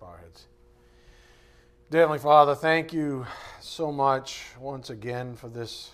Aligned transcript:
Our 0.00 0.18
heads. 0.18 0.46
Father, 2.22 2.54
thank 2.54 2.92
you 2.92 3.26
so 3.60 3.90
much 3.90 4.44
once 4.60 4.90
again 4.90 5.34
for 5.34 5.48
this 5.48 5.90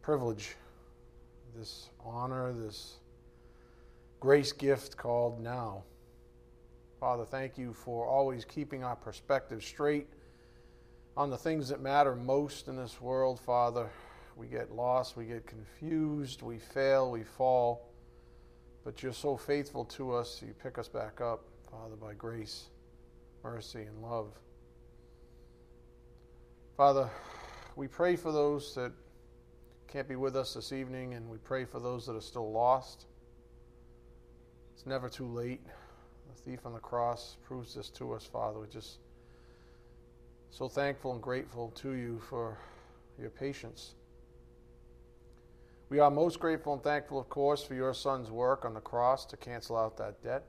privilege, 0.00 0.56
this 1.54 1.90
honor, 2.02 2.54
this 2.54 2.94
grace 4.20 4.52
gift 4.52 4.96
called 4.96 5.38
now. 5.38 5.82
Father, 6.98 7.26
thank 7.26 7.58
you 7.58 7.74
for 7.74 8.06
always 8.06 8.46
keeping 8.46 8.82
our 8.84 8.96
perspective 8.96 9.62
straight 9.62 10.08
on 11.14 11.28
the 11.28 11.36
things 11.36 11.68
that 11.68 11.82
matter 11.82 12.16
most 12.16 12.68
in 12.68 12.76
this 12.76 13.02
world, 13.02 13.38
Father. 13.38 13.90
We 14.34 14.46
get 14.46 14.72
lost, 14.72 15.14
we 15.14 15.26
get 15.26 15.46
confused, 15.46 16.40
we 16.40 16.58
fail, 16.58 17.10
we 17.10 17.22
fall. 17.22 17.86
But 18.82 19.02
you're 19.02 19.12
so 19.12 19.36
faithful 19.36 19.84
to 19.84 20.14
us, 20.14 20.40
you 20.40 20.54
pick 20.54 20.78
us 20.78 20.88
back 20.88 21.20
up, 21.20 21.44
Father, 21.70 21.96
by 21.96 22.14
grace, 22.14 22.70
mercy, 23.42 23.82
and 23.82 24.02
love. 24.02 24.32
Father, 26.76 27.10
we 27.76 27.88
pray 27.88 28.16
for 28.16 28.32
those 28.32 28.74
that 28.74 28.92
can't 29.86 30.08
be 30.08 30.16
with 30.16 30.36
us 30.36 30.54
this 30.54 30.72
evening, 30.72 31.14
and 31.14 31.28
we 31.28 31.38
pray 31.38 31.64
for 31.64 31.80
those 31.80 32.06
that 32.06 32.14
are 32.14 32.20
still 32.20 32.52
lost. 32.52 33.06
It's 34.74 34.86
never 34.86 35.08
too 35.08 35.26
late. 35.26 35.60
The 36.28 36.42
thief 36.42 36.66
on 36.66 36.72
the 36.72 36.78
cross 36.78 37.36
proves 37.44 37.74
this 37.74 37.88
to 37.90 38.12
us, 38.12 38.24
Father. 38.24 38.58
We're 38.58 38.66
just 38.66 38.98
so 40.50 40.68
thankful 40.68 41.12
and 41.12 41.22
grateful 41.22 41.70
to 41.76 41.92
you 41.92 42.20
for 42.28 42.58
your 43.18 43.30
patience. 43.30 43.94
We 45.88 46.00
are 46.00 46.10
most 46.10 46.38
grateful 46.38 46.74
and 46.74 46.82
thankful, 46.82 47.18
of 47.18 47.28
course, 47.28 47.62
for 47.62 47.74
your 47.74 47.94
son's 47.94 48.30
work 48.30 48.64
on 48.64 48.74
the 48.74 48.80
cross 48.80 49.24
to 49.26 49.36
cancel 49.36 49.76
out 49.76 49.96
that 49.96 50.22
debt 50.22 50.44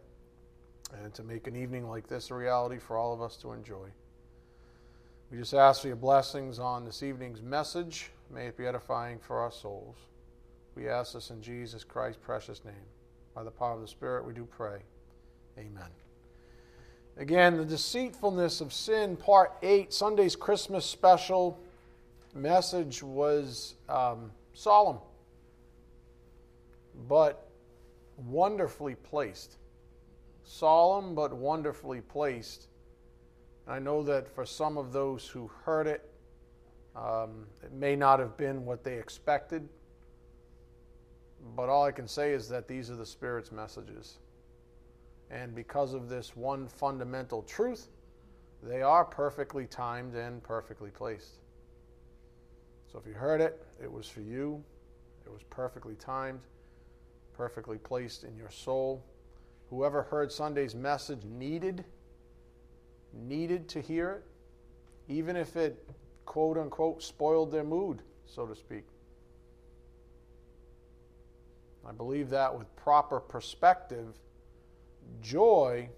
and 1.03 1.13
to 1.13 1.23
make 1.23 1.47
an 1.47 1.55
evening 1.55 1.87
like 1.87 2.07
this 2.07 2.31
a 2.31 2.35
reality 2.35 2.77
for 2.77 2.97
all 2.97 3.13
of 3.13 3.21
us 3.21 3.35
to 3.37 3.51
enjoy. 3.51 3.87
We 5.31 5.37
just 5.37 5.53
ask 5.53 5.81
for 5.81 5.87
your 5.87 5.95
blessings 5.95 6.57
on 6.57 6.85
this 6.85 7.03
evening's 7.03 7.41
message. 7.41 8.11
May 8.33 8.47
it 8.47 8.57
be 8.57 8.65
edifying 8.65 9.19
for 9.19 9.39
our 9.39 9.51
souls. 9.51 9.95
We 10.75 10.87
ask 10.87 11.13
this 11.13 11.29
in 11.29 11.41
Jesus 11.41 11.83
Christ's 11.83 12.21
precious 12.23 12.63
name. 12.65 12.73
By 13.35 13.43
the 13.43 13.51
power 13.51 13.73
of 13.73 13.81
the 13.81 13.87
Spirit, 13.87 14.25
we 14.25 14.33
do 14.33 14.45
pray. 14.45 14.79
Amen. 15.57 15.89
Again, 17.17 17.57
the 17.57 17.65
deceitfulness 17.65 18.61
of 18.61 18.71
sin, 18.73 19.17
part 19.17 19.51
eight, 19.61 19.93
Sunday's 19.93 20.35
Christmas 20.35 20.85
special 20.85 21.59
message 22.33 23.03
was 23.03 23.75
um, 23.89 24.31
solemn, 24.53 24.99
but 27.07 27.49
wonderfully 28.17 28.95
placed. 28.95 29.58
Solemn, 30.49 31.13
but 31.13 31.31
wonderfully 31.31 32.01
placed. 32.01 32.69
I 33.67 33.77
know 33.77 34.01
that 34.01 34.27
for 34.27 34.47
some 34.47 34.79
of 34.79 34.91
those 34.91 35.27
who 35.27 35.47
heard 35.63 35.85
it, 35.85 36.09
um, 36.95 37.45
it 37.63 37.71
may 37.71 37.95
not 37.95 38.19
have 38.19 38.35
been 38.35 38.65
what 38.65 38.83
they 38.83 38.95
expected, 38.95 39.69
but 41.55 41.69
all 41.69 41.83
I 41.83 41.91
can 41.91 42.07
say 42.07 42.31
is 42.31 42.49
that 42.49 42.67
these 42.67 42.89
are 42.89 42.95
the 42.95 43.05
Spirit's 43.05 43.51
messages. 43.51 44.17
And 45.29 45.53
because 45.53 45.93
of 45.93 46.09
this 46.09 46.35
one 46.35 46.67
fundamental 46.67 47.43
truth, 47.43 47.87
they 48.63 48.81
are 48.81 49.05
perfectly 49.05 49.67
timed 49.67 50.15
and 50.15 50.41
perfectly 50.41 50.89
placed. 50.89 51.37
So 52.91 52.97
if 52.97 53.05
you 53.05 53.13
heard 53.13 53.39
it, 53.39 53.63
it 53.79 53.91
was 53.91 54.09
for 54.09 54.21
you. 54.21 54.63
It 55.27 55.31
was 55.31 55.43
perfectly 55.51 55.93
timed, 55.93 56.41
perfectly 57.33 57.77
placed 57.77 58.23
in 58.23 58.35
your 58.35 58.49
soul. 58.49 59.05
Whoever 59.69 60.03
heard 60.03 60.31
Sunday's 60.31 60.75
message 60.75 61.23
needed 61.25 61.85
needed 63.13 63.67
to 63.69 63.81
hear 63.81 64.11
it, 64.11 64.23
even 65.07 65.35
if 65.35 65.55
it 65.55 65.83
quote 66.25 66.57
unquote 66.57 67.01
spoiled 67.01 67.51
their 67.51 67.63
mood, 67.63 68.01
so 68.25 68.45
to 68.45 68.55
speak. 68.55 68.85
I 71.87 71.91
believe 71.91 72.29
that 72.29 72.55
with 72.55 72.73
proper 72.75 73.19
perspective, 73.19 74.15
joy 75.21 75.89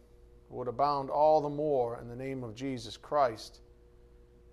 would 0.49 0.67
abound 0.67 1.09
all 1.09 1.41
the 1.41 1.49
more 1.49 1.99
in 1.99 2.07
the 2.07 2.15
name 2.15 2.43
of 2.43 2.55
Jesus 2.55 2.95
Christ, 2.97 3.59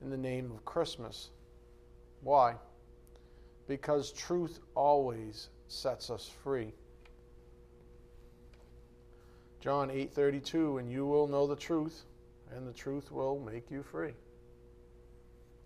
in 0.03 0.11
the 0.11 0.17
name 0.17 0.50
of 0.50 0.65
Christmas. 0.65 1.31
Why? 2.23 2.55
Because 3.69 4.12
truth 4.12 4.61
always 4.75 5.50
sets 5.69 6.11
us 6.11 6.31
free. 6.43 6.73
John 9.61 9.91
8:32 9.91 10.79
and 10.79 10.91
you 10.91 11.07
will 11.07 11.27
know 11.27 11.47
the 11.47 11.57
truth 11.57 12.05
and 12.55 12.67
the 12.67 12.73
truth 12.73 13.11
will 13.11 13.39
make 13.41 13.71
you 13.71 13.83
free. 13.83 14.15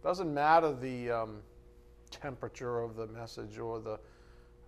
Doesn't 0.03 0.32
matter 0.32 0.72
the 0.72 1.10
um, 1.10 1.42
temperature 2.10 2.81
of 2.81 2.97
the 2.97 3.06
message 3.08 3.58
or 3.58 3.78
the 3.78 3.98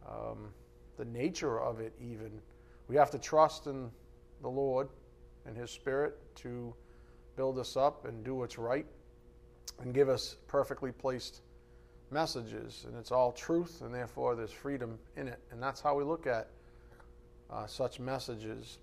um, 0.08 0.52
the 0.96 1.04
nature 1.04 1.60
of 1.60 1.80
it. 1.80 1.92
Even 2.00 2.30
we 2.88 2.96
have 2.96 3.10
to 3.10 3.18
trust 3.18 3.66
in 3.66 3.90
the 4.42 4.48
Lord 4.48 4.88
and 5.46 5.56
His 5.56 5.70
Spirit 5.70 6.16
to 6.36 6.74
build 7.36 7.58
us 7.58 7.76
up 7.76 8.04
and 8.04 8.24
do 8.24 8.34
what's 8.34 8.58
right 8.58 8.86
and 9.80 9.92
give 9.92 10.08
us 10.08 10.36
perfectly 10.46 10.92
placed 10.92 11.42
messages. 12.10 12.84
And 12.86 12.96
it's 12.96 13.10
all 13.10 13.32
truth, 13.32 13.80
and 13.82 13.92
therefore 13.92 14.36
there's 14.36 14.52
freedom 14.52 14.98
in 15.16 15.28
it. 15.28 15.40
And 15.50 15.62
that's 15.62 15.80
how 15.80 15.94
we 15.96 16.04
look 16.04 16.26
at 16.26 16.48
uh, 17.50 17.66
such 17.66 17.98
messages. 17.98 18.78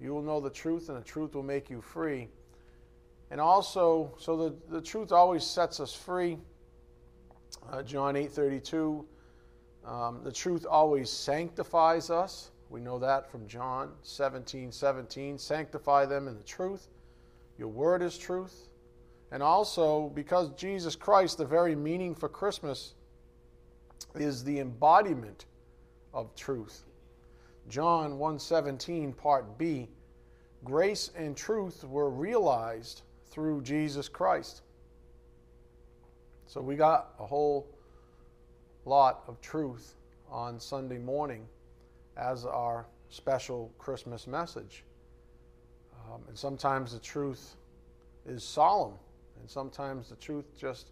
You 0.00 0.14
will 0.14 0.22
know 0.22 0.40
the 0.40 0.50
truth, 0.50 0.88
and 0.88 0.96
the 0.96 1.04
truth 1.04 1.34
will 1.34 1.42
make 1.42 1.68
you 1.68 1.80
free. 1.80 2.28
And 3.30 3.40
also, 3.40 4.12
so 4.18 4.36
the, 4.36 4.54
the 4.74 4.80
truth 4.80 5.12
always 5.12 5.44
sets 5.44 5.78
us 5.78 5.94
free. 5.94 6.38
Uh, 7.70 7.82
John 7.82 8.16
8 8.16 8.32
32. 8.32 9.06
Um, 9.84 10.20
the 10.24 10.32
truth 10.32 10.66
always 10.68 11.10
sanctifies 11.10 12.10
us. 12.10 12.50
We 12.70 12.80
know 12.80 12.98
that 12.98 13.30
from 13.30 13.46
John 13.46 13.92
17 14.02 14.72
17. 14.72 15.38
Sanctify 15.38 16.06
them 16.06 16.28
in 16.28 16.36
the 16.36 16.44
truth. 16.44 16.88
Your 17.58 17.68
word 17.68 18.02
is 18.02 18.16
truth. 18.16 18.68
And 19.32 19.42
also, 19.42 20.08
because 20.14 20.50
Jesus 20.54 20.96
Christ, 20.96 21.38
the 21.38 21.44
very 21.44 21.76
meaning 21.76 22.14
for 22.14 22.28
Christmas, 22.28 22.94
is 24.14 24.42
the 24.42 24.58
embodiment 24.58 25.46
of 26.12 26.34
truth. 26.34 26.84
John 27.70 28.18
1:17 28.18 29.12
part 29.16 29.56
B 29.56 29.88
grace 30.64 31.12
and 31.14 31.36
truth 31.36 31.84
were 31.84 32.10
realized 32.10 33.02
through 33.26 33.62
Jesus 33.62 34.08
Christ. 34.08 34.62
So 36.46 36.60
we 36.60 36.74
got 36.74 37.14
a 37.20 37.24
whole 37.24 37.68
lot 38.84 39.22
of 39.28 39.40
truth 39.40 39.94
on 40.28 40.58
Sunday 40.58 40.98
morning 40.98 41.46
as 42.16 42.44
our 42.44 42.86
special 43.08 43.72
Christmas 43.78 44.26
message. 44.26 44.84
Um, 45.94 46.22
and 46.26 46.36
sometimes 46.36 46.92
the 46.92 46.98
truth 46.98 47.56
is 48.26 48.42
solemn, 48.42 48.98
and 49.38 49.48
sometimes 49.48 50.08
the 50.08 50.16
truth 50.16 50.56
just 50.58 50.90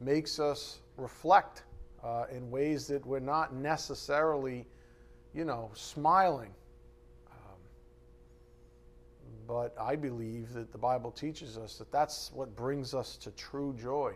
makes 0.00 0.40
us 0.40 0.80
reflect 0.96 1.62
uh, 2.02 2.24
in 2.32 2.50
ways 2.50 2.88
that 2.88 3.06
we're 3.06 3.20
not 3.20 3.54
necessarily 3.54 4.66
you 5.34 5.44
know, 5.44 5.70
smiling. 5.74 6.50
Um, 7.30 7.58
but 9.46 9.74
I 9.80 9.96
believe 9.96 10.52
that 10.54 10.72
the 10.72 10.78
Bible 10.78 11.10
teaches 11.10 11.56
us 11.56 11.76
that 11.78 11.92
that's 11.92 12.30
what 12.32 12.54
brings 12.56 12.94
us 12.94 13.16
to 13.18 13.30
true 13.32 13.74
joy. 13.80 14.12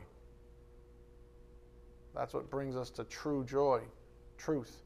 That's 2.15 2.33
what 2.33 2.51
brings 2.51 2.77
us 2.77 2.91
to 2.91 3.05
true 3.05 3.45
joy, 3.45 3.81
truth. 4.39 4.83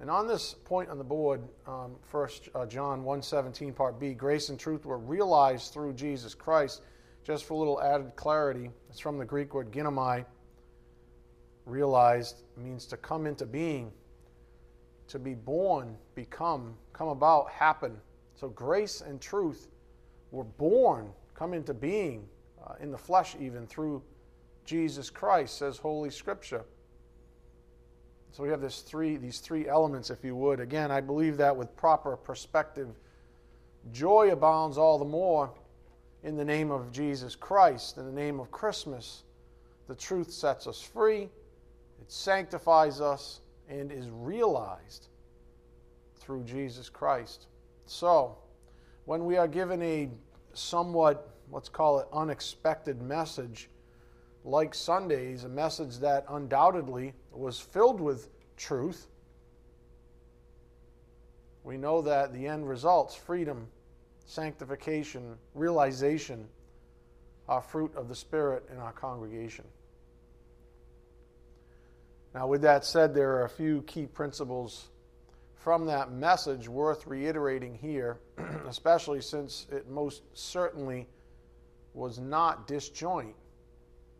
And 0.00 0.10
on 0.10 0.26
this 0.26 0.54
point 0.64 0.90
on 0.90 0.98
the 0.98 1.04
board, 1.04 1.42
um, 1.66 1.94
First 2.02 2.48
uh, 2.54 2.66
John 2.66 3.04
1.17, 3.04 3.74
Part 3.74 4.00
B, 4.00 4.14
grace 4.14 4.48
and 4.48 4.58
truth 4.58 4.84
were 4.84 4.98
realized 4.98 5.72
through 5.72 5.92
Jesus 5.94 6.34
Christ. 6.34 6.82
Just 7.24 7.44
for 7.44 7.54
a 7.54 7.56
little 7.56 7.80
added 7.80 8.16
clarity, 8.16 8.70
it's 8.90 8.98
from 8.98 9.16
the 9.16 9.24
Greek 9.24 9.54
word 9.54 9.70
ginomai. 9.70 10.24
Realized 11.66 12.42
means 12.56 12.84
to 12.86 12.96
come 12.96 13.26
into 13.26 13.46
being 13.46 13.92
to 15.08 15.18
be 15.18 15.34
born, 15.34 15.96
become, 16.14 16.74
come 16.92 17.08
about, 17.08 17.50
happen. 17.50 17.96
So 18.34 18.48
grace 18.48 19.00
and 19.00 19.20
truth 19.20 19.68
were 20.30 20.44
born, 20.44 21.10
come 21.34 21.54
into 21.54 21.74
being 21.74 22.26
uh, 22.66 22.74
in 22.80 22.90
the 22.90 22.98
flesh, 22.98 23.36
even 23.40 23.66
through 23.66 24.02
Jesus 24.64 25.10
Christ, 25.10 25.58
says 25.58 25.78
Holy 25.78 26.10
Scripture. 26.10 26.64
So 28.32 28.42
we 28.42 28.48
have 28.48 28.62
this 28.62 28.80
three, 28.80 29.16
these 29.16 29.40
three 29.40 29.68
elements, 29.68 30.08
if 30.08 30.24
you 30.24 30.34
would. 30.36 30.58
Again, 30.58 30.90
I 30.90 31.00
believe 31.00 31.36
that 31.36 31.54
with 31.54 31.76
proper 31.76 32.16
perspective, 32.16 32.88
joy 33.92 34.30
abounds 34.32 34.78
all 34.78 34.98
the 34.98 35.04
more 35.04 35.52
in 36.22 36.36
the 36.36 36.44
name 36.44 36.70
of 36.70 36.90
Jesus 36.92 37.34
Christ, 37.34 37.98
in 37.98 38.06
the 38.06 38.12
name 38.12 38.40
of 38.40 38.50
Christmas. 38.50 39.24
The 39.86 39.94
truth 39.94 40.30
sets 40.30 40.66
us 40.66 40.80
free, 40.80 41.24
it 42.00 42.10
sanctifies 42.10 43.00
us, 43.00 43.40
and 43.68 43.90
is 43.90 44.08
realized 44.10 45.08
through 46.16 46.44
Jesus 46.44 46.88
Christ. 46.88 47.46
So, 47.86 48.36
when 49.04 49.24
we 49.24 49.36
are 49.36 49.48
given 49.48 49.82
a 49.82 50.08
somewhat, 50.54 51.28
let's 51.50 51.68
call 51.68 51.98
it, 52.00 52.06
unexpected 52.12 53.02
message, 53.02 53.68
like 54.44 54.74
Sundays, 54.74 55.44
a 55.44 55.48
message 55.48 55.98
that 55.98 56.24
undoubtedly 56.28 57.14
was 57.32 57.60
filled 57.60 58.00
with 58.00 58.28
truth, 58.56 59.08
we 61.64 61.76
know 61.76 62.02
that 62.02 62.32
the 62.32 62.46
end 62.46 62.68
results 62.68 63.14
freedom, 63.14 63.68
sanctification, 64.26 65.36
realization 65.54 66.48
are 67.48 67.60
fruit 67.60 67.94
of 67.96 68.08
the 68.08 68.14
Spirit 68.14 68.64
in 68.72 68.78
our 68.78 68.92
congregation. 68.92 69.64
Now, 72.34 72.46
with 72.46 72.62
that 72.62 72.84
said, 72.84 73.14
there 73.14 73.32
are 73.32 73.44
a 73.44 73.48
few 73.48 73.82
key 73.82 74.06
principles 74.06 74.88
from 75.54 75.86
that 75.86 76.10
message 76.10 76.68
worth 76.68 77.06
reiterating 77.06 77.74
here, 77.74 78.18
especially 78.66 79.20
since 79.20 79.66
it 79.70 79.88
most 79.88 80.22
certainly 80.32 81.06
was 81.94 82.18
not 82.18 82.66
disjoint 82.66 83.36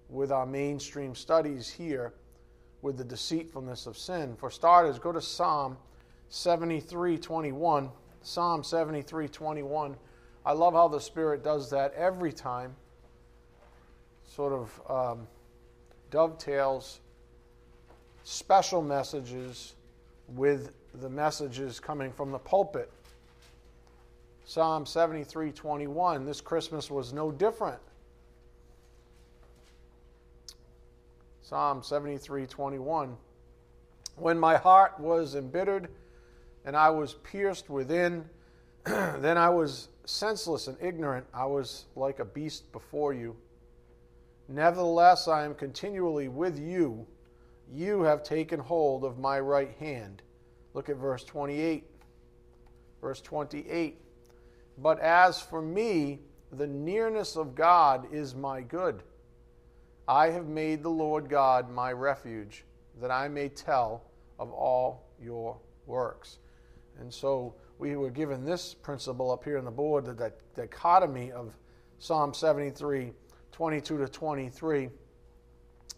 with 0.09 0.31
our 0.31 0.45
mainstream 0.45 1.15
studies 1.15 1.71
here 1.71 2.13
with 2.83 2.99
the 2.99 3.05
deceitfulness 3.05 3.87
of 3.87 3.97
sin. 3.97 4.37
For 4.37 4.51
starters, 4.51 4.99
go 4.99 5.13
to 5.13 5.23
Psalm 5.23 5.79
73:21. 6.31 7.91
Psalm 8.23 8.63
73:21. 8.63 9.97
I 10.45 10.53
love 10.53 10.75
how 10.75 10.89
the 10.89 11.01
Spirit 11.01 11.43
does 11.43 11.71
that 11.71 11.95
every 11.95 12.33
time. 12.33 12.77
Sort 14.25 14.53
of 14.53 14.91
um, 14.91 15.29
dovetails 16.11 17.01
special 18.25 18.83
messages 18.83 19.75
with 20.29 20.73
the 20.95 21.09
messages 21.09 21.81
coming 21.81 22.13
from 22.13 22.31
the 22.31 22.39
pulpit. 22.39 22.91
Psalm 24.45 24.85
73:21 24.85 26.27
this 26.27 26.41
Christmas 26.41 26.91
was 26.91 27.13
no 27.13 27.31
different. 27.31 27.81
Psalm 31.43 31.83
73:21 31.83 33.17
When 34.17 34.39
my 34.39 34.57
heart 34.57 34.99
was 34.99 35.35
embittered 35.35 35.89
and 36.65 36.77
I 36.77 36.91
was 36.91 37.15
pierced 37.15 37.71
within 37.71 38.29
then 38.85 39.39
I 39.39 39.49
was 39.49 39.89
senseless 40.05 40.67
and 40.67 40.77
ignorant 40.81 41.27
I 41.33 41.47
was 41.47 41.87
like 41.95 42.19
a 42.19 42.25
beast 42.25 42.71
before 42.73 43.13
you 43.13 43.37
Nevertheless 44.49 45.29
I 45.29 45.45
am 45.45 45.55
continually 45.55 46.29
with 46.29 46.59
you 46.59 47.07
you 47.73 48.03
have 48.03 48.23
taken 48.23 48.61
hold 48.61 49.05
of 49.05 49.19
my 49.19 49.41
right 49.41 49.75
hand 49.79 50.23
Look 50.75 50.89
at 50.89 50.97
verse 50.97 51.25
28. 51.25 51.85
Verse 53.01 53.21
28. 53.21 53.99
But 54.79 55.01
as 55.01 55.41
for 55.41 55.61
me, 55.61 56.21
the 56.53 56.67
nearness 56.67 57.37
of 57.37 57.55
God 57.55 58.07
is 58.13 58.35
my 58.35 58.63
good. 58.63 59.03
I 60.09 60.31
have 60.31 60.47
made 60.47 60.83
the 60.83 60.91
Lord 60.91 61.29
God 61.29 61.71
my 61.71 61.93
refuge, 61.93 62.65
that 63.01 63.11
I 63.11 63.29
may 63.29 63.49
tell 63.49 64.05
of 64.39 64.51
all 64.51 65.09
your 65.23 65.59
works. 65.87 66.39
And 66.99 67.13
so 67.13 67.55
we 67.79 67.97
were 67.97 68.11
given 68.11 68.45
this 68.45 68.75
principle 68.75 69.31
up 69.31 69.45
here 69.45 69.59
on 69.59 69.65
the 69.65 69.71
board, 69.71 70.05
the 70.05 70.33
dichotomy 70.57 71.33
of 71.33 71.57
Psalm 71.99 72.35
73, 72.35 73.13
22 73.53 73.99
to 73.99 74.09
23, 74.09 74.89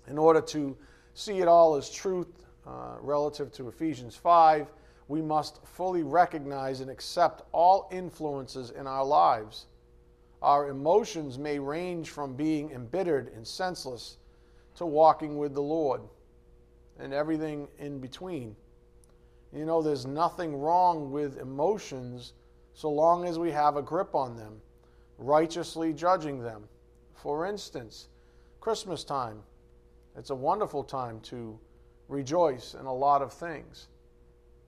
in 0.09 0.19
order 0.19 0.41
to 0.41 0.77
see 1.15 1.39
it 1.39 1.49
all 1.49 1.77
as 1.77 1.89
truth 1.89 2.47
uh, 2.67 2.97
relative 3.01 3.53
to 3.53 3.69
Ephesians 3.69 4.17
5, 4.17 4.71
we 5.09 5.23
must 5.23 5.65
fully 5.65 6.03
recognize 6.03 6.81
and 6.81 6.91
accept 6.91 7.43
all 7.53 7.89
influences 7.93 8.71
in 8.71 8.87
our 8.87 9.05
lives. 9.05 9.67
Our 10.43 10.69
emotions 10.69 11.39
may 11.39 11.59
range 11.59 12.11
from 12.11 12.35
being 12.35 12.71
embittered 12.71 13.33
and 13.35 13.47
senseless 13.47 14.19
to 14.77 14.87
walking 14.87 15.39
with 15.39 15.55
the 15.55 15.63
Lord 15.63 16.03
and 16.99 17.13
everything 17.13 17.69
in 17.79 17.99
between. 17.99 18.57
You 19.53 19.67
know, 19.67 19.83
there's 19.83 20.07
nothing 20.07 20.57
wrong 20.57 21.13
with 21.13 21.39
emotions 21.39 22.33
so 22.73 22.91
long 22.91 23.25
as 23.25 23.39
we 23.39 23.53
have 23.53 23.77
a 23.77 23.83
grip 23.83 24.15
on 24.15 24.37
them, 24.37 24.61
righteously 25.19 25.93
judging 25.93 26.43
them. 26.43 26.65
For 27.15 27.47
instance, 27.47 28.09
Christmas 28.61 29.05
time. 29.05 29.43
It's 30.17 30.31
a 30.31 30.35
wonderful 30.35 30.85
time 30.85 31.21
to 31.23 31.59
rejoice 32.09 32.75
in 32.75 32.87
a 32.87 32.95
lot 32.95 33.23
of 33.23 33.33
things. 33.33 33.89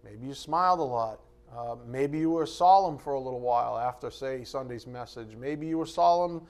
Maybe 0.04 0.26
you 0.26 0.34
smiled 0.34 0.81
a 0.81 0.84
lot. 0.84 1.20
Uh, 1.56 1.76
maybe 1.87 2.19
you 2.19 2.31
were 2.31 2.46
solemn 2.46 2.98
for 2.98 3.14
a 3.14 3.20
little 3.20 3.40
while 3.40 3.78
after, 3.78 4.10
say, 4.10 4.43
Sunday's 4.44 4.87
message. 4.87 5.37
Maybe 5.37 5.66
you 5.66 5.78
were 5.78 5.87
solemn 5.87 6.43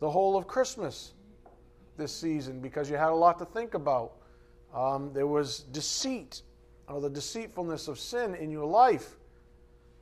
the 0.00 0.10
whole 0.10 0.36
of 0.36 0.46
Christmas 0.46 1.12
this 1.96 2.14
season 2.14 2.60
because 2.60 2.88
you 2.88 2.96
had 2.96 3.10
a 3.10 3.14
lot 3.14 3.38
to 3.38 3.44
think 3.44 3.74
about. 3.74 4.12
Um, 4.74 5.12
there 5.12 5.26
was 5.26 5.60
deceit, 5.72 6.42
or 6.88 7.00
the 7.00 7.10
deceitfulness 7.10 7.88
of 7.88 7.98
sin 7.98 8.34
in 8.34 8.50
your 8.50 8.66
life, 8.66 9.16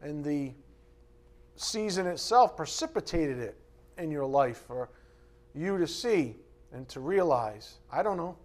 and 0.00 0.24
the 0.24 0.52
season 1.56 2.06
itself 2.06 2.56
precipitated 2.56 3.38
it 3.38 3.56
in 3.96 4.10
your 4.10 4.26
life 4.26 4.62
for 4.66 4.90
you 5.54 5.76
to 5.78 5.86
see 5.88 6.36
and 6.72 6.88
to 6.88 7.00
realize. 7.00 7.78
I 7.90 8.02
don't 8.02 8.16
know. 8.16 8.36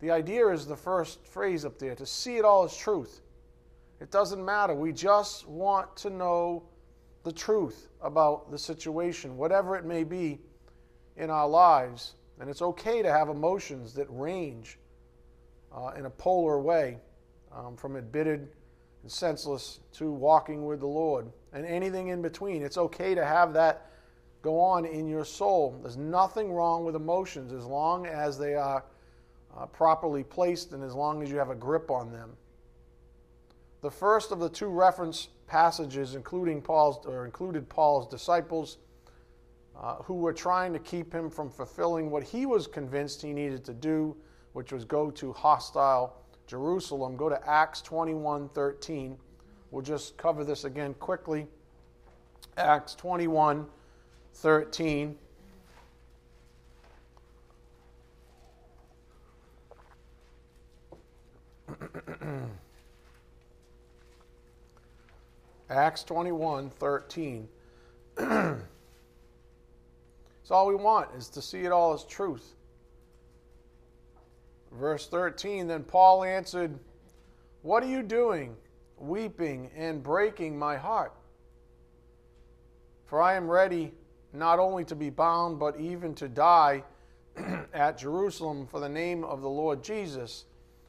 The 0.00 0.10
idea 0.10 0.48
is 0.48 0.66
the 0.66 0.76
first 0.76 1.24
phrase 1.24 1.64
up 1.64 1.78
there 1.78 1.94
to 1.94 2.06
see 2.06 2.36
it 2.36 2.44
all 2.44 2.64
as 2.64 2.76
truth. 2.76 3.20
It 4.00 4.10
doesn't 4.10 4.44
matter. 4.44 4.74
We 4.74 4.92
just 4.92 5.46
want 5.46 5.96
to 5.98 6.10
know 6.10 6.64
the 7.22 7.32
truth 7.32 7.88
about 8.00 8.50
the 8.50 8.58
situation, 8.58 9.36
whatever 9.36 9.76
it 9.76 9.84
may 9.84 10.02
be 10.02 10.40
in 11.16 11.30
our 11.30 11.48
lives. 11.48 12.14
And 12.40 12.50
it's 12.50 12.62
okay 12.62 13.02
to 13.02 13.12
have 13.12 13.28
emotions 13.28 13.94
that 13.94 14.06
range 14.10 14.78
uh, 15.72 15.92
in 15.96 16.06
a 16.06 16.10
polar 16.10 16.58
way 16.60 16.98
um, 17.52 17.76
from 17.76 17.96
embittered 17.96 18.48
and 19.02 19.10
senseless 19.10 19.80
to 19.92 20.10
walking 20.10 20.66
with 20.66 20.80
the 20.80 20.86
Lord 20.86 21.30
and 21.52 21.64
anything 21.64 22.08
in 22.08 22.22
between. 22.22 22.62
It's 22.62 22.78
okay 22.78 23.14
to 23.14 23.24
have 23.24 23.52
that 23.52 23.91
go 24.42 24.60
on 24.60 24.84
in 24.84 25.06
your 25.06 25.24
soul. 25.24 25.78
There's 25.80 25.96
nothing 25.96 26.52
wrong 26.52 26.84
with 26.84 26.96
emotions 26.96 27.52
as 27.52 27.64
long 27.64 28.06
as 28.06 28.36
they 28.36 28.54
are 28.54 28.84
uh, 29.56 29.66
properly 29.66 30.24
placed 30.24 30.72
and 30.72 30.82
as 30.82 30.94
long 30.94 31.22
as 31.22 31.30
you 31.30 31.38
have 31.38 31.50
a 31.50 31.54
grip 31.54 31.90
on 31.90 32.12
them. 32.12 32.30
The 33.80 33.90
first 33.90 34.32
of 34.32 34.40
the 34.40 34.48
two 34.48 34.68
reference 34.68 35.28
passages, 35.46 36.14
including 36.14 36.62
Paul's 36.62 37.04
or 37.06 37.24
included 37.24 37.68
Paul's 37.68 38.06
disciples, 38.06 38.78
uh, 39.80 39.96
who 39.96 40.14
were 40.14 40.32
trying 40.32 40.72
to 40.72 40.78
keep 40.78 41.12
him 41.12 41.30
from 41.30 41.50
fulfilling 41.50 42.10
what 42.10 42.22
he 42.22 42.46
was 42.46 42.66
convinced 42.66 43.22
he 43.22 43.32
needed 43.32 43.64
to 43.64 43.72
do, 43.72 44.16
which 44.52 44.72
was 44.72 44.84
go 44.84 45.10
to 45.10 45.32
hostile 45.32 46.16
Jerusalem. 46.46 47.16
Go 47.16 47.28
to 47.28 47.48
Acts 47.48 47.80
21 47.82 48.48
13. 48.50 49.16
We'll 49.70 49.82
just 49.82 50.16
cover 50.16 50.44
this 50.44 50.64
again 50.64 50.94
quickly. 50.94 51.46
Acts 52.56 52.94
21 52.94 53.66
13. 54.34 55.16
Acts 65.70 66.04
21 66.04 66.70
13. 66.70 67.48
so 68.18 68.58
all 70.50 70.66
we 70.66 70.74
want 70.74 71.08
is 71.16 71.28
to 71.28 71.40
see 71.40 71.60
it 71.60 71.72
all 71.72 71.94
as 71.94 72.04
truth. 72.04 72.54
Verse 74.72 75.06
13 75.06 75.66
Then 75.66 75.82
Paul 75.82 76.24
answered, 76.24 76.78
What 77.62 77.82
are 77.82 77.88
you 77.88 78.02
doing, 78.02 78.56
weeping 78.98 79.70
and 79.76 80.02
breaking 80.02 80.58
my 80.58 80.76
heart? 80.76 81.14
For 83.06 83.20
I 83.20 83.34
am 83.34 83.48
ready 83.48 83.92
not 84.32 84.58
only 84.58 84.84
to 84.86 84.94
be 84.94 85.10
bound, 85.10 85.58
but 85.58 85.78
even 85.78 86.14
to 86.14 86.28
die 86.28 86.82
at 87.74 87.98
Jerusalem 87.98 88.66
for 88.66 88.80
the 88.80 88.88
name 88.88 89.24
of 89.24 89.40
the 89.40 89.48
Lord 89.48 89.82
Jesus. 89.82 90.44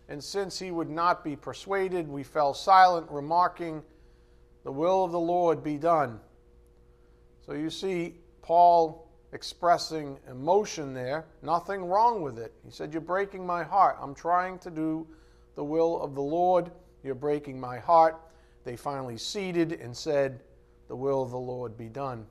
And 0.10 0.24
since 0.24 0.60
he 0.60 0.72
would 0.72 0.90
not 0.90 1.24
be 1.24 1.36
persuaded, 1.36 2.08
we 2.08 2.24
fell 2.24 2.54
silent, 2.54 3.08
remarking, 3.10 3.82
the 4.64 4.72
will 4.72 5.04
of 5.04 5.12
the 5.12 5.20
Lord 5.20 5.64
be 5.64 5.78
done. 5.78 6.20
So 7.46 7.54
you 7.54 7.70
see 7.70 8.16
Paul 8.42 9.10
expressing 9.34 10.18
emotion 10.30 10.94
there, 10.94 11.26
nothing 11.42 11.86
wrong 11.86 12.22
with 12.22 12.38
it. 12.38 12.54
He 12.64 12.72
said, 12.72 12.94
You're 12.94 13.02
breaking 13.02 13.46
my 13.46 13.64
heart. 13.64 13.98
I'm 14.00 14.16
trying 14.16 14.60
to 14.60 14.70
do 14.70 15.08
the 15.56 15.64
will 15.64 16.02
of 16.02 16.16
the 16.16 16.22
Lord. 16.22 16.72
You're 17.04 17.16
breaking 17.16 17.60
my 17.60 17.80
heart. 17.80 18.20
They 18.64 18.76
finally 18.76 19.18
ceded 19.18 19.74
and 19.74 19.96
said, 19.96 20.40
The 20.88 20.96
will 20.96 21.22
of 21.22 21.32
the 21.32 21.38
Lord 21.38 21.78
be 21.78 21.90
done. 21.90 22.26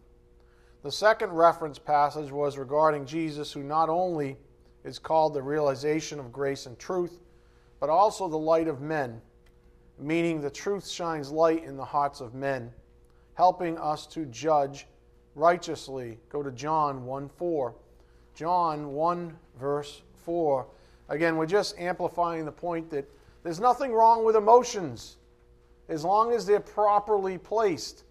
The 0.82 0.92
second 0.92 1.32
reference 1.32 1.78
passage 1.78 2.30
was 2.30 2.58
regarding 2.58 3.06
Jesus, 3.06 3.52
who 3.52 3.62
not 3.62 3.88
only 3.88 4.36
is 4.84 4.98
called 4.98 5.34
the 5.34 5.42
realization 5.42 6.18
of 6.18 6.32
grace 6.32 6.66
and 6.66 6.78
truth, 6.78 7.20
but 7.80 7.88
also 7.88 8.28
the 8.28 8.38
light 8.38 8.68
of 8.68 8.80
men 8.80 9.20
meaning 10.02 10.40
the 10.40 10.50
truth 10.50 10.88
shines 10.88 11.30
light 11.30 11.64
in 11.64 11.76
the 11.76 11.84
hearts 11.84 12.20
of 12.20 12.34
men. 12.34 12.72
helping 13.34 13.78
us 13.78 14.06
to 14.06 14.26
judge 14.26 14.86
righteously. 15.34 16.18
Go 16.28 16.42
to 16.42 16.52
John 16.52 17.06
1 17.06 17.30
4. 17.30 17.74
John 18.34 18.92
1, 18.92 19.38
verse 19.58 20.02
4. 20.26 20.66
Again, 21.08 21.36
we're 21.36 21.46
just 21.46 21.78
amplifying 21.78 22.44
the 22.44 22.52
point 22.52 22.90
that 22.90 23.08
there's 23.42 23.58
nothing 23.58 23.90
wrong 23.90 24.22
with 24.22 24.36
emotions 24.36 25.16
as 25.88 26.04
long 26.04 26.34
as 26.34 26.44
they're 26.44 26.60
properly 26.60 27.38
placed. 27.38 28.04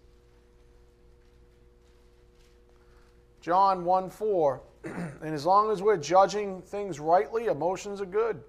John 3.42 3.84
1 3.84 4.08
4. 4.08 4.62
and 4.84 5.34
as 5.34 5.44
long 5.44 5.70
as 5.70 5.82
we're 5.82 5.96
judging 5.96 6.62
things 6.62 7.00
rightly, 7.00 7.46
emotions 7.46 8.00
are 8.00 8.06
good. 8.06 8.40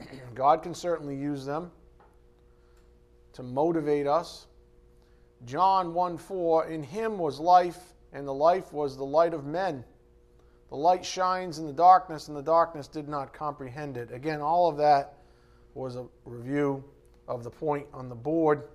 God 0.34 0.62
can 0.62 0.72
certainly 0.72 1.16
use 1.16 1.44
them 1.44 1.72
to 3.32 3.42
motivate 3.42 4.06
us. 4.06 4.46
John 5.44 5.92
1 5.92 6.16
4. 6.16 6.68
In 6.68 6.82
him 6.82 7.18
was 7.18 7.40
life, 7.40 7.94
and 8.12 8.26
the 8.26 8.32
life 8.32 8.72
was 8.72 8.96
the 8.96 9.04
light 9.04 9.34
of 9.34 9.44
men. 9.44 9.84
The 10.68 10.76
light 10.76 11.04
shines 11.04 11.58
in 11.58 11.66
the 11.66 11.72
darkness, 11.72 12.28
and 12.28 12.36
the 12.36 12.42
darkness 12.42 12.86
did 12.86 13.08
not 13.08 13.32
comprehend 13.32 13.96
it. 13.96 14.12
Again, 14.12 14.40
all 14.40 14.68
of 14.68 14.76
that 14.76 15.14
was 15.74 15.96
a 15.96 16.06
review 16.24 16.84
of 17.26 17.42
the 17.42 17.50
point 17.50 17.86
on 17.92 18.08
the 18.08 18.14
board. 18.14 18.68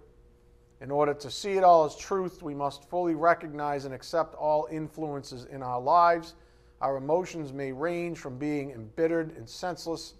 In 0.85 0.91
order 0.91 1.15
to 1.15 1.31
see 1.31 1.53
it 1.53 1.63
all 1.63 1.85
as 1.85 1.95
truth, 1.95 2.43
we 2.43 2.53
must 2.53 2.87
fully 2.91 3.15
recognize 3.15 3.85
and 3.85 3.93
accept 3.95 4.35
all 4.35 4.67
influences 4.71 5.45
in 5.45 5.63
our 5.63 5.81
lives. 5.81 6.35
Our 6.79 6.97
emotions 6.97 7.51
may 7.51 7.71
range 7.71 8.19
from 8.19 8.37
being 8.37 8.69
embittered 8.69 9.35
and 9.35 9.49
senseless 9.49 10.13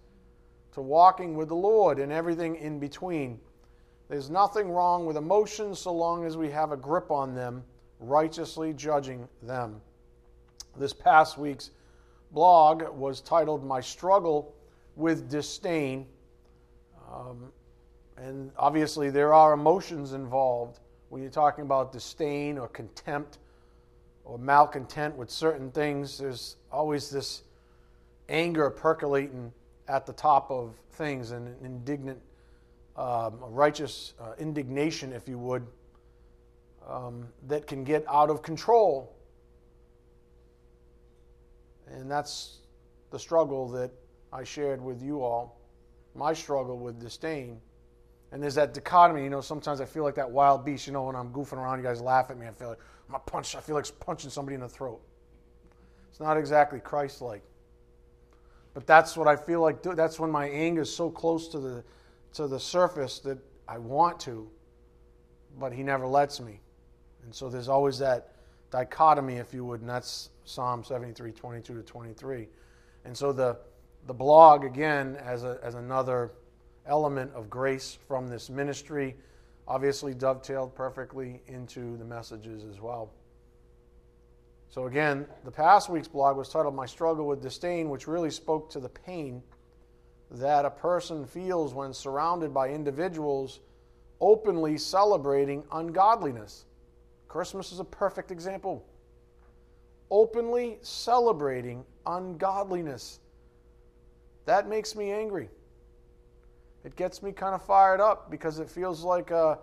to 0.72 0.81
walking 0.81 1.36
with 1.38 1.50
the 1.50 1.55
Lord 1.55 2.00
and 2.00 2.12
everything 2.12 2.55
in 2.55 2.79
between. 2.79 3.39
There's 4.10 4.31
nothing 4.31 4.72
wrong 4.72 5.05
with 5.05 5.17
emotions 5.17 5.77
so 5.77 5.93
long 5.93 6.25
as 6.25 6.36
we 6.36 6.50
have 6.50 6.72
a 6.72 6.77
grip 6.77 7.12
on 7.12 7.36
them, 7.36 7.63
righteously 8.00 8.74
judging 8.74 9.29
them. 9.43 9.79
This 10.75 10.93
past 10.93 11.38
week's 11.38 11.69
blog 12.31 12.89
was 12.89 13.22
titled 13.22 13.63
My 13.63 13.81
Struggle 13.81 14.55
with 14.95 15.29
Disdain. 15.29 16.07
Um, 17.07 17.51
and 18.17 18.51
obviously, 18.57 19.10
there 19.10 19.34
are 19.34 19.53
emotions 19.53 20.13
involved 20.13 20.79
when 21.10 21.22
you're 21.22 21.31
talking 21.31 21.63
about 21.63 21.91
disdain 21.91 22.57
or 22.57 22.67
contempt 22.67 23.39
or 24.24 24.38
malcontent 24.38 25.15
with 25.15 25.29
certain 25.29 25.72
things. 25.72 26.17
There's 26.17 26.55
always 26.72 27.10
this 27.10 27.43
anger 28.29 28.69
percolating 28.69 29.51
at 29.88 30.05
the 30.05 30.13
top 30.13 30.50
of 30.50 30.74
things 30.91 31.31
and 31.31 31.48
an 31.48 31.55
indignant, 31.63 32.19
um, 32.95 33.38
righteous 33.41 34.13
uh, 34.19 34.34
indignation, 34.39 35.13
if 35.13 35.27
you 35.27 35.38
would, 35.38 35.67
um, 36.88 37.27
that 37.48 37.67
can 37.67 37.84
get 37.84 38.05
out 38.07 38.29
of 38.29 38.41
control 38.41 39.15
and 41.88 42.10
that's 42.10 42.60
the 43.12 43.19
struggle 43.19 43.67
that 43.69 43.91
I 44.34 44.43
shared 44.43 44.81
with 44.81 45.01
you 45.01 45.22
all, 45.22 45.60
my 46.15 46.34
struggle 46.34 46.77
with 46.77 47.00
disdain. 47.00 47.60
And 48.32 48.41
there's 48.41 48.55
that 48.55 48.74
dichotomy, 48.74 49.24
you 49.24 49.29
know, 49.29 49.41
sometimes 49.41 49.79
I 49.79 49.86
feel 49.86 50.03
like 50.03 50.15
that 50.15 50.29
wild 50.29 50.65
beast, 50.65 50.88
you 50.88 50.94
know, 50.94 51.03
when 51.03 51.15
I'm 51.15 51.32
goofing 51.32 51.53
around, 51.58 51.79
you 51.79 51.84
guys 51.84 52.01
laugh 52.01 52.29
at 52.29 52.38
me, 52.38 52.48
I 52.48 52.51
feel 52.51 52.70
like 52.70 52.79
I'm 53.08 53.15
a 53.15 53.20
punch, 53.20 53.55
I 53.55 53.62
feel 53.62 53.75
like 53.75 53.88
punching 54.00 54.29
somebody 54.29 54.55
in 54.55 54.62
the 54.62 54.70
throat. 54.70 55.00
It's 56.10 56.20
not 56.20 56.38
exactly 56.38 56.79
Christ 56.79 57.22
like. 57.22 57.44
But 58.74 58.88
that's 58.88 59.15
what 59.15 59.27
I 59.27 59.36
feel 59.36 59.62
like 59.62 59.82
that's 59.84 60.20
when 60.20 60.32
my 60.32 60.50
anger 60.50 60.82
is 60.82 60.94
so 60.94 61.10
close 61.10 61.48
to 61.50 61.60
the 61.60 61.84
to 62.34 62.48
the 62.48 62.60
surface 62.60 63.20
that 63.20 63.38
I 63.67 63.77
want 63.77 64.20
to, 64.22 64.50
but 65.58 65.72
he 65.72 65.84
never 65.84 66.05
lets 66.05 66.41
me. 66.41 66.60
And 67.24 67.34
so 67.34 67.50
there's 67.50 67.70
always 67.70 67.98
that 68.00 68.34
dichotomy, 68.72 69.36
if 69.36 69.53
you 69.53 69.63
would, 69.63 69.79
and 69.79 69.89
that's 69.89 70.29
Psalm 70.44 70.84
73, 70.84 71.32
22 71.32 71.74
to 71.74 71.82
23. 71.82 72.48
And 73.05 73.17
so 73.17 73.32
the, 73.32 73.58
the 74.05 74.13
blog, 74.13 74.65
again, 74.65 75.17
as, 75.24 75.44
a, 75.44 75.60
as 75.63 75.75
another 75.75 76.32
element 76.88 77.32
of 77.34 77.50
grace 77.50 77.98
from 78.08 78.27
this 78.27 78.50
ministry, 78.50 79.15
obviously 79.68 80.13
dovetailed 80.13 80.75
perfectly 80.75 81.42
into 81.48 81.98
the 81.98 82.06
messages 82.06 82.63
as 82.63 82.80
well. 82.80 83.12
So, 84.70 84.88
again, 84.88 85.25
the 85.44 85.51
past 85.51 85.89
week's 85.89 86.08
blog 86.08 86.38
was 86.38 86.50
titled 86.50 86.75
My 86.75 86.86
Struggle 86.86 87.27
with 87.27 87.42
Disdain, 87.42 87.89
which 87.89 88.08
really 88.08 88.32
spoke 88.32 88.70
to 88.72 88.80
the 88.80 88.89
pain 88.89 89.42
that 90.32 90.65
a 90.65 90.70
person 90.70 91.25
feels 91.25 91.74
when 91.74 91.94
surrounded 91.94 92.54
by 92.54 92.70
individuals 92.70 93.60
openly 94.20 94.77
celebrating 94.77 95.63
ungodliness. 95.72 96.65
Christmas 97.27 97.72
is 97.72 97.80
a 97.80 97.86
perfect 97.86 98.32
example 98.32 98.86
openly 100.12 100.77
celebrating 100.82 101.84
ungodliness. 102.06 103.20
That 104.46 104.68
makes 104.68 104.96
me 104.96 105.12
angry. 105.12 105.50
It 106.86 106.96
gets 106.96 107.24
me 107.24 107.32
kind 107.32 107.56
of 107.56 107.63
fired 107.63 108.00
up 108.00 108.30
because 108.30 108.60
it 108.60 108.70
feels 108.70 109.04
like 109.04 109.32
a, 109.32 109.58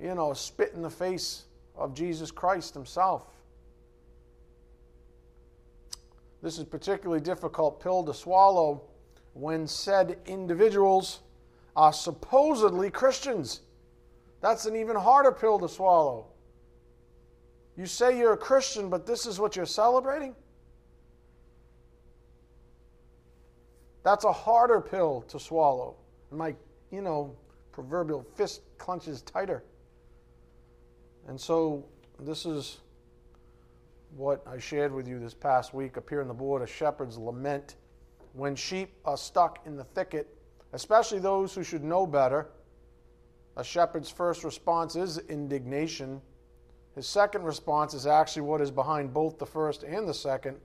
you 0.00 0.14
know, 0.14 0.30
a 0.30 0.36
spit 0.36 0.72
in 0.74 0.82
the 0.82 0.90
face 0.90 1.46
of 1.76 1.94
Jesus 1.94 2.30
Christ 2.30 2.74
himself. 2.74 3.24
This 6.42 6.58
is 6.58 6.64
particularly 6.64 7.20
difficult 7.20 7.82
pill 7.82 8.04
to 8.04 8.14
swallow 8.14 8.82
when 9.34 9.66
said 9.66 10.18
individuals 10.26 11.20
are 11.74 11.92
supposedly 11.92 12.88
Christians. 12.88 13.62
That's 14.40 14.64
an 14.64 14.76
even 14.76 14.94
harder 14.94 15.32
pill 15.32 15.58
to 15.58 15.68
swallow. 15.68 16.26
You 17.76 17.86
say 17.86 18.16
you're 18.16 18.34
a 18.34 18.38
Christian, 18.38 18.88
but 18.88 19.06
this 19.06 19.26
is 19.26 19.40
what 19.40 19.56
you're 19.56 19.66
celebrating? 19.66 20.36
That's 24.04 24.24
a 24.24 24.32
harder 24.32 24.80
pill 24.80 25.22
to 25.28 25.40
swallow. 25.40 25.96
My, 26.30 26.54
you 26.90 27.02
know, 27.02 27.36
proverbial 27.72 28.24
fist 28.34 28.62
clenches 28.78 29.22
tighter. 29.22 29.64
And 31.28 31.40
so 31.40 31.84
this 32.18 32.46
is 32.46 32.78
what 34.16 34.42
I 34.46 34.58
shared 34.58 34.92
with 34.92 35.06
you 35.06 35.18
this 35.18 35.34
past 35.34 35.74
week 35.74 35.96
up 35.96 36.08
here 36.08 36.20
on 36.20 36.28
the 36.28 36.34
board 36.34 36.62
a 36.62 36.66
shepherd's 36.66 37.18
lament. 37.18 37.76
When 38.32 38.54
sheep 38.54 38.94
are 39.04 39.16
stuck 39.16 39.66
in 39.66 39.76
the 39.76 39.84
thicket, 39.84 40.36
especially 40.72 41.18
those 41.18 41.54
who 41.54 41.62
should 41.62 41.82
know 41.82 42.06
better, 42.06 42.48
a 43.56 43.64
shepherd's 43.64 44.10
first 44.10 44.44
response 44.44 44.96
is 44.96 45.18
indignation 45.18 46.20
his 46.94 47.06
second 47.06 47.44
response 47.44 47.94
is 47.94 48.06
actually 48.06 48.42
what 48.42 48.60
is 48.60 48.70
behind 48.70 49.14
both 49.14 49.38
the 49.38 49.46
first 49.46 49.82
and 49.82 50.08
the 50.08 50.14
second 50.14 50.58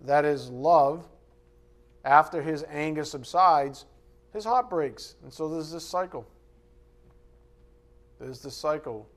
that 0.00 0.24
is 0.24 0.48
love. 0.50 1.06
After 2.04 2.40
his 2.40 2.64
anger 2.70 3.04
subsides, 3.04 3.84
his 4.32 4.44
heart 4.44 4.68
breaks. 4.70 5.16
And 5.22 5.32
so 5.32 5.48
there's 5.48 5.70
this 5.70 5.84
cycle. 5.84 6.26
There's 8.20 8.42
this 8.42 8.56
cycle 8.56 9.08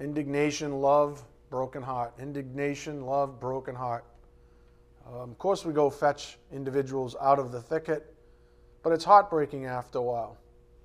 indignation, 0.00 0.80
love, 0.80 1.22
broken 1.50 1.82
heart. 1.82 2.14
Indignation, 2.18 3.02
love, 3.02 3.38
broken 3.38 3.74
heart. 3.74 4.04
Um, 5.06 5.30
of 5.30 5.38
course, 5.38 5.64
we 5.64 5.72
go 5.72 5.88
fetch 5.88 6.38
individuals 6.52 7.14
out 7.20 7.38
of 7.38 7.52
the 7.52 7.60
thicket, 7.60 8.12
but 8.82 8.92
it's 8.92 9.04
heartbreaking 9.04 9.66
after 9.66 9.98
a 9.98 10.02
while. 10.02 10.36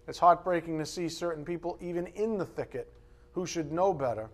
It's 0.08 0.20
heartbreaking 0.20 0.77
to 0.77 0.86
see 0.86 1.10
certain 1.10 1.44
people, 1.44 1.77
even 1.82 2.08
in 2.08 2.38
the 2.38 2.46
thicket, 2.46 2.91
who 3.32 3.46
should 3.46 3.72
know 3.72 3.94
better, 3.94 4.29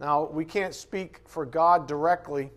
now, 0.00 0.26
we 0.26 0.44
can't 0.44 0.74
speak 0.74 1.20
for 1.26 1.44
God 1.44 1.88
directly, 1.88 2.52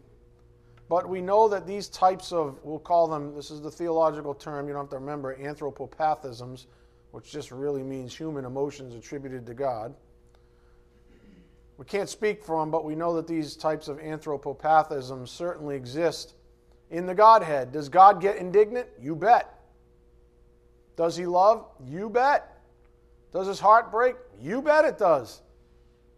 but 0.92 1.08
we 1.08 1.22
know 1.22 1.48
that 1.48 1.66
these 1.66 1.88
types 1.88 2.34
of, 2.34 2.60
we'll 2.64 2.78
call 2.78 3.08
them, 3.08 3.34
this 3.34 3.50
is 3.50 3.62
the 3.62 3.72
theological 3.72 4.34
term, 4.34 4.68
you 4.68 4.74
don't 4.74 4.84
have 4.84 4.90
to 4.90 4.98
remember, 4.98 5.34
anthropopathisms, 5.38 6.66
which 7.12 7.32
just 7.32 7.50
really 7.50 7.82
means 7.82 8.14
human 8.14 8.44
emotions 8.44 8.94
attributed 8.94 9.46
to 9.46 9.54
God. 9.54 9.96
We 11.78 11.86
can't 11.86 12.10
speak 12.10 12.44
for 12.44 12.60
them, 12.60 12.72
but 12.72 12.84
we 12.84 12.94
know 12.94 13.16
that 13.16 13.26
these 13.26 13.56
types 13.56 13.88
of 13.88 14.00
anthropopathisms 14.00 15.30
certainly 15.30 15.78
exist 15.78 16.34
in 16.90 17.06
the 17.06 17.16
Godhead. 17.16 17.72
Does 17.72 17.88
God 17.88 18.20
get 18.20 18.36
indignant? 18.36 18.90
You 19.00 19.16
bet. 19.16 19.62
Does 20.98 21.16
he 21.16 21.26
love? 21.26 21.68
You 21.86 22.10
bet. 22.10 22.60
Does 23.32 23.48
his 23.48 23.62
heart 23.62 23.94
break? 23.94 24.18
You 24.42 24.62
bet 24.62 24.84
it 24.84 24.98
does. 24.98 25.42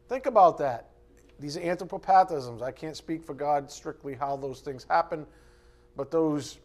Think 0.09 0.25
about 0.25 0.57
that. 0.57 0.89
These 1.39 1.57
anthropopathisms, 1.57 2.61
I 2.61 2.71
can't 2.71 2.95
speak 2.95 3.23
for 3.23 3.33
God 3.33 3.71
strictly 3.71 4.13
how 4.13 4.37
those 4.37 4.61
things 4.61 4.85
happen, 4.89 5.25
but 5.95 6.11
those 6.11 6.57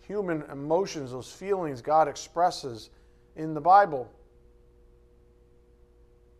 human 0.00 0.42
emotions, 0.50 1.12
those 1.12 1.30
feelings 1.30 1.80
God 1.80 2.08
expresses 2.08 2.90
in 3.36 3.54
the 3.54 3.60
Bible. 3.60 4.10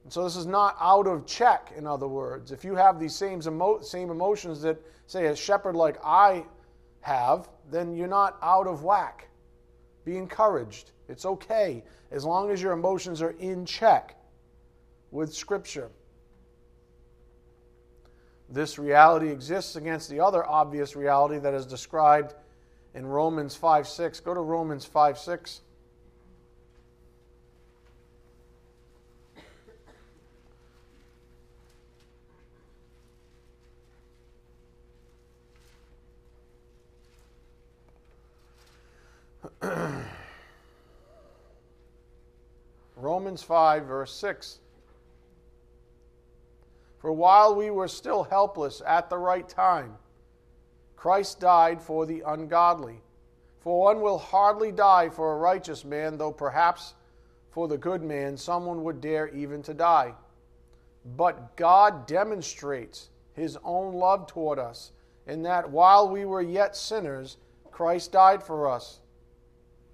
And 0.04 0.12
so 0.12 0.25
this 0.25 0.37
is 0.37 0.47
not 0.47 0.76
out 0.80 1.06
of 1.06 1.26
check, 1.26 1.73
in 1.76 1.87
other 1.87 2.08
words. 2.08 2.50
If 2.50 2.64
you 2.64 2.75
have 2.75 2.99
these 2.99 3.14
same, 3.14 3.42
emo- 3.47 3.80
same 3.80 4.11
emotions 4.11 4.62
that, 4.62 4.80
say, 5.06 5.26
a 5.26 5.37
shepherd 5.37 5.76
like 5.76 5.99
I 6.04 6.47
have, 7.00 7.49
then 7.70 7.94
you're 7.94 8.08
not 8.08 8.38
out 8.42 8.66
of 8.66 8.85
whack. 8.85 9.28
Be 10.04 10.16
encouraged. 10.16 10.92
It's 11.08 11.26
okay 11.26 11.85
as 12.11 12.25
long 12.25 12.50
as 12.50 12.62
your 12.62 12.73
emotions 12.73 13.20
are 13.23 13.35
in 13.38 13.66
check. 13.66 14.16
with 15.11 15.32
Scripture. 15.35 15.90
This 18.50 18.78
reality 18.78 19.28
exists 19.28 19.76
against 19.76 20.09
the 20.09 20.21
other 20.21 20.45
obvious 20.47 20.97
reality 20.97 21.38
that 21.38 21.52
is 21.52 21.67
described 21.67 22.35
in 22.95 23.05
Romans 23.07 23.55
5 23.55 23.87
6. 23.87 24.21
Go 24.21 24.33
to 24.33 24.40
Romans 24.40 24.87
5 24.87 25.19
6. 25.19 25.61
Romans 42.97 43.43
5, 43.43 43.85
verse 43.85 44.14
6. 44.14 44.61
For 46.99 47.12
while 47.12 47.55
we 47.55 47.71
were 47.71 47.88
still 47.88 48.25
helpless 48.25 48.83
at 48.85 49.09
the 49.09 49.19
right 49.19 49.49
time, 49.49 49.97
Christ 50.97 51.38
died 51.38 51.81
for 51.81 52.07
the 52.07 52.23
ungodly. 52.26 53.00
For 53.61 53.81
one 53.81 54.00
will 54.00 54.19
hardly 54.19 54.73
die 54.73 55.09
for 55.09 55.33
a 55.33 55.38
righteous 55.38 55.85
man, 55.85 56.19
though 56.19 56.33
perhaps 56.33 56.95
for 57.50 57.69
the 57.69 57.78
good 57.78 58.02
man 58.02 58.37
someone 58.37 58.83
would 58.85 59.00
dare 59.00 59.28
even 59.28 59.62
to 59.62 59.75
die. 59.75 60.14
But 61.17 61.57
God 61.57 62.07
demonstrates 62.07 63.11
his 63.33 63.57
own 63.64 63.95
love 63.95 64.26
toward 64.26 64.59
us, 64.59 64.93
in 65.26 65.43
that 65.43 65.71
while 65.71 66.09
we 66.09 66.25
were 66.25 66.43
yet 66.43 66.76
sinners, 66.76 67.37
Christ 67.71 68.12
died 68.12 68.43
for 68.43 68.69
us. 68.69 69.00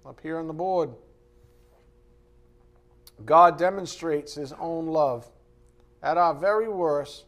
Up 0.05 0.19
here 0.21 0.39
on 0.39 0.47
the 0.47 0.53
board. 0.53 0.91
God 3.25 3.57
demonstrates 3.57 4.33
his 4.33 4.53
own 4.53 4.87
love. 4.87 5.29
At 6.05 6.19
our 6.19 6.35
very 6.35 6.69
worst, 6.69 7.25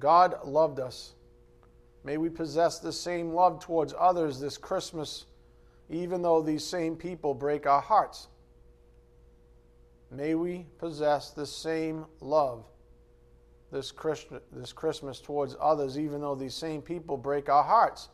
God 0.00 0.34
loved 0.44 0.80
us. 0.80 1.12
May 2.02 2.16
we 2.16 2.28
possess 2.28 2.80
the 2.80 2.92
same 2.92 3.32
love 3.32 3.60
towards 3.60 3.94
others 3.96 4.40
this 4.40 4.58
Christmas, 4.58 5.26
even 5.88 6.20
though 6.20 6.42
these 6.42 6.64
same 6.64 6.96
people 6.96 7.34
break 7.34 7.68
our 7.68 7.80
hearts. 7.80 8.26
May 10.10 10.34
we 10.34 10.66
possess 10.78 11.30
the 11.30 11.46
same 11.46 12.04
love 12.20 12.64
this 13.70 13.92
Christmas, 13.92 14.42
this 14.50 14.72
Christmas 14.72 15.20
towards 15.20 15.54
others, 15.60 15.96
even 15.96 16.20
though 16.20 16.34
these 16.34 16.54
same 16.54 16.82
people 16.82 17.16
break 17.16 17.48
our 17.48 17.62
hearts. 17.62 18.08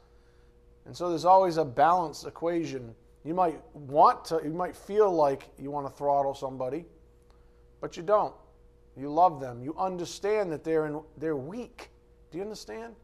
And 0.84 0.94
so 0.94 1.08
there's 1.08 1.24
always 1.24 1.56
a 1.56 1.64
balanced 1.64 2.26
equation. 2.26 2.94
You 3.24 3.32
might 3.32 3.58
want 3.74 4.26
to, 4.26 4.42
you 4.44 4.52
might 4.52 4.76
feel 4.76 5.10
like 5.10 5.48
you 5.58 5.70
want 5.70 5.86
to 5.86 5.92
throttle 5.92 6.34
somebody, 6.34 6.84
but 7.80 7.96
you 7.96 8.02
don't. 8.02 8.34
You 8.96 9.10
love 9.10 9.40
them. 9.40 9.62
You 9.62 9.74
understand 9.78 10.52
that 10.52 10.64
they're, 10.64 10.86
in, 10.86 11.00
they're 11.16 11.36
weak. 11.36 11.90
Do 12.30 12.38
you 12.38 12.44
understand? 12.44 12.94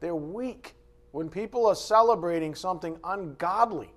They're 0.00 0.14
weak. 0.14 0.74
When 1.12 1.28
people 1.28 1.66
are 1.66 1.74
celebrating 1.74 2.54
something 2.54 2.96
ungodly 3.04 3.92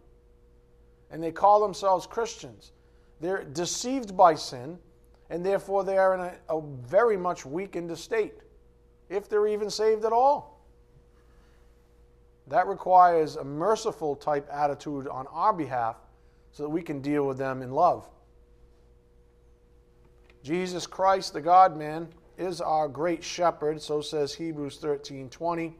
and 1.12 1.24
they 1.24 1.32
call 1.32 1.62
themselves 1.62 2.06
Christians, 2.06 2.74
they're 3.22 3.44
deceived 3.44 4.18
by 4.18 4.36
sin 4.36 4.78
and 5.30 5.46
therefore 5.46 5.84
they 5.84 5.98
are 5.98 6.14
in 6.14 6.20
a, 6.20 6.34
a 6.50 6.62
very 6.62 7.18
much 7.18 7.46
weakened 7.46 7.98
state, 7.98 8.36
if 9.10 9.30
they're 9.30 9.48
even 9.48 9.70
saved 9.70 10.06
at 10.06 10.12
all. 10.12 10.62
That 12.48 12.68
requires 12.68 13.38
a 13.38 13.44
merciful 13.44 14.16
type 14.16 14.48
attitude 14.52 15.08
on 15.08 15.25
our 15.28 15.54
behalf 15.54 15.98
so 16.52 16.64
that 16.64 16.70
we 16.70 16.82
can 16.82 17.02
deal 17.02 17.25
with 17.25 17.38
them 17.38 17.62
in 17.62 17.72
love. 17.72 18.08
Jesus 20.46 20.86
Christ, 20.86 21.34
the 21.34 21.42
God 21.42 21.75
man, 21.75 22.08
is 22.38 22.62
our 22.62 22.88
great 22.88 23.24
shepherd, 23.24 23.82
so 23.82 24.00
says 24.00 24.32
Hebrews 24.32 24.78
13 24.78 25.28
20, 25.28 25.75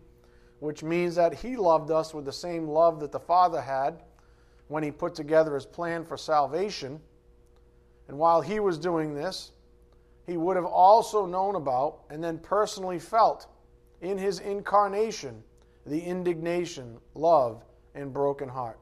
which 0.58 0.82
means 0.82 1.14
that 1.14 1.36
he 1.36 1.56
loved 1.56 1.92
us 1.92 2.16
with 2.16 2.26
the 2.26 2.34
same 2.34 2.68
love 2.68 3.00
that 3.02 3.12
the 3.12 3.20
Father 3.20 3.62
had 3.62 4.02
when 4.68 4.82
he 4.82 4.90
put 4.90 5.14
together 5.14 5.54
his 5.54 5.68
plan 5.68 6.04
for 6.04 6.18
salvation. 6.18 7.00
And 8.08 8.18
while 8.18 8.42
he 8.42 8.60
was 8.60 8.80
doing 8.80 9.14
this, 9.14 9.52
he 10.26 10.36
would 10.36 10.56
have 10.56 10.66
also 10.66 11.28
known 11.28 11.54
about 11.54 12.00
and 12.10 12.24
then 12.24 12.40
personally 12.40 12.98
felt 12.98 13.46
in 14.02 14.18
his 14.18 14.40
incarnation 14.40 15.44
the 15.86 16.00
indignation, 16.00 16.98
love, 17.14 17.64
and 17.94 18.12
broken 18.12 18.50
heart. 18.50 18.80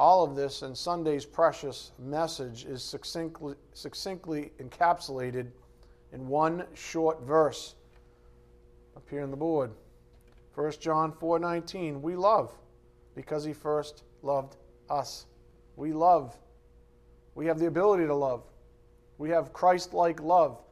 All 0.00 0.24
of 0.24 0.34
this 0.34 0.62
in 0.62 0.74
Sunday's 0.74 1.26
precious 1.26 1.92
message 1.98 2.64
is 2.64 2.82
succinctly, 2.82 3.54
succinctly 3.74 4.50
encapsulated 4.58 5.48
in 6.14 6.26
one 6.26 6.64
short 6.72 7.20
verse 7.20 7.74
up 8.96 9.02
here 9.10 9.22
on 9.22 9.30
the 9.30 9.36
board. 9.36 9.70
1 10.54 10.72
John 10.80 11.12
4:19 11.12 12.00
We 12.00 12.16
love 12.16 12.50
because 13.14 13.44
he 13.44 13.52
first 13.52 14.04
loved 14.22 14.56
us. 14.88 15.26
We 15.76 15.92
love. 15.92 16.34
We 17.34 17.44
have 17.44 17.58
the 17.58 17.66
ability 17.66 18.06
to 18.06 18.14
love. 18.14 18.42
We 19.18 19.28
have 19.28 19.52
Christ-like 19.52 20.22
love 20.22 20.62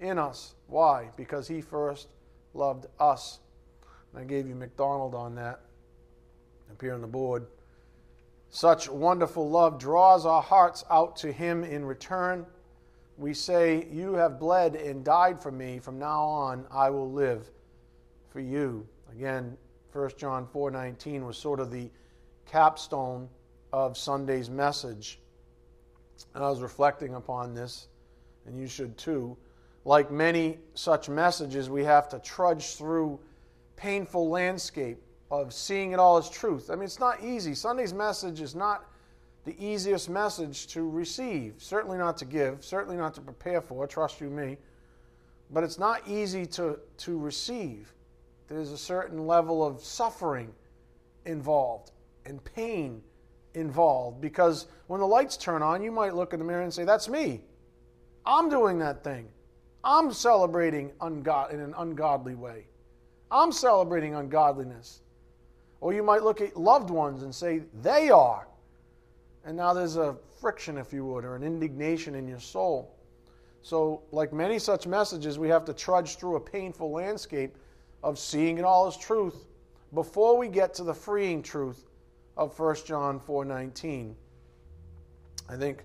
in 0.00 0.18
us. 0.18 0.54
Why? 0.66 1.10
Because 1.14 1.46
he 1.46 1.60
first 1.60 2.08
loved 2.54 2.86
us. 2.98 3.40
And 4.14 4.22
I 4.22 4.24
gave 4.24 4.48
you 4.48 4.54
McDonald 4.54 5.14
on 5.14 5.34
that 5.34 5.60
up 6.70 6.80
here 6.80 6.94
on 6.94 7.02
the 7.02 7.06
board. 7.06 7.46
Such 8.50 8.88
wonderful 8.88 9.48
love 9.48 9.78
draws 9.78 10.24
our 10.24 10.42
hearts 10.42 10.84
out 10.90 11.16
to 11.16 11.32
Him 11.32 11.64
in 11.64 11.84
return. 11.84 12.46
We 13.16 13.34
say, 13.34 13.86
You 13.90 14.14
have 14.14 14.38
bled 14.38 14.74
and 14.74 15.04
died 15.04 15.42
for 15.42 15.50
me. 15.50 15.78
From 15.78 15.98
now 15.98 16.22
on, 16.22 16.66
I 16.70 16.90
will 16.90 17.10
live 17.10 17.50
for 18.30 18.40
you. 18.40 18.86
Again, 19.12 19.56
1 19.92 20.10
John 20.16 20.46
4:19 20.46 21.26
was 21.26 21.36
sort 21.36 21.60
of 21.60 21.70
the 21.70 21.90
capstone 22.46 23.28
of 23.72 23.98
Sunday's 23.98 24.48
message. 24.48 25.20
And 26.34 26.42
I 26.42 26.48
was 26.50 26.60
reflecting 26.60 27.14
upon 27.14 27.54
this, 27.54 27.88
and 28.46 28.58
you 28.58 28.66
should 28.66 28.96
too. 28.96 29.36
Like 29.84 30.10
many 30.10 30.58
such 30.74 31.08
messages, 31.08 31.70
we 31.70 31.84
have 31.84 32.08
to 32.10 32.18
trudge 32.18 32.76
through 32.76 33.20
painful 33.76 34.28
landscape 34.28 35.02
of 35.30 35.52
seeing 35.52 35.92
it 35.92 35.98
all 35.98 36.16
as 36.16 36.30
truth. 36.30 36.70
I 36.70 36.74
mean, 36.74 36.84
it's 36.84 37.00
not 37.00 37.22
easy. 37.22 37.54
Sunday's 37.54 37.92
message 37.92 38.40
is 38.40 38.54
not 38.54 38.84
the 39.44 39.56
easiest 39.64 40.08
message 40.08 40.66
to 40.68 40.88
receive, 40.88 41.54
certainly 41.58 41.98
not 41.98 42.16
to 42.18 42.24
give, 42.24 42.64
certainly 42.64 42.96
not 42.96 43.14
to 43.14 43.20
prepare 43.20 43.60
for, 43.60 43.86
trust 43.86 44.20
you 44.20 44.28
me. 44.28 44.58
But 45.50 45.64
it's 45.64 45.78
not 45.78 46.06
easy 46.06 46.44
to, 46.46 46.78
to 46.98 47.18
receive. 47.18 47.92
There's 48.48 48.72
a 48.72 48.78
certain 48.78 49.26
level 49.26 49.64
of 49.64 49.80
suffering 49.80 50.52
involved 51.24 51.92
and 52.26 52.42
pain 52.44 53.02
involved 53.54 54.20
because 54.20 54.66
when 54.86 55.00
the 55.00 55.06
lights 55.06 55.36
turn 55.36 55.62
on, 55.62 55.82
you 55.82 55.90
might 55.90 56.14
look 56.14 56.32
in 56.32 56.38
the 56.38 56.44
mirror 56.44 56.62
and 56.62 56.72
say, 56.72 56.84
That's 56.84 57.08
me. 57.08 57.42
I'm 58.26 58.48
doing 58.48 58.78
that 58.80 59.02
thing. 59.02 59.28
I'm 59.84 60.12
celebrating 60.12 60.90
ungod- 61.00 61.52
in 61.52 61.60
an 61.60 61.74
ungodly 61.78 62.34
way. 62.34 62.66
I'm 63.30 63.52
celebrating 63.52 64.14
ungodliness. 64.14 65.00
Or 65.80 65.92
you 65.92 66.02
might 66.02 66.22
look 66.22 66.40
at 66.40 66.56
loved 66.56 66.90
ones 66.90 67.22
and 67.22 67.34
say, 67.34 67.62
they 67.82 68.10
are. 68.10 68.48
And 69.44 69.56
now 69.56 69.72
there's 69.72 69.96
a 69.96 70.16
friction, 70.40 70.76
if 70.76 70.92
you 70.92 71.04
would, 71.06 71.24
or 71.24 71.36
an 71.36 71.42
indignation 71.42 72.14
in 72.14 72.26
your 72.26 72.40
soul. 72.40 72.94
So, 73.62 74.02
like 74.12 74.32
many 74.32 74.58
such 74.58 74.86
messages, 74.86 75.38
we 75.38 75.48
have 75.48 75.64
to 75.66 75.72
trudge 75.72 76.16
through 76.16 76.36
a 76.36 76.40
painful 76.40 76.90
landscape 76.90 77.56
of 78.02 78.18
seeing 78.18 78.58
it 78.58 78.64
all 78.64 78.86
as 78.86 78.96
truth 78.96 79.46
before 79.94 80.36
we 80.36 80.48
get 80.48 80.74
to 80.74 80.84
the 80.84 80.94
freeing 80.94 81.42
truth 81.42 81.88
of 82.36 82.56
1 82.58 82.86
John 82.86 83.18
4:19. 83.18 84.14
I 85.48 85.56
think 85.56 85.84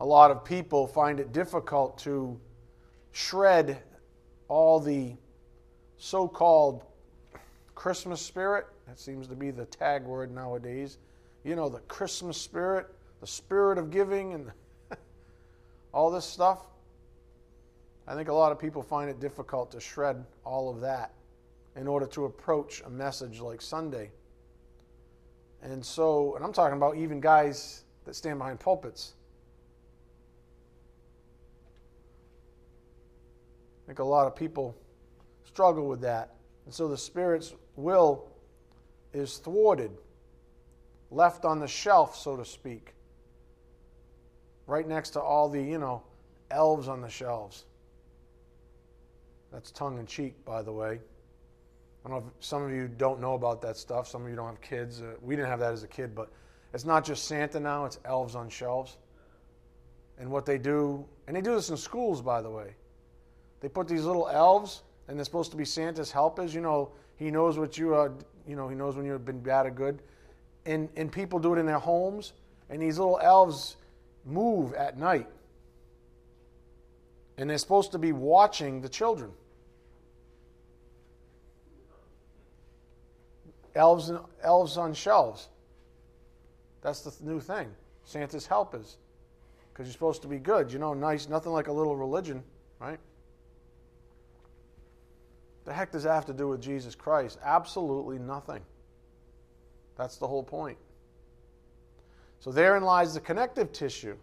a 0.00 0.06
lot 0.06 0.30
of 0.30 0.44
people 0.44 0.86
find 0.86 1.20
it 1.20 1.32
difficult 1.32 1.96
to 1.98 2.38
shred 3.12 3.78
all 4.48 4.80
the 4.80 5.16
so-called 5.96 6.84
Christmas 7.74 8.20
spirit 8.20 8.66
that 8.86 8.98
seems 8.98 9.26
to 9.28 9.34
be 9.34 9.50
the 9.50 9.64
tag 9.66 10.04
word 10.04 10.34
nowadays. 10.34 10.98
You 11.42 11.56
know, 11.56 11.68
the 11.68 11.80
Christmas 11.80 12.36
spirit, 12.36 12.86
the 13.20 13.26
spirit 13.26 13.78
of 13.78 13.90
giving, 13.90 14.34
and 14.34 14.50
all 15.92 16.10
this 16.10 16.24
stuff. 16.24 16.66
I 18.06 18.14
think 18.14 18.28
a 18.28 18.32
lot 18.32 18.52
of 18.52 18.58
people 18.58 18.82
find 18.82 19.08
it 19.08 19.20
difficult 19.20 19.72
to 19.72 19.80
shred 19.80 20.24
all 20.44 20.68
of 20.68 20.80
that 20.82 21.12
in 21.76 21.88
order 21.88 22.06
to 22.06 22.26
approach 22.26 22.82
a 22.84 22.90
message 22.90 23.40
like 23.40 23.62
Sunday. 23.62 24.10
And 25.62 25.84
so, 25.84 26.36
and 26.36 26.44
I'm 26.44 26.52
talking 26.52 26.76
about 26.76 26.96
even 26.96 27.20
guys 27.20 27.84
that 28.04 28.14
stand 28.14 28.38
behind 28.38 28.60
pulpits. 28.60 29.14
I 33.82 33.86
think 33.86 33.98
a 33.98 34.04
lot 34.04 34.26
of 34.26 34.36
people 34.36 34.76
struggle 35.44 35.88
with 35.88 36.02
that. 36.02 36.34
And 36.66 36.74
so 36.74 36.88
the 36.88 36.96
Spirit's 36.98 37.54
will 37.76 38.28
is 39.14 39.38
thwarted, 39.38 39.92
left 41.10 41.44
on 41.44 41.60
the 41.60 41.68
shelf, 41.68 42.16
so 42.16 42.36
to 42.36 42.44
speak, 42.44 42.94
right 44.66 44.86
next 44.86 45.10
to 45.10 45.20
all 45.20 45.48
the, 45.48 45.62
you 45.62 45.78
know, 45.78 46.02
elves 46.50 46.88
on 46.88 47.00
the 47.00 47.08
shelves. 47.08 47.64
That's 49.52 49.70
tongue 49.70 49.98
in 49.98 50.06
cheek, 50.06 50.44
by 50.44 50.62
the 50.62 50.72
way. 50.72 50.98
I 52.04 52.08
don't 52.08 52.18
know 52.18 52.32
if 52.38 52.44
some 52.44 52.62
of 52.62 52.70
you 52.70 52.88
don't 52.88 53.20
know 53.20 53.34
about 53.34 53.62
that 53.62 53.76
stuff. 53.76 54.08
Some 54.08 54.24
of 54.24 54.28
you 54.28 54.36
don't 54.36 54.48
have 54.48 54.60
kids. 54.60 55.00
Uh, 55.00 55.14
we 55.22 55.36
didn't 55.36 55.48
have 55.48 55.60
that 55.60 55.72
as 55.72 55.84
a 55.84 55.88
kid, 55.88 56.14
but 56.14 56.30
it's 56.74 56.84
not 56.84 57.04
just 57.04 57.24
Santa 57.24 57.60
now, 57.60 57.84
it's 57.84 57.98
elves 58.04 58.34
on 58.34 58.48
shelves. 58.50 58.98
And 60.18 60.30
what 60.30 60.44
they 60.44 60.58
do, 60.58 61.06
and 61.26 61.36
they 61.36 61.40
do 61.40 61.54
this 61.54 61.70
in 61.70 61.76
schools, 61.76 62.20
by 62.20 62.42
the 62.42 62.50
way. 62.50 62.74
They 63.60 63.68
put 63.68 63.88
these 63.88 64.04
little 64.04 64.28
elves, 64.28 64.82
and 65.08 65.16
they're 65.16 65.24
supposed 65.24 65.50
to 65.52 65.56
be 65.56 65.64
Santa's 65.64 66.10
helpers. 66.10 66.54
You 66.54 66.60
know, 66.60 66.90
he 67.16 67.30
knows 67.30 67.58
what 67.58 67.78
you 67.78 67.94
are, 67.94 68.12
you 68.46 68.56
know, 68.56 68.68
he 68.68 68.74
knows 68.74 68.96
when 68.96 69.06
you've 69.06 69.24
been 69.24 69.40
bad 69.40 69.66
or 69.66 69.70
good. 69.70 70.02
And, 70.66 70.88
and 70.96 71.10
people 71.10 71.38
do 71.38 71.54
it 71.54 71.58
in 71.58 71.66
their 71.66 71.78
homes, 71.78 72.32
and 72.70 72.80
these 72.80 72.98
little 72.98 73.18
elves 73.22 73.76
move 74.24 74.72
at 74.74 74.98
night. 74.98 75.28
And 77.36 77.50
they're 77.50 77.58
supposed 77.58 77.92
to 77.92 77.98
be 77.98 78.12
watching 78.12 78.80
the 78.80 78.88
children. 78.88 79.30
Elves, 83.74 84.12
elves 84.42 84.76
on 84.76 84.94
shelves. 84.94 85.48
That's 86.80 87.00
the 87.00 87.12
new 87.24 87.40
thing. 87.40 87.68
Santa's 88.04 88.46
helpers. 88.46 88.98
Because 89.72 89.86
you're 89.86 89.92
supposed 89.92 90.22
to 90.22 90.28
be 90.28 90.38
good. 90.38 90.72
You 90.72 90.78
know, 90.78 90.94
nice, 90.94 91.28
nothing 91.28 91.50
like 91.50 91.66
a 91.66 91.72
little 91.72 91.96
religion, 91.96 92.42
right? 92.78 93.00
The 95.64 95.72
heck 95.72 95.92
does 95.92 96.02
that 96.02 96.14
have 96.14 96.26
to 96.26 96.32
do 96.32 96.48
with 96.48 96.60
Jesus 96.60 96.94
Christ? 96.94 97.38
Absolutely 97.42 98.18
nothing. 98.18 98.62
That's 99.96 100.16
the 100.16 100.26
whole 100.26 100.42
point. 100.42 100.76
So 102.40 102.52
therein 102.52 102.82
lies 102.82 103.14
the 103.14 103.20
connective 103.20 103.72
tissue. 103.72 104.16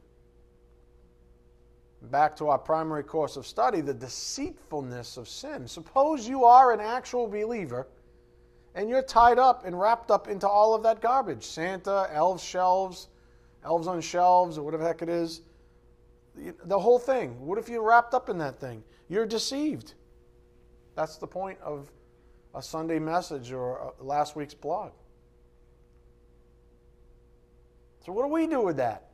Back 2.04 2.36
to 2.38 2.50
our 2.50 2.58
primary 2.58 3.04
course 3.04 3.38
of 3.38 3.46
study, 3.46 3.82
the 3.82 3.94
deceitfulness 3.94 5.18
of 5.18 5.28
sin. 5.28 5.68
Suppose 5.68 6.28
you 6.28 6.46
are 6.46 6.74
an 6.74 6.80
actual 6.80 7.28
believer 7.28 7.88
and 8.74 8.90
you're 8.90 9.02
tied 9.02 9.38
up 9.38 9.66
and 9.66 9.80
wrapped 9.80 10.12
up 10.12 10.28
into 10.28 10.48
all 10.48 10.74
of 10.74 10.84
that 10.84 11.02
garbage 11.02 11.44
Santa, 11.44 12.10
elves, 12.12 12.44
shelves, 12.44 13.10
elves 13.64 13.88
on 13.88 14.02
shelves, 14.02 14.58
or 14.58 14.64
whatever 14.64 14.84
the 14.84 14.90
heck 14.90 15.02
it 15.02 15.10
is. 15.10 15.42
The 16.36 16.80
whole 16.80 17.00
thing. 17.00 17.40
What 17.46 17.58
if 17.58 17.68
you're 17.68 17.84
wrapped 17.84 18.14
up 18.14 18.30
in 18.30 18.38
that 18.38 18.60
thing? 18.60 18.84
You're 19.10 19.26
deceived. 19.26 19.94
That's 21.02 21.18
the 21.18 21.26
point 21.26 21.58
of 21.64 21.92
a 22.54 22.62
Sunday 22.62 23.00
message 23.00 23.52
or 23.52 23.96
last 24.00 24.36
week's 24.36 24.54
blog. 24.54 24.92
So, 28.06 28.12
what 28.12 28.22
do 28.22 28.32
we 28.32 28.46
do 28.46 28.62
with 28.62 28.78
that? 28.78 29.08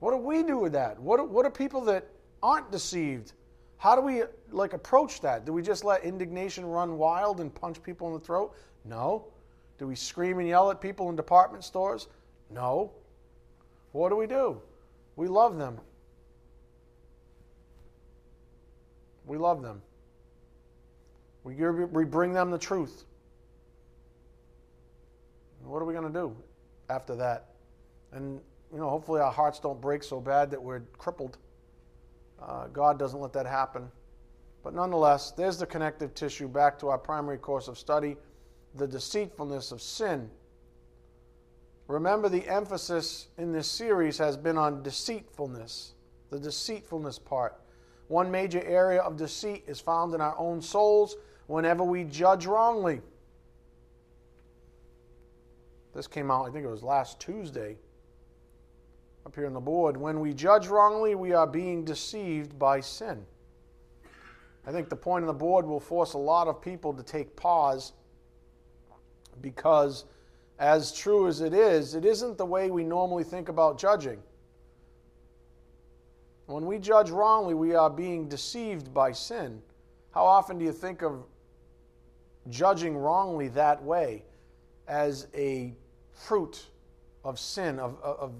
What 0.00 0.10
do 0.10 0.18
we 0.18 0.42
do 0.42 0.58
with 0.58 0.74
that? 0.74 1.00
What, 1.00 1.26
what 1.30 1.46
are 1.46 1.50
people 1.50 1.80
that 1.86 2.06
aren't 2.42 2.70
deceived? 2.70 3.32
How 3.78 3.96
do 3.96 4.02
we 4.02 4.24
like 4.50 4.74
approach 4.74 5.22
that? 5.22 5.46
Do 5.46 5.54
we 5.54 5.62
just 5.62 5.84
let 5.84 6.04
indignation 6.04 6.66
run 6.66 6.98
wild 6.98 7.40
and 7.40 7.54
punch 7.54 7.82
people 7.82 8.08
in 8.08 8.12
the 8.12 8.20
throat? 8.20 8.54
No. 8.84 9.28
Do 9.78 9.86
we 9.86 9.94
scream 9.94 10.38
and 10.38 10.46
yell 10.46 10.70
at 10.70 10.82
people 10.82 11.08
in 11.08 11.16
department 11.16 11.64
stores? 11.64 12.08
No. 12.50 12.92
What 13.92 14.10
do 14.10 14.16
we 14.16 14.26
do? 14.26 14.60
We 15.16 15.28
love 15.28 15.56
them. 15.56 15.80
We 19.24 19.38
love 19.38 19.62
them. 19.62 19.80
We, 21.44 21.54
we 21.54 22.04
bring 22.04 22.32
them 22.32 22.50
the 22.50 22.58
truth. 22.58 23.04
What 25.64 25.80
are 25.80 25.84
we 25.84 25.94
going 25.94 26.12
to 26.12 26.18
do 26.18 26.36
after 26.90 27.16
that? 27.16 27.50
And, 28.12 28.40
you 28.72 28.78
know, 28.78 28.88
hopefully 28.88 29.20
our 29.20 29.32
hearts 29.32 29.58
don't 29.58 29.80
break 29.80 30.02
so 30.02 30.20
bad 30.20 30.50
that 30.50 30.62
we're 30.62 30.80
crippled. 30.98 31.38
Uh, 32.40 32.66
God 32.68 32.98
doesn't 32.98 33.20
let 33.20 33.32
that 33.32 33.46
happen. 33.46 33.90
But 34.62 34.74
nonetheless, 34.74 35.32
there's 35.32 35.58
the 35.58 35.66
connective 35.66 36.14
tissue 36.14 36.48
back 36.48 36.78
to 36.80 36.88
our 36.88 36.98
primary 36.98 37.38
course 37.38 37.68
of 37.68 37.78
study 37.78 38.16
the 38.74 38.86
deceitfulness 38.86 39.70
of 39.70 39.82
sin. 39.82 40.30
Remember, 41.88 42.28
the 42.28 42.48
emphasis 42.48 43.28
in 43.36 43.52
this 43.52 43.70
series 43.70 44.16
has 44.18 44.36
been 44.36 44.56
on 44.56 44.82
deceitfulness, 44.82 45.94
the 46.30 46.38
deceitfulness 46.38 47.18
part. 47.18 47.60
One 48.08 48.30
major 48.30 48.62
area 48.64 49.02
of 49.02 49.16
deceit 49.16 49.64
is 49.66 49.80
found 49.80 50.14
in 50.14 50.20
our 50.20 50.38
own 50.38 50.62
souls 50.62 51.16
whenever 51.46 51.84
we 51.84 52.04
judge 52.04 52.46
wrongly. 52.46 53.00
This 55.94 56.06
came 56.06 56.30
out, 56.30 56.48
I 56.48 56.50
think 56.50 56.64
it 56.64 56.70
was 56.70 56.82
last 56.82 57.20
Tuesday 57.20 57.76
up 59.26 59.34
here 59.34 59.46
on 59.46 59.52
the 59.52 59.60
board. 59.60 59.96
When 59.96 60.20
we 60.20 60.32
judge 60.32 60.66
wrongly, 60.66 61.14
we 61.14 61.32
are 61.32 61.46
being 61.46 61.84
deceived 61.84 62.58
by 62.58 62.80
sin. 62.80 63.24
I 64.66 64.72
think 64.72 64.88
the 64.88 64.96
point 64.96 65.24
on 65.24 65.26
the 65.26 65.32
board 65.32 65.66
will 65.66 65.80
force 65.80 66.14
a 66.14 66.18
lot 66.18 66.48
of 66.48 66.60
people 66.60 66.92
to 66.94 67.02
take 67.02 67.34
pause 67.36 67.92
because, 69.40 70.04
as 70.58 70.92
true 70.92 71.26
as 71.26 71.40
it 71.40 71.52
is, 71.52 71.94
it 71.94 72.04
isn't 72.04 72.38
the 72.38 72.46
way 72.46 72.70
we 72.70 72.84
normally 72.84 73.24
think 73.24 73.48
about 73.48 73.78
judging. 73.78 74.22
When 76.46 76.66
we 76.66 76.78
judge 76.78 77.10
wrongly, 77.10 77.54
we 77.54 77.74
are 77.74 77.90
being 77.90 78.28
deceived 78.28 78.92
by 78.92 79.12
sin. 79.12 79.62
How 80.12 80.24
often 80.24 80.58
do 80.58 80.64
you 80.64 80.72
think 80.72 81.02
of 81.02 81.24
judging 82.50 82.96
wrongly 82.96 83.48
that 83.48 83.82
way 83.82 84.24
as 84.88 85.26
a 85.34 85.74
fruit 86.12 86.66
of 87.24 87.38
sin, 87.38 87.78
of, 87.78 88.00
of 88.02 88.32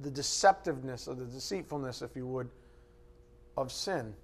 the 0.00 0.10
deceptiveness 0.10 1.08
of 1.08 1.18
the 1.18 1.24
deceitfulness, 1.24 2.02
if 2.02 2.14
you 2.14 2.26
would, 2.26 2.48
of 3.56 3.72
sin. 3.72 4.14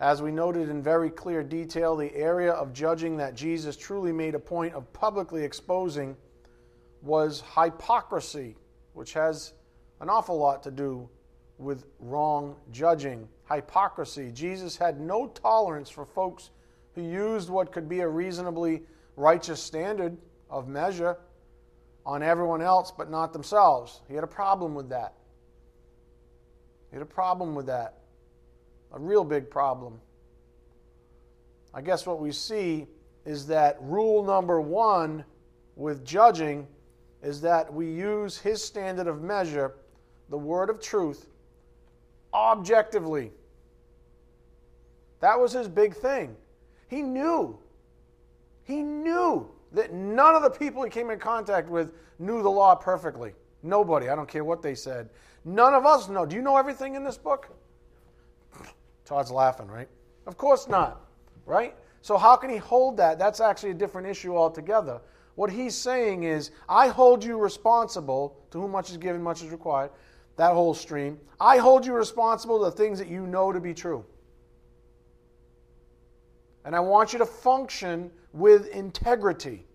As 0.00 0.20
we 0.20 0.32
noted 0.32 0.68
in 0.68 0.82
very 0.82 1.10
clear 1.10 1.42
detail, 1.42 1.96
the 1.96 2.14
area 2.14 2.52
of 2.52 2.72
judging 2.72 3.16
that 3.18 3.34
Jesus 3.34 3.76
truly 3.76 4.12
made 4.12 4.34
a 4.34 4.38
point 4.38 4.74
of 4.74 4.92
publicly 4.92 5.44
exposing 5.44 6.16
was 7.02 7.42
hypocrisy, 7.54 8.56
which 8.94 9.12
has 9.12 9.52
an 10.00 10.10
awful 10.10 10.36
lot 10.36 10.62
to 10.64 10.70
do 10.70 11.08
with 11.58 11.84
wrong 12.00 12.56
judging. 12.72 13.28
Hypocrisy. 13.50 14.32
Jesus 14.32 14.76
had 14.76 15.00
no 15.00 15.28
tolerance 15.28 15.88
for 15.88 16.04
folks 16.04 16.50
who 16.94 17.02
used 17.02 17.48
what 17.48 17.72
could 17.72 17.88
be 17.88 18.00
a 18.00 18.08
reasonably 18.08 18.82
righteous 19.16 19.62
standard 19.62 20.16
of 20.50 20.68
measure 20.68 21.16
on 22.04 22.22
everyone 22.22 22.62
else 22.62 22.92
but 22.96 23.10
not 23.10 23.32
themselves. 23.32 24.00
He 24.08 24.14
had 24.14 24.24
a 24.24 24.28
problem 24.28 24.74
with 24.74 24.88
that. 24.90 25.14
He 26.90 26.96
had 26.96 27.02
a 27.02 27.06
problem 27.06 27.54
with 27.54 27.66
that. 27.66 27.98
A 28.92 28.98
real 28.98 29.24
big 29.24 29.50
problem. 29.50 30.00
I 31.72 31.80
guess 31.80 32.06
what 32.06 32.20
we 32.20 32.32
see 32.32 32.86
is 33.24 33.46
that 33.46 33.78
rule 33.80 34.22
number 34.22 34.60
one 34.60 35.24
with 35.76 36.04
judging 36.04 36.66
is 37.22 37.40
that 37.40 37.72
we 37.72 37.86
use 37.86 38.36
his 38.36 38.62
standard 38.62 39.06
of 39.06 39.22
measure, 39.22 39.76
the 40.28 40.36
word 40.36 40.68
of 40.68 40.80
truth, 40.80 41.28
objectively. 42.34 43.32
That 45.20 45.38
was 45.38 45.52
his 45.52 45.68
big 45.68 45.94
thing. 45.94 46.36
He 46.92 47.00
knew. 47.00 47.58
He 48.64 48.82
knew 48.82 49.48
that 49.72 49.94
none 49.94 50.34
of 50.34 50.42
the 50.42 50.50
people 50.50 50.82
he 50.82 50.90
came 50.90 51.08
in 51.08 51.18
contact 51.18 51.70
with 51.70 51.90
knew 52.18 52.42
the 52.42 52.50
law 52.50 52.74
perfectly. 52.74 53.32
Nobody. 53.62 54.10
I 54.10 54.14
don't 54.14 54.28
care 54.28 54.44
what 54.44 54.60
they 54.60 54.74
said. 54.74 55.08
None 55.46 55.72
of 55.72 55.86
us 55.86 56.10
know. 56.10 56.26
Do 56.26 56.36
you 56.36 56.42
know 56.42 56.58
everything 56.58 56.94
in 56.94 57.02
this 57.02 57.16
book? 57.16 57.48
Todd's 59.06 59.30
laughing, 59.30 59.68
right? 59.68 59.88
Of 60.26 60.36
course 60.36 60.68
not, 60.68 61.00
right? 61.46 61.74
So, 62.02 62.18
how 62.18 62.36
can 62.36 62.50
he 62.50 62.58
hold 62.58 62.98
that? 62.98 63.18
That's 63.18 63.40
actually 63.40 63.70
a 63.70 63.74
different 63.74 64.06
issue 64.06 64.36
altogether. 64.36 65.00
What 65.36 65.50
he's 65.50 65.74
saying 65.74 66.24
is, 66.24 66.50
I 66.68 66.88
hold 66.88 67.24
you 67.24 67.38
responsible 67.38 68.36
to 68.50 68.60
whom 68.60 68.70
much 68.70 68.90
is 68.90 68.98
given, 68.98 69.22
much 69.22 69.42
is 69.42 69.48
required. 69.48 69.92
That 70.36 70.52
whole 70.52 70.74
stream. 70.74 71.18
I 71.40 71.56
hold 71.56 71.86
you 71.86 71.94
responsible 71.94 72.58
to 72.58 72.66
the 72.66 72.76
things 72.76 72.98
that 72.98 73.08
you 73.08 73.26
know 73.26 73.50
to 73.50 73.60
be 73.60 73.72
true. 73.72 74.04
And 76.64 76.76
I 76.76 76.80
want 76.80 77.12
you 77.12 77.18
to 77.18 77.26
function 77.26 78.10
with 78.32 78.68
integrity. 78.68 79.66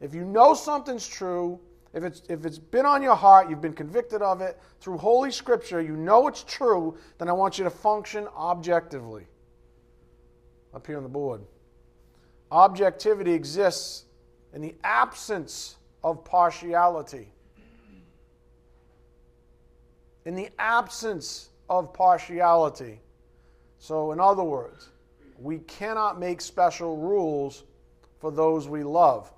If 0.00 0.14
you 0.14 0.24
know 0.24 0.54
something's 0.54 1.06
true, 1.06 1.60
if 1.92 2.04
it's, 2.04 2.22
if 2.28 2.44
it's 2.44 2.58
been 2.58 2.86
on 2.86 3.02
your 3.02 3.16
heart, 3.16 3.50
you've 3.50 3.60
been 3.60 3.72
convicted 3.72 4.22
of 4.22 4.40
it 4.40 4.60
through 4.80 4.98
Holy 4.98 5.30
Scripture, 5.30 5.80
you 5.80 5.96
know 5.96 6.28
it's 6.28 6.44
true, 6.44 6.96
then 7.18 7.28
I 7.28 7.32
want 7.32 7.58
you 7.58 7.64
to 7.64 7.70
function 7.70 8.28
objectively. 8.36 9.26
Up 10.72 10.86
here 10.86 10.96
on 10.96 11.02
the 11.02 11.08
board. 11.08 11.40
Objectivity 12.52 13.32
exists 13.32 14.04
in 14.54 14.62
the 14.62 14.74
absence 14.84 15.76
of 16.04 16.24
partiality. 16.24 17.32
In 20.24 20.34
the 20.34 20.48
absence 20.58 21.50
of 21.68 21.92
partiality. 21.92 23.00
So, 23.78 24.12
in 24.12 24.20
other 24.20 24.44
words, 24.44 24.90
we 25.40 25.58
cannot 25.60 26.20
make 26.20 26.40
special 26.42 26.98
rules 26.98 27.64
for 28.18 28.30
those 28.30 28.68
we 28.68 28.84
love. 28.84 29.32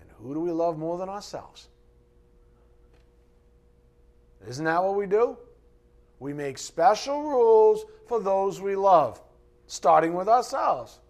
And 0.00 0.08
who 0.18 0.32
do 0.34 0.40
we 0.40 0.52
love 0.52 0.78
more 0.78 0.96
than 0.98 1.08
ourselves? 1.08 1.68
Isn't 4.48 4.64
that 4.64 4.82
what 4.82 4.94
we 4.94 5.06
do? 5.06 5.36
We 6.20 6.32
make 6.32 6.58
special 6.58 7.22
rules 7.22 7.84
for 8.06 8.20
those 8.20 8.60
we 8.60 8.76
love, 8.76 9.20
starting 9.66 10.14
with 10.14 10.28
ourselves. 10.28 11.00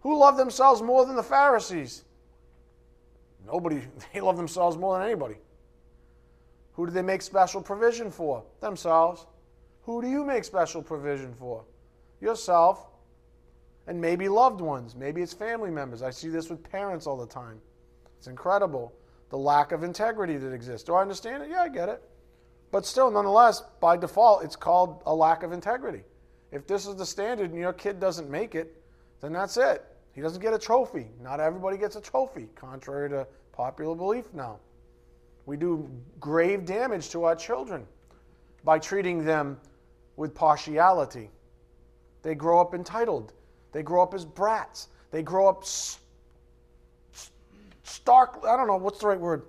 Who 0.00 0.18
love 0.18 0.36
themselves 0.36 0.82
more 0.82 1.06
than 1.06 1.14
the 1.14 1.22
Pharisees? 1.22 2.04
Nobody. 3.46 3.82
They 4.12 4.20
love 4.20 4.36
themselves 4.36 4.76
more 4.76 4.98
than 4.98 5.06
anybody. 5.06 5.36
Who 6.72 6.86
do 6.86 6.92
they 6.92 7.02
make 7.02 7.22
special 7.22 7.62
provision 7.62 8.10
for? 8.10 8.42
Themselves. 8.60 9.26
Who 9.82 10.02
do 10.02 10.08
you 10.08 10.24
make 10.24 10.42
special 10.42 10.82
provision 10.82 11.32
for? 11.34 11.64
Yourself. 12.24 12.88
And 13.86 14.00
maybe 14.00 14.28
loved 14.28 14.60
ones. 14.60 14.96
Maybe 14.96 15.22
it's 15.22 15.34
family 15.34 15.70
members. 15.70 16.02
I 16.02 16.10
see 16.10 16.28
this 16.28 16.48
with 16.48 16.62
parents 16.68 17.06
all 17.06 17.18
the 17.18 17.26
time. 17.26 17.60
It's 18.18 18.26
incredible 18.26 18.92
the 19.30 19.38
lack 19.38 19.72
of 19.72 19.82
integrity 19.82 20.36
that 20.36 20.52
exists. 20.52 20.84
Do 20.84 20.94
I 20.94 21.02
understand 21.02 21.42
it? 21.42 21.50
Yeah, 21.50 21.62
I 21.62 21.68
get 21.68 21.88
it. 21.88 22.02
But 22.70 22.86
still, 22.86 23.10
nonetheless, 23.10 23.62
by 23.80 23.96
default, 23.96 24.44
it's 24.44 24.56
called 24.56 25.02
a 25.06 25.14
lack 25.14 25.42
of 25.42 25.52
integrity. 25.52 26.02
If 26.52 26.66
this 26.66 26.86
is 26.86 26.94
the 26.96 27.06
standard 27.06 27.50
and 27.50 27.58
your 27.58 27.72
kid 27.72 27.98
doesn't 27.98 28.30
make 28.30 28.54
it, 28.54 28.80
then 29.20 29.32
that's 29.32 29.56
it. 29.56 29.84
He 30.12 30.20
doesn't 30.20 30.40
get 30.40 30.54
a 30.54 30.58
trophy. 30.58 31.08
Not 31.20 31.40
everybody 31.40 31.76
gets 31.76 31.96
a 31.96 32.00
trophy, 32.00 32.48
contrary 32.54 33.10
to 33.10 33.26
popular 33.52 33.96
belief 33.96 34.32
now. 34.32 34.60
We 35.46 35.56
do 35.56 35.90
grave 36.20 36.64
damage 36.64 37.10
to 37.10 37.24
our 37.24 37.34
children 37.34 37.86
by 38.62 38.78
treating 38.78 39.24
them 39.24 39.58
with 40.16 40.32
partiality. 40.34 41.28
They 42.24 42.34
grow 42.34 42.58
up 42.58 42.74
entitled. 42.74 43.34
They 43.72 43.82
grow 43.82 44.02
up 44.02 44.14
as 44.14 44.24
brats. 44.24 44.88
They 45.10 45.22
grow 45.22 45.46
up 45.46 45.64
st- 45.64 46.00
stark, 47.82 48.40
I 48.48 48.56
don't 48.56 48.66
know, 48.66 48.76
what's 48.76 48.98
the 48.98 49.08
right 49.08 49.20
word? 49.20 49.42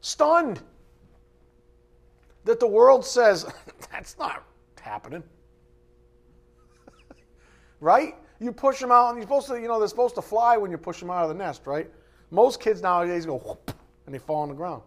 Stunned. 0.00 0.60
That 2.44 2.58
the 2.58 2.66
world 2.66 3.06
says, 3.06 3.46
that's 3.92 4.18
not 4.18 4.42
happening. 4.80 5.22
right? 7.80 8.16
You 8.40 8.50
push 8.50 8.80
them 8.80 8.90
out, 8.90 9.10
and 9.10 9.18
you're 9.18 9.22
supposed 9.22 9.46
to, 9.46 9.60
you 9.60 9.68
know, 9.68 9.78
they're 9.78 9.88
supposed 9.88 10.16
to 10.16 10.22
fly 10.22 10.56
when 10.56 10.72
you 10.72 10.78
push 10.78 10.98
them 10.98 11.10
out 11.10 11.22
of 11.22 11.28
the 11.28 11.34
nest, 11.34 11.62
right? 11.64 11.88
Most 12.32 12.60
kids 12.60 12.82
nowadays 12.82 13.24
go 13.24 13.38
whoop, 13.38 13.70
and 14.04 14.14
they 14.14 14.18
fall 14.18 14.42
on 14.42 14.48
the 14.48 14.54
ground 14.54 14.82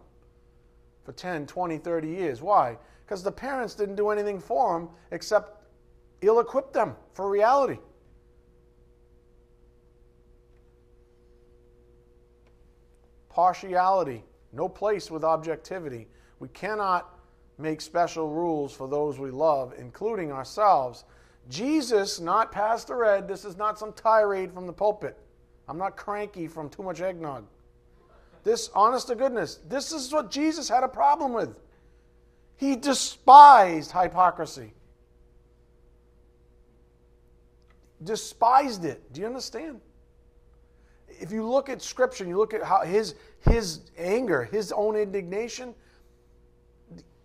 for 1.04 1.12
10, 1.12 1.46
20, 1.46 1.78
30 1.78 2.08
years. 2.08 2.42
Why? 2.42 2.76
Because 3.06 3.22
the 3.22 3.32
parents 3.32 3.74
didn't 3.74 3.96
do 3.96 4.10
anything 4.10 4.38
for 4.38 4.78
them 4.78 4.90
except 5.10 5.59
ill 6.22 6.40
equip 6.40 6.72
them 6.72 6.94
for 7.12 7.30
reality. 7.30 7.78
Partiality, 13.28 14.24
no 14.52 14.68
place 14.68 15.10
with 15.10 15.24
objectivity. 15.24 16.08
We 16.40 16.48
cannot 16.48 17.18
make 17.58 17.80
special 17.80 18.28
rules 18.28 18.72
for 18.72 18.88
those 18.88 19.18
we 19.18 19.30
love, 19.30 19.74
including 19.78 20.32
ourselves. 20.32 21.04
Jesus, 21.48 22.20
not 22.20 22.52
Pastor 22.52 23.04
Ed, 23.04 23.28
this 23.28 23.44
is 23.44 23.56
not 23.56 23.78
some 23.78 23.92
tirade 23.92 24.52
from 24.52 24.66
the 24.66 24.72
pulpit. 24.72 25.16
I'm 25.68 25.78
not 25.78 25.96
cranky 25.96 26.48
from 26.48 26.68
too 26.68 26.82
much 26.82 27.00
eggnog. 27.00 27.44
This, 28.42 28.70
honest 28.74 29.08
to 29.08 29.14
goodness, 29.14 29.60
this 29.68 29.92
is 29.92 30.12
what 30.12 30.30
Jesus 30.30 30.68
had 30.68 30.82
a 30.82 30.88
problem 30.88 31.32
with. 31.32 31.54
He 32.56 32.76
despised 32.76 33.92
hypocrisy. 33.92 34.72
Despised 38.02 38.84
it. 38.84 39.12
Do 39.12 39.20
you 39.20 39.26
understand? 39.26 39.80
If 41.08 41.32
you 41.32 41.46
look 41.46 41.68
at 41.68 41.82
Scripture, 41.82 42.24
you 42.24 42.38
look 42.38 42.54
at 42.54 42.62
how 42.62 42.80
his, 42.80 43.14
his 43.40 43.90
anger, 43.98 44.44
his 44.44 44.72
own 44.72 44.96
indignation, 44.96 45.74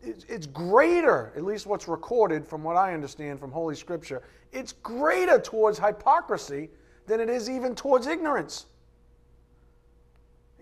it's 0.01 0.45
greater, 0.47 1.33
at 1.35 1.43
least 1.43 1.65
what's 1.65 1.87
recorded 1.87 2.45
from 2.45 2.63
what 2.63 2.75
I 2.75 2.93
understand 2.93 3.39
from 3.39 3.51
Holy 3.51 3.75
Scripture, 3.75 4.21
it's 4.51 4.71
greater 4.71 5.39
towards 5.39 5.79
hypocrisy 5.79 6.69
than 7.07 7.19
it 7.19 7.29
is 7.29 7.49
even 7.49 7.75
towards 7.75 8.07
ignorance. 8.07 8.65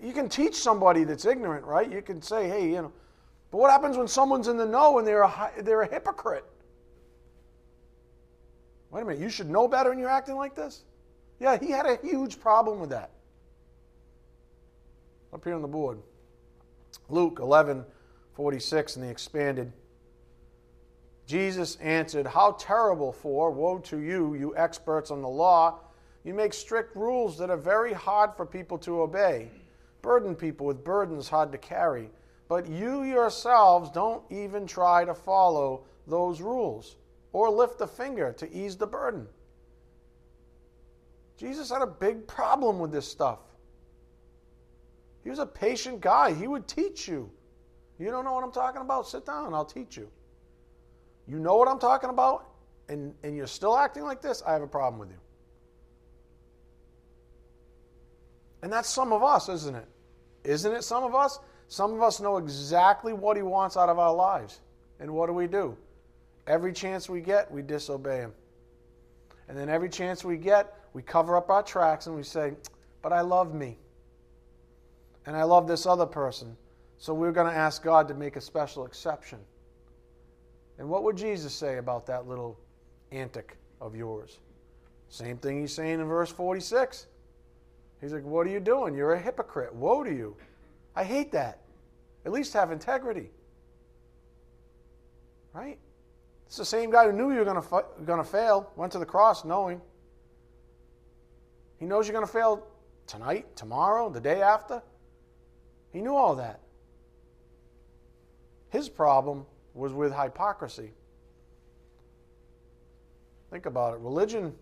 You 0.02 0.14
can 0.14 0.30
teach 0.30 0.56
somebody 0.56 1.04
that's 1.04 1.26
ignorant, 1.26 1.66
right? 1.66 1.92
You 1.92 2.02
can 2.02 2.22
say, 2.22 2.48
hey, 2.48 2.68
you 2.68 2.82
know, 2.82 2.92
but 3.52 3.58
what 3.58 3.72
happens 3.72 3.98
when 3.98 4.08
someone's 4.08 4.48
in 4.48 4.58
the 4.58 4.66
know 4.66 4.98
and 4.98 5.08
they're 5.08 5.24
a, 5.24 5.52
they're 5.62 5.84
a 5.84 5.88
hypocrite? 5.88 6.46
Wait 8.94 9.02
a 9.02 9.06
minute, 9.06 9.20
you 9.20 9.30
should 9.30 9.50
know 9.50 9.68
better 9.68 9.90
and 9.90 10.00
you're 10.00 10.08
acting 10.08 10.36
like 10.36 10.54
this? 10.54 10.84
Yeah, 11.40 11.58
he 11.58 11.72
had 11.72 11.88
a 11.88 11.98
huge 12.04 12.40
problem 12.40 12.80
with 12.80 12.92
that. 12.92 13.10
Up 15.34 15.44
here 15.44 15.56
on 15.56 15.64
the 15.64 15.68
board. 15.68 15.98
Luke 17.10 17.40
11, 17.42 17.84
46 18.36 18.96
in 18.98 19.02
the 19.02 19.10
expanded. 19.10 19.74
Jesus 21.26 21.76
answered, 21.78 22.28
How 22.28 22.52
terrible 22.60 23.12
for, 23.12 23.50
woe 23.50 23.80
to 23.80 23.98
you, 23.98 24.36
you 24.36 24.56
experts 24.56 25.10
on 25.10 25.24
the 25.24 25.30
law. 25.30 25.80
You 26.24 26.36
make 26.36 26.54
strict 26.54 26.96
rules 26.96 27.36
that 27.40 27.50
are 27.50 27.58
very 27.58 27.94
hard 27.94 28.36
for 28.36 28.46
people 28.46 28.78
to 28.80 29.02
obey, 29.02 29.50
burden 30.04 30.36
people 30.36 30.68
with 30.68 30.84
burdens 30.84 31.28
hard 31.28 31.52
to 31.52 31.58
carry. 31.58 32.12
But 32.48 32.70
you 32.70 33.02
yourselves 33.02 33.90
don't 33.90 34.22
even 34.30 34.68
try 34.68 35.04
to 35.04 35.16
follow 35.16 35.86
those 36.06 36.42
rules 36.42 36.98
or 37.34 37.50
lift 37.50 37.82
a 37.82 37.88
finger 37.88 38.32
to 38.34 38.52
ease 38.54 38.78
the 38.78 38.88
burden. 38.88 39.28
Jesus 41.38 41.70
had 41.70 41.82
a 41.82 41.88
big 41.88 42.26
problem 42.28 42.80
with 42.80 42.92
this 42.92 43.08
stuff. 43.08 43.40
He 45.24 45.30
was 45.30 45.40
a 45.40 45.46
patient 45.46 46.00
guy, 46.00 46.34
he 46.34 46.48
would 46.48 46.68
teach 46.68 47.08
you. 47.08 47.30
You 48.00 48.12
don't 48.12 48.24
know 48.24 48.34
what 48.34 48.44
I'm 48.44 48.52
talking 48.52 48.82
about? 48.82 49.08
Sit 49.08 49.26
down, 49.26 49.54
I'll 49.54 49.66
teach 49.66 49.98
you. 49.98 50.10
You 51.28 51.40
know 51.40 51.56
what 51.56 51.68
I'm 51.68 51.80
talking 51.80 52.10
about, 52.10 52.50
and, 52.90 53.14
and 53.24 53.36
you're 53.36 53.48
still 53.48 53.78
acting 53.78 54.04
like 54.04 54.22
this? 54.22 54.44
I 54.46 54.54
have 54.54 54.62
a 54.62 54.68
problem 54.68 55.00
with 55.00 55.10
you. 55.10 55.20
And 58.62 58.72
that's 58.72 58.90
some 58.90 59.12
of 59.12 59.24
us, 59.24 59.50
isn't 59.50 59.76
it? 59.76 59.88
Isn't 60.44 60.74
it 60.74 60.84
some 60.84 61.04
of 61.04 61.16
us? 61.16 61.40
Some 61.68 61.94
of 61.94 62.02
us 62.02 62.20
know 62.20 62.38
exactly 62.38 63.14
what 63.14 63.38
He 63.38 63.44
wants 63.44 63.78
out 63.78 63.90
of 63.90 64.00
our 64.00 64.14
lives. 64.14 64.62
And 65.00 65.12
what 65.12 65.28
do 65.28 65.34
we 65.34 65.48
do? 65.48 65.78
Every 66.48 66.74
chance 66.74 67.10
we 67.10 67.22
get, 67.22 67.52
we 67.52 67.62
disobey 67.62 68.18
Him. 68.18 68.34
And 69.48 69.58
then 69.58 69.70
every 69.70 69.90
chance 69.90 70.24
we 70.24 70.38
get, 70.38 70.74
we 70.94 71.02
cover 71.02 71.36
up 71.38 71.50
our 71.50 71.64
tracks 71.64 72.08
and 72.08 72.16
we 72.16 72.24
say, 72.24 72.54
But 73.02 73.14
I 73.14 73.22
love 73.22 73.54
me. 73.54 73.78
And 75.26 75.36
I 75.36 75.44
love 75.44 75.68
this 75.68 75.86
other 75.86 76.06
person. 76.06 76.56
So 76.98 77.14
we're 77.14 77.32
going 77.32 77.52
to 77.52 77.58
ask 77.58 77.84
God 77.84 78.08
to 78.10 78.14
make 78.14 78.36
a 78.36 78.42
special 78.42 78.86
exception. 78.86 79.40
And 80.78 80.90
what 80.90 81.04
would 81.04 81.18
Jesus 81.18 81.54
say 81.54 81.78
about 81.78 82.06
that 82.08 82.28
little 82.28 82.60
antic 83.12 83.58
of 83.80 83.96
yours? 83.96 84.40
Same 85.10 85.38
thing 85.38 85.62
he's 85.62 85.74
saying 85.74 86.00
in 86.00 86.06
verse 86.06 86.32
46. 86.32 87.08
He's 88.02 88.14
like, 88.14 88.24
What 88.24 88.48
are 88.48 88.50
you 88.50 88.60
doing? 88.60 88.96
You're 88.96 89.14
a 89.14 89.20
hypocrite. 89.20 89.74
Woe 89.74 90.04
to 90.04 90.12
you. 90.12 90.36
I 90.96 91.04
hate 91.04 91.32
that. 91.32 91.60
At 92.26 92.32
least 92.32 92.54
have 92.54 92.72
integrity. 92.72 93.32
Right? 95.54 95.78
It's 96.54 96.60
the 96.60 96.66
same 96.66 96.92
guy 96.92 97.06
who 97.06 97.14
knew 97.14 97.32
you 97.32 97.40
were 97.40 97.46
going 97.46 97.60
to, 97.60 97.84
going 98.06 98.24
to 98.24 98.24
fail, 98.24 98.72
went 98.76 98.92
to 98.92 99.00
the 99.00 99.08
cross 99.08 99.44
knowing. 99.44 99.82
He 101.80 101.88
knows 101.88 102.08
you're 102.08 102.14
going 102.14 102.28
to 102.28 102.32
fail 102.32 102.68
tonight, 103.08 103.56
tomorrow, 103.56 104.08
the 104.08 104.22
day 104.22 104.44
after. 104.44 104.84
He 105.90 106.00
knew 106.00 106.14
all 106.16 106.36
that. 106.36 106.60
His 108.70 108.88
problem 108.88 109.48
was 109.74 109.94
with 109.94 110.14
hypocrisy. 110.14 110.92
Think 113.50 113.66
about 113.66 113.96
it. 113.96 114.02
Religion 114.02 114.54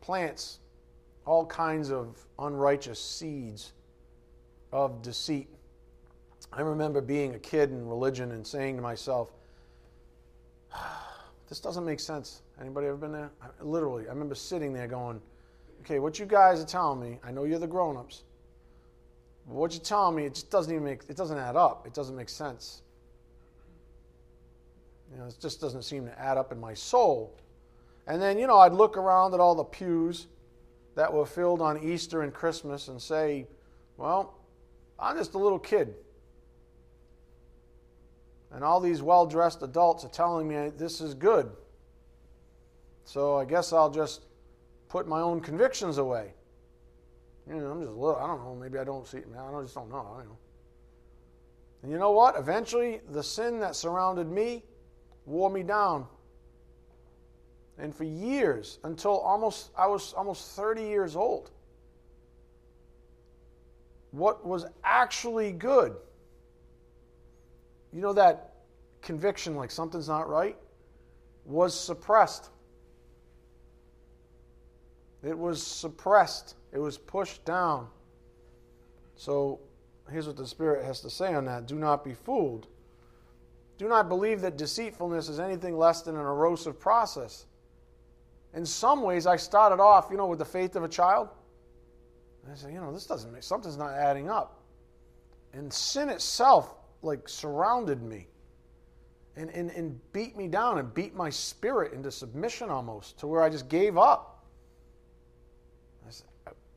plants 0.00 0.60
all 1.26 1.44
kinds 1.44 1.90
of 1.90 2.16
unrighteous 2.38 2.98
seeds 2.98 3.74
of 4.72 5.02
deceit. 5.02 5.50
I 6.50 6.62
remember 6.62 7.02
being 7.02 7.34
a 7.34 7.38
kid 7.38 7.68
in 7.68 7.86
religion 7.86 8.32
and 8.32 8.46
saying 8.46 8.76
to 8.76 8.82
myself, 8.82 9.30
this 11.48 11.60
doesn't 11.60 11.84
make 11.84 12.00
sense. 12.00 12.42
Anybody 12.60 12.86
ever 12.88 12.96
been 12.96 13.12
there? 13.12 13.30
I, 13.42 13.46
literally, 13.62 14.06
I 14.06 14.10
remember 14.10 14.34
sitting 14.34 14.72
there 14.72 14.86
going, 14.86 15.20
okay, 15.80 15.98
what 15.98 16.18
you 16.18 16.26
guys 16.26 16.60
are 16.60 16.66
telling 16.66 17.00
me, 17.00 17.18
I 17.24 17.30
know 17.30 17.44
you're 17.44 17.58
the 17.58 17.66
grown-ups, 17.66 18.24
but 19.46 19.54
what 19.54 19.72
you're 19.72 19.82
telling 19.82 20.16
me, 20.16 20.24
it 20.24 20.34
just 20.34 20.50
doesn't 20.50 20.72
even 20.72 20.84
make, 20.84 21.00
it 21.08 21.16
doesn't 21.16 21.38
add 21.38 21.56
up. 21.56 21.86
It 21.86 21.94
doesn't 21.94 22.14
make 22.14 22.28
sense. 22.28 22.82
You 25.10 25.18
know, 25.18 25.26
it 25.26 25.36
just 25.40 25.60
doesn't 25.60 25.82
seem 25.82 26.06
to 26.06 26.20
add 26.20 26.36
up 26.36 26.52
in 26.52 26.60
my 26.60 26.74
soul. 26.74 27.36
And 28.06 28.22
then, 28.22 28.38
you 28.38 28.46
know, 28.46 28.58
I'd 28.58 28.72
look 28.72 28.96
around 28.96 29.34
at 29.34 29.40
all 29.40 29.54
the 29.54 29.64
pews 29.64 30.28
that 30.94 31.12
were 31.12 31.26
filled 31.26 31.60
on 31.60 31.82
Easter 31.82 32.22
and 32.22 32.32
Christmas 32.32 32.88
and 32.88 33.00
say, 33.00 33.46
well, 33.96 34.34
I'm 34.98 35.16
just 35.16 35.34
a 35.34 35.38
little 35.38 35.58
kid. 35.58 35.94
And 38.52 38.64
all 38.64 38.80
these 38.80 39.02
well 39.02 39.26
dressed 39.26 39.62
adults 39.62 40.04
are 40.04 40.08
telling 40.08 40.48
me 40.48 40.70
this 40.76 41.00
is 41.00 41.14
good. 41.14 41.50
So 43.04 43.36
I 43.36 43.44
guess 43.44 43.72
I'll 43.72 43.90
just 43.90 44.22
put 44.88 45.06
my 45.06 45.20
own 45.20 45.40
convictions 45.40 45.98
away. 45.98 46.34
You 47.48 47.56
know, 47.56 47.70
I'm 47.70 47.80
just 47.80 47.90
a 47.90 47.94
little, 47.94 48.16
I 48.16 48.26
don't 48.26 48.44
know, 48.44 48.54
maybe 48.54 48.78
I 48.78 48.84
don't 48.84 49.06
see, 49.06 49.18
it. 49.18 49.32
now. 49.32 49.56
I 49.56 49.62
just 49.62 49.74
don't 49.74 49.90
know. 49.90 50.16
I 50.18 50.22
know. 50.24 50.38
And 51.82 51.90
you 51.90 51.98
know 51.98 52.10
what? 52.10 52.36
Eventually, 52.36 53.00
the 53.10 53.22
sin 53.22 53.58
that 53.60 53.74
surrounded 53.74 54.30
me 54.30 54.64
wore 55.26 55.50
me 55.50 55.62
down. 55.62 56.06
And 57.78 57.94
for 57.94 58.04
years, 58.04 58.78
until 58.84 59.18
almost 59.18 59.70
I 59.76 59.86
was 59.86 60.12
almost 60.12 60.54
30 60.54 60.82
years 60.82 61.16
old, 61.16 61.50
what 64.10 64.44
was 64.44 64.66
actually 64.84 65.52
good, 65.52 65.96
you 67.92 68.00
know 68.00 68.12
that 68.12 68.52
conviction 69.02 69.56
like 69.56 69.70
something's 69.70 70.08
not 70.08 70.28
right, 70.28 70.56
was 71.44 71.78
suppressed. 71.78 72.50
It 75.22 75.36
was 75.36 75.64
suppressed. 75.64 76.54
It 76.72 76.78
was 76.78 76.96
pushed 76.96 77.44
down. 77.44 77.88
So 79.16 79.60
here's 80.10 80.26
what 80.26 80.36
the 80.36 80.46
Spirit 80.46 80.84
has 80.84 81.00
to 81.00 81.10
say 81.10 81.34
on 81.34 81.44
that 81.46 81.66
do 81.66 81.76
not 81.76 82.04
be 82.04 82.14
fooled. 82.14 82.66
Do 83.78 83.88
not 83.88 84.08
believe 84.08 84.42
that 84.42 84.56
deceitfulness 84.56 85.28
is 85.28 85.40
anything 85.40 85.76
less 85.76 86.02
than 86.02 86.14
an 86.14 86.20
erosive 86.20 86.78
process. 86.78 87.46
In 88.52 88.66
some 88.66 89.02
ways, 89.02 89.26
I 89.26 89.36
started 89.36 89.80
off, 89.80 90.08
you 90.10 90.16
know, 90.16 90.26
with 90.26 90.38
the 90.38 90.44
faith 90.44 90.76
of 90.76 90.82
a 90.82 90.88
child. 90.88 91.28
I 92.50 92.54
said, 92.56 92.72
you 92.72 92.80
know, 92.80 92.92
this 92.92 93.06
doesn't 93.06 93.32
make 93.32 93.42
something's 93.42 93.76
not 93.76 93.92
adding 93.92 94.28
up. 94.28 94.60
And 95.52 95.72
sin 95.72 96.08
itself, 96.08 96.74
like, 97.02 97.28
surrounded 97.28 98.02
me 98.02 98.26
and, 99.36 99.50
and, 99.50 99.70
and 99.70 99.98
beat 100.12 100.36
me 100.36 100.48
down 100.48 100.78
and 100.78 100.92
beat 100.92 101.14
my 101.14 101.30
spirit 101.30 101.92
into 101.92 102.10
submission 102.10 102.70
almost 102.70 103.18
to 103.18 103.26
where 103.26 103.42
I 103.42 103.48
just 103.48 103.68
gave 103.68 103.96
up. 103.96 104.44
Said, 106.08 106.26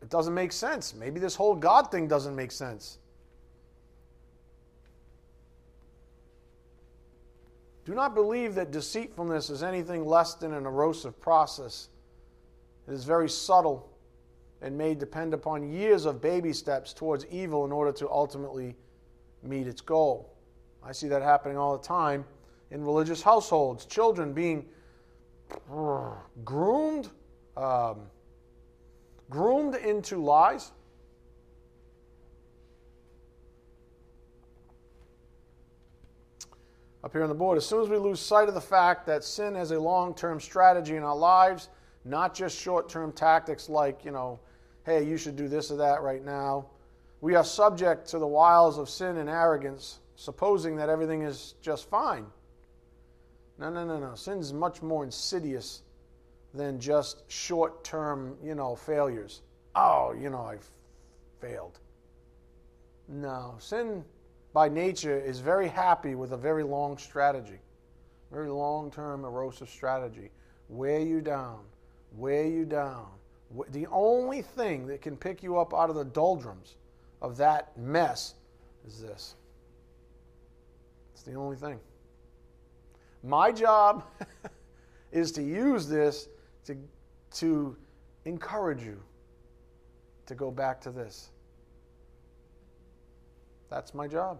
it 0.01 0.09
doesn't 0.09 0.33
make 0.33 0.51
sense. 0.51 0.93
Maybe 0.93 1.19
this 1.19 1.35
whole 1.35 1.55
God 1.55 1.91
thing 1.91 2.07
doesn't 2.07 2.35
make 2.35 2.51
sense. 2.51 2.99
Do 7.85 7.93
not 7.93 8.15
believe 8.15 8.55
that 8.55 8.71
deceitfulness 8.71 9.49
is 9.49 9.61
anything 9.61 10.05
less 10.05 10.35
than 10.35 10.53
an 10.53 10.65
erosive 10.65 11.19
process. 11.19 11.89
It 12.87 12.93
is 12.93 13.03
very 13.03 13.29
subtle 13.29 13.89
and 14.61 14.77
may 14.77 14.95
depend 14.95 15.33
upon 15.33 15.69
years 15.69 16.05
of 16.05 16.21
baby 16.21 16.53
steps 16.53 16.93
towards 16.93 17.25
evil 17.25 17.65
in 17.65 17.73
order 17.73 17.91
to 17.91 18.09
ultimately 18.09 18.75
meet 19.43 19.67
its 19.67 19.81
goal. 19.81 20.33
I 20.83 20.91
see 20.91 21.07
that 21.07 21.21
happening 21.21 21.57
all 21.57 21.77
the 21.77 21.83
time 21.83 22.25
in 22.71 22.83
religious 22.83 23.21
households. 23.21 23.85
Children 23.85 24.33
being 24.33 24.65
groomed, 26.43 27.09
um, 27.55 28.01
groomed 29.29 29.75
into 29.75 30.17
lies 30.17 30.71
up 37.03 37.11
here 37.11 37.23
on 37.23 37.29
the 37.29 37.35
board. 37.35 37.57
As 37.57 37.65
soon 37.65 37.81
as 37.81 37.89
we 37.89 37.97
lose 37.97 38.19
sight 38.19 38.47
of 38.47 38.53
the 38.53 38.61
fact 38.61 39.05
that 39.07 39.23
sin 39.23 39.55
has 39.55 39.71
a 39.71 39.79
long 39.79 40.13
term 40.13 40.39
strategy 40.39 40.95
in 40.95 41.03
our 41.03 41.15
lives, 41.15 41.69
not 42.05 42.33
just 42.33 42.57
short 42.57 42.89
term 42.89 43.11
tactics 43.11 43.69
like, 43.69 44.05
you 44.05 44.11
know, 44.11 44.39
hey, 44.85 45.03
you 45.03 45.17
should 45.17 45.35
do 45.35 45.47
this 45.47 45.71
or 45.71 45.77
that 45.77 46.01
right 46.01 46.23
now, 46.23 46.65
we 47.23 47.35
are 47.35 47.43
subject 47.45 48.05
to 48.05 48.19
the 48.19 48.27
wiles 48.27 48.77
of 48.77 48.89
sin 48.89 49.15
and 49.15 49.29
arrogance, 49.29 50.01
supposing 50.17 50.75
that 50.75 50.89
everything 50.89 51.21
is 51.21 51.55
just 51.61 51.89
fine. 51.89 52.25
No, 53.57 53.69
no, 53.69 53.85
no, 53.85 53.97
no. 53.97 54.13
Sin 54.13 54.39
is 54.39 54.51
much 54.51 54.81
more 54.81 55.05
insidious 55.05 55.83
than 56.53 56.81
just 56.81 57.23
short 57.31 57.81
term, 57.81 58.35
you 58.43 58.55
know, 58.55 58.75
failures. 58.75 59.41
Oh, 59.73 60.13
you 60.19 60.29
know, 60.29 60.41
I've 60.41 60.69
failed. 61.39 61.79
No, 63.07 63.55
sin 63.57 64.03
by 64.51 64.67
nature, 64.67 65.17
is 65.17 65.39
very 65.39 65.69
happy 65.69 66.15
with 66.15 66.33
a 66.33 66.37
very 66.37 66.63
long 66.63 66.97
strategy, 66.97 67.61
very 68.33 68.49
long 68.49 68.91
term 68.91 69.23
erosive 69.23 69.69
strategy. 69.69 70.29
Wear 70.67 70.99
you 70.99 71.21
down, 71.21 71.61
wear 72.17 72.45
you 72.45 72.65
down. 72.65 73.07
The 73.69 73.87
only 73.93 74.41
thing 74.41 74.87
that 74.87 75.01
can 75.01 75.15
pick 75.15 75.41
you 75.41 75.57
up 75.57 75.73
out 75.73 75.89
of 75.89 75.95
the 75.95 76.03
doldrums 76.03 76.75
of 77.23 77.37
that 77.37 77.75
mess 77.77 78.35
is 78.85 79.01
this. 79.01 79.35
It's 81.13 81.23
the 81.23 81.33
only 81.35 81.55
thing. 81.55 81.79
My 83.23 83.51
job 83.51 84.03
is 85.11 85.31
to 85.31 85.41
use 85.41 85.87
this 85.87 86.27
to, 86.65 86.77
to 87.35 87.77
encourage 88.25 88.83
you 88.83 88.99
to 90.25 90.35
go 90.35 90.51
back 90.51 90.81
to 90.81 90.91
this. 90.91 91.29
That's 93.69 93.93
my 93.93 94.07
job. 94.07 94.39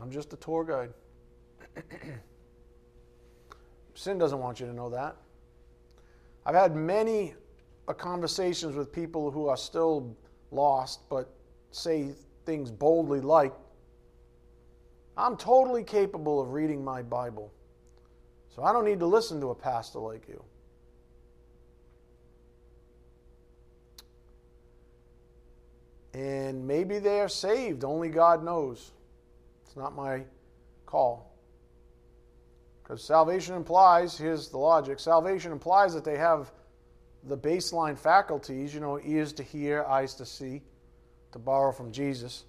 I'm 0.00 0.10
just 0.10 0.32
a 0.32 0.36
tour 0.36 0.64
guide. 0.64 0.94
Sin 3.94 4.18
doesn't 4.18 4.38
want 4.38 4.60
you 4.60 4.66
to 4.66 4.72
know 4.72 4.88
that. 4.90 5.16
I've 6.46 6.54
had 6.54 6.74
many 6.74 7.34
conversations 7.98 8.76
with 8.76 8.92
people 8.92 9.32
who 9.32 9.48
are 9.48 9.56
still 9.56 10.16
lost 10.52 11.08
but 11.08 11.34
say 11.70 12.10
things 12.44 12.70
boldly 12.70 13.20
like, 13.20 13.52
I'm 15.16 15.36
totally 15.36 15.84
capable 15.84 16.40
of 16.40 16.52
reading 16.52 16.84
my 16.84 17.02
Bible, 17.02 17.52
so 18.48 18.62
I 18.62 18.72
don't 18.72 18.84
need 18.84 19.00
to 19.00 19.06
listen 19.06 19.40
to 19.40 19.50
a 19.50 19.54
pastor 19.54 19.98
like 19.98 20.28
you. 20.28 20.42
And 26.14 26.66
maybe 26.66 26.98
they 26.98 27.20
are 27.20 27.28
saved, 27.28 27.84
only 27.84 28.08
God 28.08 28.42
knows. 28.42 28.92
It's 29.64 29.76
not 29.76 29.94
my 29.94 30.24
call. 30.86 31.32
Because 32.82 33.04
salvation 33.04 33.54
implies, 33.54 34.18
here's 34.18 34.48
the 34.48 34.58
logic 34.58 34.98
salvation 34.98 35.52
implies 35.52 35.94
that 35.94 36.04
they 36.04 36.16
have 36.16 36.50
the 37.24 37.38
baseline 37.38 37.96
faculties, 37.96 38.74
you 38.74 38.80
know, 38.80 38.98
ears 39.04 39.32
to 39.34 39.42
hear, 39.42 39.84
eyes 39.84 40.14
to 40.14 40.26
see, 40.26 40.62
to 41.32 41.38
borrow 41.38 41.72
from 41.72 41.92
Jesus. 41.92 42.44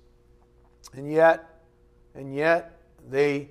And 0.93 1.11
yet, 1.11 1.61
and 2.15 2.35
yet, 2.35 2.79
they 3.09 3.49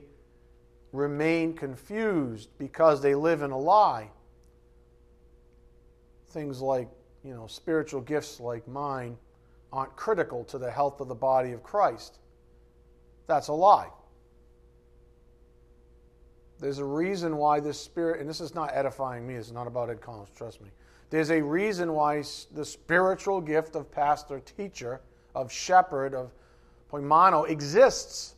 remain 0.92 1.54
confused 1.54 2.50
because 2.58 3.00
they 3.00 3.14
live 3.14 3.42
in 3.42 3.50
a 3.50 3.58
lie. 3.58 4.10
Things 6.28 6.60
like, 6.60 6.88
you 7.24 7.34
know, 7.34 7.46
spiritual 7.46 8.00
gifts 8.00 8.40
like 8.40 8.66
mine 8.66 9.16
aren't 9.72 9.94
critical 9.96 10.44
to 10.44 10.58
the 10.58 10.70
health 10.70 11.00
of 11.00 11.08
the 11.08 11.14
body 11.14 11.52
of 11.52 11.62
Christ. 11.62 12.18
That's 13.26 13.48
a 13.48 13.52
lie. 13.52 13.88
There's 16.58 16.78
a 16.78 16.84
reason 16.84 17.36
why 17.36 17.60
this 17.60 17.80
spirit, 17.80 18.20
and 18.20 18.28
this 18.28 18.40
is 18.40 18.54
not 18.54 18.70
edifying 18.74 19.26
me, 19.26 19.34
it's 19.34 19.50
not 19.50 19.66
about 19.66 19.88
Ed 19.88 20.00
Collins, 20.00 20.28
trust 20.34 20.60
me. 20.60 20.68
There's 21.08 21.30
a 21.30 21.42
reason 21.42 21.92
why 21.92 22.22
the 22.52 22.64
spiritual 22.64 23.40
gift 23.40 23.74
of 23.76 23.90
pastor, 23.90 24.40
teacher, 24.40 25.00
of 25.34 25.52
shepherd, 25.52 26.14
of 26.14 26.32
poimano 26.90 27.48
exists. 27.48 28.34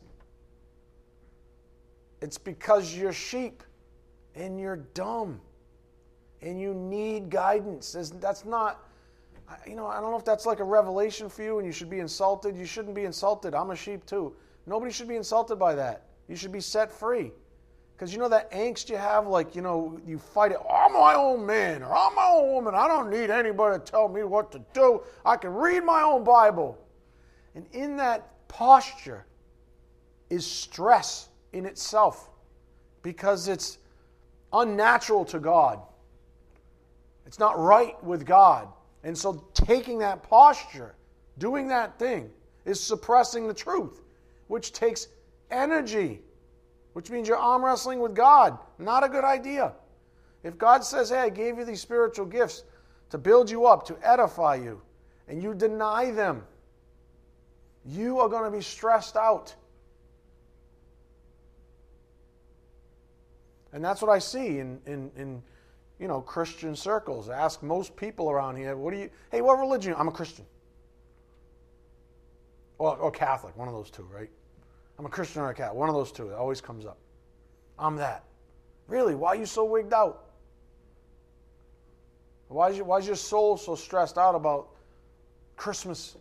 It's 2.21 2.37
because 2.37 2.95
you're 2.95 3.13
sheep 3.13 3.63
and 4.35 4.59
you're 4.59 4.77
dumb 4.77 5.41
and 6.41 6.59
you 6.59 6.73
need 6.73 7.29
guidance. 7.29 7.95
That's 8.19 8.45
not 8.45 8.79
you 9.67 9.75
know, 9.75 9.87
I 9.87 9.99
don't 9.99 10.11
know 10.11 10.17
if 10.17 10.25
that's 10.25 10.45
like 10.45 10.59
a 10.59 10.63
revelation 10.63 11.29
for 11.29 11.43
you 11.43 11.57
and 11.57 11.65
you 11.65 11.71
should 11.71 11.89
be 11.89 11.99
insulted. 11.99 12.57
You 12.57 12.65
shouldn't 12.65 12.95
be 12.95 13.05
insulted. 13.05 13.53
I'm 13.53 13.71
a 13.71 13.75
sheep 13.75 14.05
too. 14.05 14.33
Nobody 14.65 14.91
should 14.91 15.07
be 15.07 15.15
insulted 15.15 15.57
by 15.57 15.75
that. 15.75 16.03
You 16.27 16.35
should 16.35 16.51
be 16.51 16.61
set 16.61 16.91
free. 16.91 17.31
Because 17.93 18.11
you 18.11 18.19
know 18.19 18.29
that 18.29 18.51
angst 18.51 18.89
you 18.89 18.97
have, 18.97 19.27
like, 19.27 19.55
you 19.55 19.61
know, 19.61 19.99
you 20.05 20.17
fight 20.17 20.51
it, 20.51 20.57
I'm 20.69 20.93
my 20.93 21.13
own 21.13 21.45
man 21.45 21.83
or 21.83 21.95
I'm 21.95 22.15
my 22.15 22.27
own 22.33 22.51
woman. 22.51 22.73
I 22.75 22.87
don't 22.87 23.09
need 23.09 23.29
anybody 23.29 23.77
to 23.77 23.83
tell 23.83 24.07
me 24.07 24.23
what 24.23 24.51
to 24.53 24.61
do. 24.73 25.03
I 25.25 25.37
can 25.37 25.53
read 25.53 25.83
my 25.83 26.01
own 26.01 26.23
Bible. 26.23 26.77
And 27.55 27.65
in 27.71 27.97
that 27.97 28.47
posture 28.47 29.25
is 30.29 30.45
stress 30.45 31.29
in 31.51 31.65
itself 31.65 32.29
because 33.03 33.47
it's 33.47 33.77
unnatural 34.51 35.25
to 35.25 35.39
God. 35.39 35.79
It's 37.25 37.39
not 37.39 37.59
right 37.59 38.01
with 38.03 38.25
God. 38.25 38.67
And 39.03 39.17
so 39.17 39.45
taking 39.53 39.99
that 39.99 40.23
posture, 40.23 40.95
doing 41.37 41.67
that 41.67 41.99
thing, 41.99 42.29
is 42.65 42.79
suppressing 42.79 43.47
the 43.47 43.53
truth, 43.53 44.01
which 44.47 44.71
takes 44.71 45.07
energy, 45.51 46.21
which 46.93 47.09
means 47.09 47.27
you're 47.27 47.37
arm 47.37 47.63
wrestling 47.63 47.99
with 47.99 48.15
God. 48.15 48.57
Not 48.79 49.03
a 49.03 49.09
good 49.09 49.23
idea. 49.23 49.73
If 50.43 50.57
God 50.57 50.83
says, 50.83 51.09
Hey, 51.09 51.19
I 51.19 51.29
gave 51.29 51.57
you 51.57 51.65
these 51.65 51.81
spiritual 51.81 52.25
gifts 52.25 52.63
to 53.09 53.17
build 53.17 53.49
you 53.49 53.65
up, 53.65 53.85
to 53.87 53.97
edify 54.01 54.55
you, 54.55 54.81
and 55.27 55.41
you 55.41 55.53
deny 55.53 56.11
them, 56.11 56.43
you 57.85 58.19
are 58.19 58.29
going 58.29 58.49
to 58.49 58.55
be 58.55 58.63
stressed 58.63 59.15
out. 59.15 59.53
And 63.71 63.83
that's 63.83 64.01
what 64.01 64.11
I 64.11 64.19
see 64.19 64.59
in, 64.59 64.79
in, 64.85 65.11
in 65.17 65.41
you 65.99 66.07
know, 66.07 66.21
Christian 66.21 66.75
circles. 66.75 67.29
I 67.29 67.37
Ask 67.37 67.63
most 67.63 67.95
people 67.95 68.29
around 68.29 68.55
here, 68.55 68.75
what 68.75 68.93
do 68.93 68.99
you, 68.99 69.09
hey, 69.31 69.41
what 69.41 69.59
religion? 69.59 69.95
I'm 69.97 70.07
a 70.07 70.11
Christian. 70.11 70.45
Or, 72.77 72.95
or 72.97 73.11
Catholic, 73.11 73.57
one 73.57 73.67
of 73.67 73.73
those 73.73 73.89
two, 73.89 74.07
right? 74.13 74.29
I'm 74.99 75.05
a 75.05 75.09
Christian 75.09 75.41
or 75.41 75.49
a 75.49 75.53
cat. 75.53 75.75
One 75.75 75.89
of 75.89 75.95
those 75.95 76.11
two. 76.11 76.29
It 76.29 76.33
always 76.33 76.61
comes 76.61 76.85
up. 76.85 76.97
I'm 77.79 77.95
that. 77.97 78.23
Really? 78.87 79.15
Why 79.15 79.29
are 79.29 79.35
you 79.35 79.45
so 79.45 79.65
wigged 79.65 79.93
out? 79.93 80.25
Why 82.47 82.69
is, 82.69 82.81
why 82.81 82.99
is 82.99 83.07
your 83.07 83.15
soul 83.15 83.57
so 83.57 83.75
stressed 83.75 84.17
out 84.17 84.35
about 84.35 84.69
Christmas? 85.55 86.15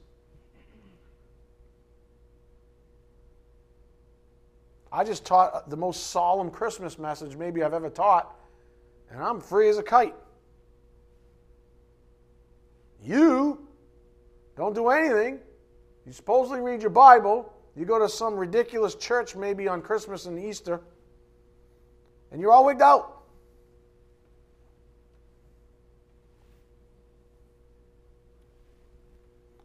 I 4.93 5.05
just 5.05 5.25
taught 5.25 5.71
the 5.71 5.77
most 5.77 6.09
solemn 6.09 6.51
Christmas 6.51 6.99
message 6.99 7.35
maybe 7.37 7.63
I've 7.63 7.73
ever 7.73 7.89
taught, 7.89 8.35
and 9.11 9.23
I'm 9.23 9.41
free 9.41 9.69
as 9.71 9.79
a 9.79 9.83
kite. 9.83 10.15
You 13.03 13.67
don't 14.57 14.75
do 14.75 14.89
anything. 14.91 15.41
You 16.05 16.13
supposedly 16.13 16.61
read 16.61 16.83
your 16.83 16.91
Bible. 16.91 17.53
You 17.75 17.87
go 17.87 17.99
to 17.99 18.09
some 18.09 18.37
ridiculous 18.37 18.95
church 18.95 19.35
maybe 19.35 19.67
on 19.67 19.81
Christmas 19.81 20.27
and 20.27 20.39
Easter, 20.39 20.81
and 22.31 22.41
you're 22.41 22.53
all 22.53 22.67
wigged 22.67 22.83
out. 22.83 23.23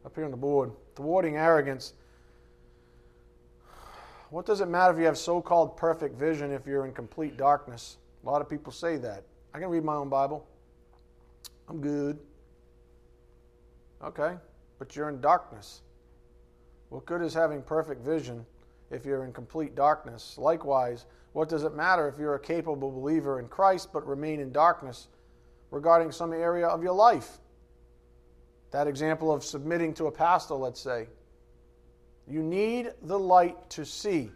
up 0.07 0.15
here 0.15 0.23
on 0.23 0.31
the 0.31 0.37
board. 0.37 0.71
Thwarting 0.95 1.35
arrogance. 1.35 1.93
What 4.29 4.45
does 4.45 4.59
it 4.59 4.67
matter 4.67 4.93
if 4.93 4.99
you 4.99 5.05
have 5.05 5.17
so 5.17 5.41
called 5.41 5.77
perfect 5.77 6.15
vision 6.17 6.51
if 6.51 6.67
you're 6.67 6.85
in 6.85 6.91
complete 6.91 7.37
darkness? 7.37 7.97
A 8.23 8.29
lot 8.29 8.41
of 8.41 8.49
people 8.49 8.73
say 8.73 8.97
that. 8.97 9.23
I 9.53 9.59
can 9.59 9.69
read 9.69 9.85
my 9.85 9.95
own 9.95 10.09
Bible. 10.09 10.45
I'm 11.69 11.79
good. 11.79 12.19
Okay, 14.03 14.35
but 14.79 14.95
you're 14.95 15.09
in 15.09 15.21
darkness. 15.21 15.81
What 16.89 17.05
good 17.05 17.21
is 17.21 17.33
having 17.33 17.61
perfect 17.61 18.05
vision 18.05 18.45
if 18.91 19.05
you're 19.05 19.23
in 19.23 19.31
complete 19.31 19.75
darkness? 19.75 20.37
Likewise, 20.37 21.05
what 21.31 21.49
does 21.49 21.63
it 21.63 21.73
matter 21.73 22.07
if 22.07 22.19
you're 22.19 22.35
a 22.35 22.39
capable 22.39 22.91
believer 22.91 23.39
in 23.39 23.47
Christ 23.47 23.89
but 23.93 24.05
remain 24.05 24.39
in 24.39 24.51
darkness 24.51 25.07
regarding 25.71 26.11
some 26.11 26.33
area 26.33 26.67
of 26.67 26.83
your 26.83 26.93
life? 26.93 27.39
That 28.71 28.87
example 28.87 29.31
of 29.31 29.43
submitting 29.43 29.93
to 29.95 30.07
a 30.07 30.11
pastor, 30.11 30.55
let's 30.55 30.81
say. 30.81 31.07
You 32.29 32.43
need 32.43 32.91
the 33.03 33.17
light 33.17 33.69
to 33.71 33.85
see. 33.85 34.29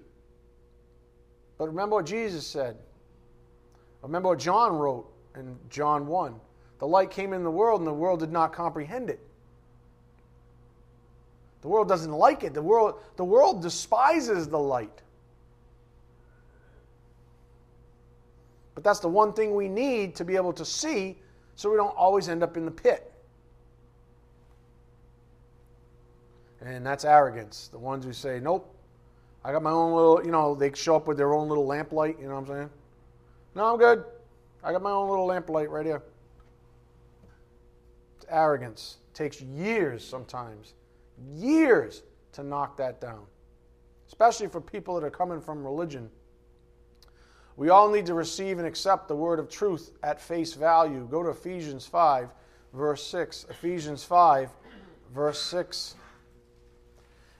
But 1.57 1.67
remember 1.67 1.97
what 1.97 2.05
Jesus 2.05 2.47
said. 2.47 2.77
Remember 4.01 4.29
what 4.29 4.39
John 4.39 4.77
wrote 4.77 5.11
in 5.35 5.57
John 5.69 6.07
1. 6.07 6.35
The 6.79 6.87
light 6.87 7.11
came 7.11 7.33
in 7.33 7.43
the 7.43 7.51
world, 7.51 7.81
and 7.81 7.87
the 7.87 7.93
world 7.93 8.19
did 8.19 8.31
not 8.31 8.53
comprehend 8.53 9.09
it. 9.09 9.19
The 11.61 11.67
world 11.67 11.87
doesn't 11.87 12.11
like 12.11 12.43
it. 12.43 12.53
The 12.53 12.61
world, 12.61 12.95
the 13.17 13.25
world 13.25 13.61
despises 13.61 14.47
the 14.47 14.57
light. 14.57 15.01
But 18.73 18.83
that's 18.83 18.99
the 18.99 19.09
one 19.09 19.33
thing 19.33 19.53
we 19.53 19.67
need 19.67 20.15
to 20.15 20.25
be 20.25 20.35
able 20.35 20.53
to 20.53 20.65
see 20.65 21.17
so 21.55 21.69
we 21.69 21.77
don't 21.77 21.95
always 21.95 22.29
end 22.29 22.41
up 22.41 22.57
in 22.57 22.65
the 22.65 22.71
pit. 22.71 23.10
And 26.61 26.85
that's 26.85 27.05
arrogance. 27.05 27.69
The 27.71 27.79
ones 27.79 28.05
who 28.05 28.13
say, 28.13 28.39
nope, 28.39 28.73
I 29.43 29.51
got 29.51 29.63
my 29.63 29.71
own 29.71 29.93
little, 29.93 30.23
you 30.23 30.31
know, 30.31 30.53
they 30.53 30.71
show 30.73 30.95
up 30.95 31.07
with 31.07 31.17
their 31.17 31.33
own 31.33 31.47
little 31.47 31.65
lamplight, 31.65 32.19
you 32.19 32.27
know 32.27 32.35
what 32.35 32.41
I'm 32.41 32.47
saying? 32.47 32.69
No, 33.55 33.73
I'm 33.73 33.79
good. 33.79 34.03
I 34.63 34.71
got 34.71 34.83
my 34.83 34.91
own 34.91 35.09
little 35.09 35.25
lamplight 35.25 35.69
right 35.69 35.85
here. 35.85 36.03
It's 38.17 38.25
arrogance. 38.29 38.97
It 39.11 39.15
takes 39.15 39.41
years 39.41 40.07
sometimes, 40.07 40.75
years 41.35 42.03
to 42.33 42.43
knock 42.43 42.77
that 42.77 43.01
down, 43.01 43.25
especially 44.07 44.47
for 44.47 44.61
people 44.61 44.93
that 44.99 45.05
are 45.05 45.11
coming 45.11 45.41
from 45.41 45.63
religion. 45.63 46.09
We 47.57 47.69
all 47.69 47.89
need 47.91 48.05
to 48.05 48.13
receive 48.13 48.59
and 48.59 48.67
accept 48.67 49.07
the 49.07 49.15
word 49.15 49.39
of 49.39 49.49
truth 49.49 49.91
at 50.03 50.21
face 50.21 50.53
value. 50.53 51.07
Go 51.09 51.23
to 51.23 51.29
Ephesians 51.29 51.85
5, 51.85 52.29
verse 52.73 53.03
6. 53.07 53.47
Ephesians 53.49 54.03
5, 54.03 54.49
verse 55.13 55.41
6. 55.41 55.95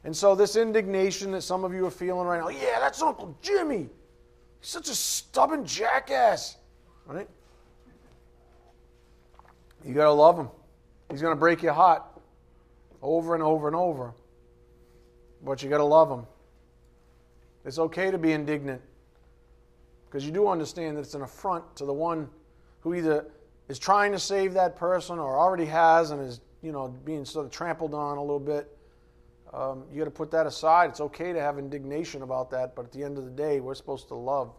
And 0.04 0.16
so, 0.16 0.34
this 0.34 0.56
indignation 0.56 1.32
that 1.32 1.42
some 1.42 1.64
of 1.64 1.74
you 1.74 1.86
are 1.86 1.92
feeling 1.92 2.26
right 2.26 2.40
now, 2.40 2.50
yeah, 2.50 2.80
that's 2.80 3.02
Uncle 3.02 3.38
Jimmy. 3.42 3.90
He's 4.60 4.70
such 4.70 4.90
a 4.90 4.96
stubborn 4.96 5.66
jackass. 5.66 6.58
Right? 7.06 7.28
You 9.86 9.94
got 9.94 10.06
to 10.06 10.12
love 10.12 10.38
him. 10.38 10.50
He's 11.10 11.22
going 11.22 11.36
to 11.36 11.40
break 11.40 11.62
your 11.62 11.74
heart 11.74 12.04
over 13.02 13.34
and 13.36 13.44
over 13.44 13.68
and 13.68 13.76
over. 13.76 14.14
But 15.44 15.62
you 15.62 15.70
got 15.70 15.80
to 15.80 15.84
love 15.84 16.10
him. 16.10 16.26
It's 17.66 17.80
okay 17.80 18.10
to 18.12 18.18
be 18.18 18.32
indignant 18.32 18.82
because 20.08 20.26
you 20.26 20.32
do 20.32 20.48
understand 20.48 20.98
that 20.98 21.02
it's 21.02 21.14
an 21.14 21.22
affront 21.22 21.76
to 21.76 21.86
the 21.86 21.94
one 21.94 22.28
who 22.82 22.96
either 22.96 23.26
is 23.70 23.78
trying 23.78 24.12
to 24.12 24.20
save 24.20 24.54
that 24.54 24.76
person 24.76 25.20
or 25.20 25.38
already 25.38 25.66
has 25.66 26.12
and 26.12 26.22
is, 26.22 26.42
you 26.62 26.72
know, 26.72 26.88
being 27.06 27.24
sort 27.24 27.46
of 27.46 27.52
trampled 27.52 27.94
on 27.94 28.18
a 28.18 28.22
little 28.22 28.40
bit 28.40 28.76
um, 29.54 29.84
you 29.92 30.00
got 30.00 30.06
to 30.06 30.12
put 30.12 30.32
that 30.32 30.48
aside. 30.48 30.92
It's 30.92 31.02
okay 31.02 31.34
to 31.34 31.42
have 31.42 31.60
indignation 31.60 32.22
about 32.22 32.50
that, 32.52 32.76
but 32.76 32.86
at 32.86 32.92
the 32.92 33.04
end 33.04 33.18
of 33.18 33.26
the 33.26 33.32
day, 33.32 33.60
we're 33.60 33.76
supposed 33.76 34.08
to 34.10 34.16
love. 34.16 34.54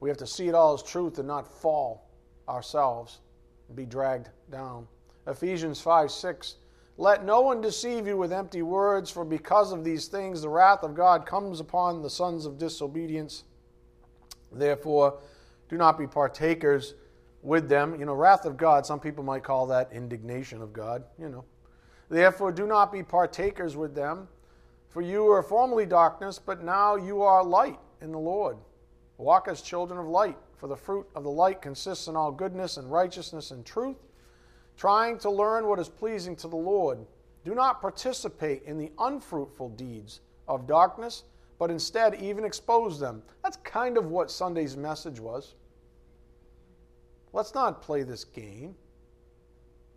We 0.00 0.08
have 0.08 0.18
to 0.18 0.26
see 0.26 0.48
it 0.48 0.54
all 0.54 0.74
as 0.74 0.82
truth 0.82 1.18
and 1.18 1.28
not 1.28 1.46
fall 1.46 2.10
ourselves 2.48 3.20
and 3.68 3.76
be 3.76 3.86
dragged 3.86 4.30
down. 4.50 4.86
Ephesians 5.26 5.80
5 5.80 6.10
6. 6.10 6.56
Let 6.96 7.24
no 7.24 7.40
one 7.40 7.62
deceive 7.62 8.06
you 8.06 8.18
with 8.18 8.32
empty 8.32 8.60
words, 8.60 9.10
for 9.10 9.24
because 9.24 9.72
of 9.72 9.84
these 9.84 10.08
things 10.08 10.42
the 10.42 10.48
wrath 10.48 10.82
of 10.82 10.94
God 10.94 11.24
comes 11.24 11.60
upon 11.60 12.02
the 12.02 12.10
sons 12.10 12.44
of 12.44 12.58
disobedience. 12.58 13.44
Therefore, 14.52 15.18
do 15.68 15.76
not 15.76 15.96
be 15.96 16.06
partakers 16.06 16.94
with 17.42 17.68
them. 17.68 17.98
You 17.98 18.04
know, 18.04 18.12
wrath 18.12 18.44
of 18.44 18.56
God, 18.56 18.84
some 18.84 19.00
people 19.00 19.24
might 19.24 19.44
call 19.44 19.66
that 19.68 19.92
indignation 19.92 20.60
of 20.60 20.72
God, 20.72 21.04
you 21.18 21.28
know. 21.28 21.44
Therefore, 22.10 22.50
do 22.50 22.66
not 22.66 22.92
be 22.92 23.02
partakers 23.02 23.76
with 23.76 23.94
them. 23.94 24.28
For 24.88 25.00
you 25.00 25.22
were 25.24 25.42
formerly 25.42 25.86
darkness, 25.86 26.40
but 26.44 26.64
now 26.64 26.96
you 26.96 27.22
are 27.22 27.44
light 27.44 27.78
in 28.02 28.10
the 28.10 28.18
Lord. 28.18 28.56
Walk 29.18 29.46
as 29.46 29.62
children 29.62 30.00
of 30.00 30.06
light, 30.06 30.36
for 30.56 30.66
the 30.66 30.76
fruit 30.76 31.06
of 31.14 31.22
the 31.22 31.30
light 31.30 31.62
consists 31.62 32.08
in 32.08 32.16
all 32.16 32.32
goodness 32.32 32.76
and 32.76 32.90
righteousness 32.90 33.52
and 33.52 33.64
truth, 33.64 33.98
trying 34.76 35.16
to 35.18 35.30
learn 35.30 35.68
what 35.68 35.78
is 35.78 35.88
pleasing 35.88 36.34
to 36.36 36.48
the 36.48 36.56
Lord. 36.56 36.98
Do 37.44 37.54
not 37.54 37.80
participate 37.80 38.64
in 38.64 38.76
the 38.76 38.90
unfruitful 38.98 39.68
deeds 39.70 40.20
of 40.48 40.66
darkness, 40.66 41.22
but 41.60 41.70
instead 41.70 42.16
even 42.16 42.44
expose 42.44 42.98
them. 42.98 43.22
That's 43.44 43.58
kind 43.58 43.96
of 43.96 44.06
what 44.06 44.30
Sunday's 44.30 44.76
message 44.76 45.20
was. 45.20 45.54
Let's 47.32 47.54
not 47.54 47.80
play 47.80 48.02
this 48.02 48.24
game, 48.24 48.74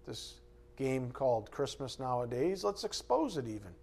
this 0.05 0.35
game 0.75 1.11
called 1.11 1.51
Christmas 1.51 1.99
nowadays. 1.99 2.63
Let's 2.63 2.83
expose 2.83 3.37
it 3.37 3.47
even. 3.47 3.73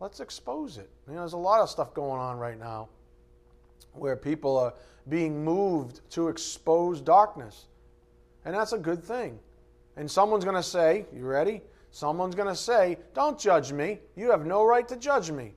Let's 0.00 0.20
expose 0.20 0.78
it. 0.78 0.90
You 1.06 1.14
know, 1.14 1.20
there's 1.20 1.32
a 1.32 1.38
lot 1.38 1.60
of 1.60 1.70
stuff 1.70 1.94
going 1.94 2.20
on 2.20 2.38
right 2.38 2.58
now 2.58 2.88
where 3.92 4.16
people 4.16 4.56
are 4.56 4.74
being 5.08 5.44
moved 5.44 6.00
to 6.10 6.28
expose 6.28 7.00
darkness. 7.00 7.66
And 8.44 8.54
that's 8.54 8.72
a 8.72 8.78
good 8.78 9.02
thing. 9.02 9.38
And 9.96 10.10
someone's 10.10 10.44
going 10.44 10.56
to 10.56 10.62
say, 10.62 11.06
You 11.14 11.24
ready? 11.24 11.62
Someone's 11.90 12.34
going 12.34 12.48
to 12.48 12.56
say, 12.56 12.98
Don't 13.14 13.38
judge 13.38 13.72
me. 13.72 14.00
You 14.16 14.30
have 14.30 14.46
no 14.46 14.64
right 14.64 14.86
to 14.88 14.96
judge 14.96 15.30
me. 15.30 15.54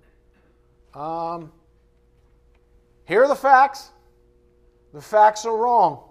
Um, 0.94 1.52
here 3.06 3.24
are 3.24 3.28
the 3.28 3.36
facts. 3.36 3.92
The 4.94 5.02
facts 5.02 5.46
are 5.46 5.56
wrong. 5.56 6.04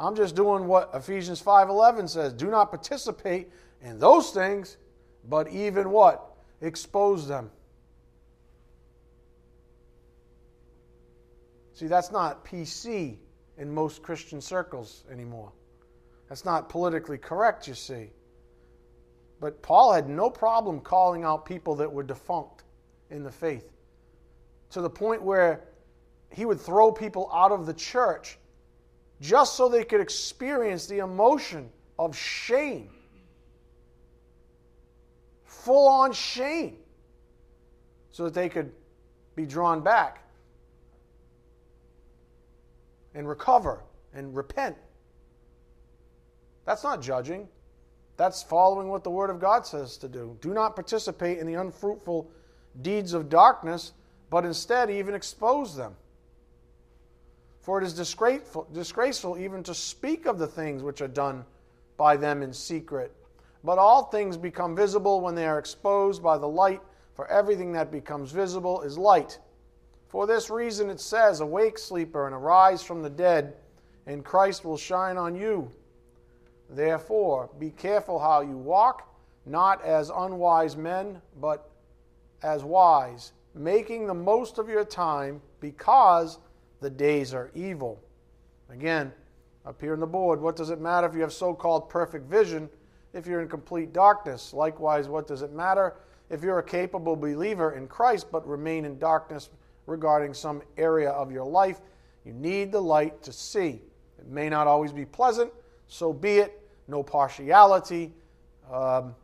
I'm 0.00 0.16
just 0.16 0.34
doing 0.34 0.66
what 0.66 0.90
Ephesians 0.94 1.42
5:11 1.42 2.08
says, 2.08 2.32
do 2.32 2.50
not 2.50 2.70
participate 2.70 3.50
in 3.82 3.98
those 3.98 4.30
things, 4.30 4.78
but 5.28 5.48
even 5.48 5.90
what? 5.90 6.36
Expose 6.62 7.28
them. 7.28 7.50
See, 11.74 11.86
that's 11.86 12.10
not 12.10 12.44
PC 12.44 13.18
in 13.58 13.72
most 13.72 14.02
Christian 14.02 14.40
circles 14.40 15.04
anymore. 15.10 15.52
That's 16.28 16.46
not 16.46 16.70
politically 16.70 17.18
correct, 17.18 17.68
you 17.68 17.74
see. 17.74 18.10
But 19.38 19.62
Paul 19.62 19.92
had 19.92 20.08
no 20.08 20.30
problem 20.30 20.80
calling 20.80 21.24
out 21.24 21.44
people 21.44 21.74
that 21.76 21.92
were 21.92 22.02
defunct 22.02 22.64
in 23.10 23.22
the 23.22 23.32
faith 23.32 23.70
to 24.70 24.80
the 24.80 24.90
point 24.90 25.22
where 25.22 25.64
he 26.30 26.46
would 26.46 26.60
throw 26.60 26.90
people 26.90 27.30
out 27.34 27.52
of 27.52 27.66
the 27.66 27.74
church 27.74 28.38
just 29.20 29.56
so 29.56 29.68
they 29.68 29.84
could 29.84 30.00
experience 30.00 30.86
the 30.86 30.98
emotion 30.98 31.70
of 31.98 32.16
shame. 32.16 32.90
Full 35.44 35.88
on 35.88 36.12
shame. 36.12 36.78
So 38.12 38.24
that 38.24 38.34
they 38.34 38.48
could 38.48 38.72
be 39.36 39.46
drawn 39.46 39.82
back 39.82 40.24
and 43.14 43.28
recover 43.28 43.82
and 44.14 44.34
repent. 44.34 44.76
That's 46.64 46.82
not 46.82 47.02
judging. 47.02 47.48
That's 48.16 48.42
following 48.42 48.88
what 48.88 49.04
the 49.04 49.10
Word 49.10 49.30
of 49.30 49.40
God 49.40 49.66
says 49.66 49.96
to 49.98 50.08
do. 50.08 50.36
Do 50.40 50.52
not 50.52 50.74
participate 50.74 51.38
in 51.38 51.46
the 51.46 51.54
unfruitful 51.54 52.30
deeds 52.82 53.14
of 53.14 53.28
darkness, 53.28 53.92
but 54.28 54.44
instead 54.44 54.90
even 54.90 55.14
expose 55.14 55.74
them. 55.74 55.96
For 57.60 57.80
it 57.80 57.84
is 57.84 57.94
disgraceful, 57.94 58.66
disgraceful 58.72 59.38
even 59.38 59.62
to 59.64 59.74
speak 59.74 60.26
of 60.26 60.38
the 60.38 60.46
things 60.46 60.82
which 60.82 61.02
are 61.02 61.08
done 61.08 61.44
by 61.96 62.16
them 62.16 62.42
in 62.42 62.52
secret. 62.52 63.14
But 63.62 63.78
all 63.78 64.04
things 64.04 64.36
become 64.36 64.74
visible 64.74 65.20
when 65.20 65.34
they 65.34 65.46
are 65.46 65.58
exposed 65.58 66.22
by 66.22 66.38
the 66.38 66.48
light, 66.48 66.80
for 67.14 67.26
everything 67.28 67.72
that 67.72 67.92
becomes 67.92 68.32
visible 68.32 68.80
is 68.82 68.96
light. 68.96 69.38
For 70.08 70.26
this 70.26 70.48
reason 70.48 70.88
it 70.88 71.00
says, 71.00 71.40
Awake, 71.40 71.78
sleeper, 71.78 72.26
and 72.26 72.34
arise 72.34 72.82
from 72.82 73.02
the 73.02 73.10
dead, 73.10 73.54
and 74.06 74.24
Christ 74.24 74.64
will 74.64 74.78
shine 74.78 75.18
on 75.18 75.36
you. 75.36 75.70
Therefore, 76.70 77.50
be 77.58 77.70
careful 77.70 78.18
how 78.18 78.40
you 78.40 78.56
walk, 78.56 79.14
not 79.44 79.84
as 79.84 80.10
unwise 80.10 80.76
men, 80.76 81.20
but 81.40 81.70
as 82.42 82.64
wise, 82.64 83.32
making 83.54 84.06
the 84.06 84.14
most 84.14 84.58
of 84.58 84.68
your 84.68 84.84
time, 84.84 85.42
because 85.60 86.38
the 86.80 86.90
days 86.90 87.34
are 87.34 87.50
evil. 87.54 88.00
Again, 88.70 89.12
up 89.66 89.80
here 89.80 89.92
on 89.92 90.00
the 90.00 90.06
board, 90.06 90.40
what 90.40 90.56
does 90.56 90.70
it 90.70 90.80
matter 90.80 91.06
if 91.06 91.14
you 91.14 91.20
have 91.20 91.32
so 91.32 91.54
called 91.54 91.88
perfect 91.88 92.28
vision 92.28 92.68
if 93.12 93.26
you're 93.26 93.40
in 93.40 93.48
complete 93.48 93.92
darkness? 93.92 94.52
Likewise, 94.52 95.08
what 95.08 95.26
does 95.26 95.42
it 95.42 95.52
matter 95.52 95.94
if 96.30 96.42
you're 96.42 96.58
a 96.58 96.64
capable 96.64 97.16
believer 97.16 97.72
in 97.72 97.86
Christ 97.86 98.28
but 98.32 98.46
remain 98.46 98.84
in 98.84 98.98
darkness 98.98 99.50
regarding 99.86 100.32
some 100.32 100.62
area 100.78 101.10
of 101.10 101.30
your 101.30 101.44
life? 101.44 101.80
You 102.24 102.32
need 102.32 102.72
the 102.72 102.80
light 102.80 103.22
to 103.22 103.32
see. 103.32 103.82
It 104.18 104.28
may 104.28 104.48
not 104.48 104.66
always 104.66 104.92
be 104.92 105.04
pleasant, 105.04 105.52
so 105.88 106.12
be 106.12 106.38
it. 106.38 106.56
No 106.88 107.02
partiality. 107.02 108.12
Um, 108.72 109.14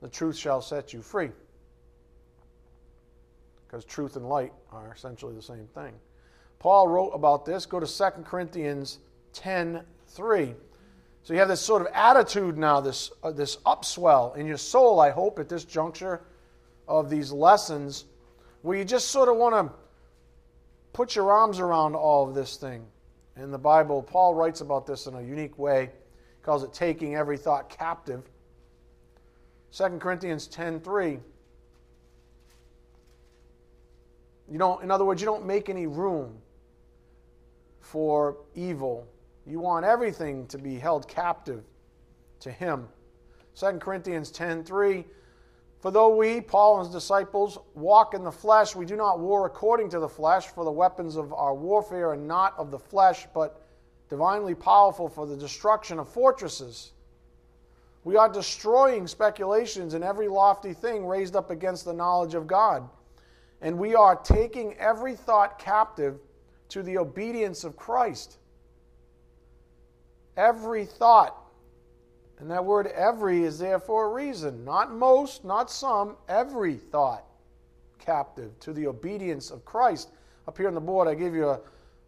the 0.00 0.08
truth 0.08 0.36
shall 0.36 0.60
set 0.60 0.92
you 0.92 1.02
free. 1.02 1.30
Because 3.66 3.84
truth 3.84 4.16
and 4.16 4.28
light 4.28 4.52
are 4.72 4.92
essentially 4.94 5.34
the 5.34 5.42
same 5.42 5.66
thing. 5.74 5.92
Paul 6.58 6.88
wrote 6.88 7.10
about 7.10 7.44
this. 7.44 7.66
Go 7.66 7.80
to 7.80 7.86
2 7.86 8.22
Corinthians 8.22 8.98
10 9.32 9.82
3. 10.08 10.54
So 11.22 11.34
you 11.34 11.40
have 11.40 11.48
this 11.48 11.60
sort 11.60 11.82
of 11.82 11.88
attitude 11.92 12.56
now, 12.56 12.80
this, 12.80 13.12
uh, 13.22 13.30
this 13.30 13.56
upswell 13.66 14.34
in 14.36 14.46
your 14.46 14.56
soul, 14.56 14.98
I 14.98 15.10
hope, 15.10 15.38
at 15.38 15.48
this 15.48 15.64
juncture 15.64 16.22
of 16.88 17.10
these 17.10 17.30
lessons, 17.30 18.06
where 18.62 18.78
you 18.78 18.84
just 18.84 19.08
sort 19.08 19.28
of 19.28 19.36
want 19.36 19.54
to 19.54 19.74
put 20.94 21.14
your 21.14 21.30
arms 21.30 21.60
around 21.60 21.94
all 21.94 22.26
of 22.26 22.34
this 22.34 22.56
thing. 22.56 22.84
In 23.36 23.50
the 23.50 23.58
Bible, 23.58 24.02
Paul 24.02 24.34
writes 24.34 24.62
about 24.62 24.86
this 24.86 25.06
in 25.06 25.14
a 25.14 25.22
unique 25.22 25.58
way. 25.58 25.90
He 26.36 26.42
calls 26.42 26.64
it 26.64 26.72
taking 26.72 27.14
every 27.14 27.36
thought 27.36 27.68
captive. 27.68 28.22
2 29.72 29.98
Corinthians 29.98 30.46
10 30.46 30.80
3. 30.80 31.18
You 34.50 34.58
don't, 34.58 34.82
in 34.82 34.90
other 34.90 35.04
words, 35.04 35.20
you 35.20 35.26
don't 35.26 35.44
make 35.44 35.68
any 35.68 35.86
room 35.86 36.40
for 37.88 38.36
evil. 38.54 39.06
You 39.46 39.60
want 39.60 39.86
everything 39.86 40.46
to 40.48 40.58
be 40.58 40.78
held 40.78 41.08
captive 41.08 41.64
to 42.40 42.50
him. 42.50 42.88
2 43.54 43.80
Corinthians 43.80 44.30
10:3 44.30 45.06
For 45.80 45.90
though 45.90 46.14
we, 46.14 46.42
Paul 46.42 46.76
and 46.76 46.86
his 46.86 46.94
disciples, 46.94 47.56
walk 47.74 48.12
in 48.12 48.24
the 48.24 48.32
flesh, 48.32 48.76
we 48.76 48.84
do 48.84 48.94
not 48.94 49.20
war 49.20 49.46
according 49.46 49.88
to 49.90 50.00
the 50.00 50.08
flesh, 50.08 50.48
for 50.48 50.64
the 50.64 50.70
weapons 50.70 51.16
of 51.16 51.32
our 51.32 51.54
warfare 51.54 52.10
are 52.10 52.16
not 52.16 52.58
of 52.58 52.70
the 52.70 52.78
flesh, 52.78 53.26
but 53.32 53.62
divinely 54.10 54.54
powerful 54.54 55.08
for 55.08 55.26
the 55.26 55.36
destruction 55.36 55.98
of 55.98 56.08
fortresses. 56.08 56.92
We 58.04 58.16
are 58.16 58.28
destroying 58.28 59.06
speculations 59.06 59.94
and 59.94 60.04
every 60.04 60.28
lofty 60.28 60.74
thing 60.74 61.06
raised 61.06 61.36
up 61.36 61.50
against 61.50 61.86
the 61.86 61.94
knowledge 61.94 62.34
of 62.34 62.46
God. 62.46 62.88
And 63.62 63.78
we 63.78 63.94
are 63.94 64.14
taking 64.14 64.76
every 64.76 65.14
thought 65.14 65.58
captive 65.58 66.20
to 66.68 66.82
the 66.82 66.98
obedience 66.98 67.64
of 67.64 67.76
Christ. 67.76 68.38
Every 70.36 70.84
thought, 70.84 71.36
and 72.38 72.50
that 72.50 72.64
word 72.64 72.86
every 72.88 73.42
is 73.42 73.58
there 73.58 73.80
for 73.80 74.06
a 74.06 74.08
reason. 74.12 74.64
Not 74.64 74.92
most, 74.92 75.44
not 75.44 75.70
some, 75.70 76.16
every 76.28 76.74
thought 76.76 77.24
captive 77.98 78.58
to 78.60 78.72
the 78.72 78.86
obedience 78.86 79.50
of 79.50 79.64
Christ. 79.64 80.10
Up 80.46 80.56
here 80.56 80.68
on 80.68 80.74
the 80.74 80.80
board, 80.80 81.08
I 81.08 81.14
give 81.14 81.34
you 81.34 81.48
a, 81.48 81.60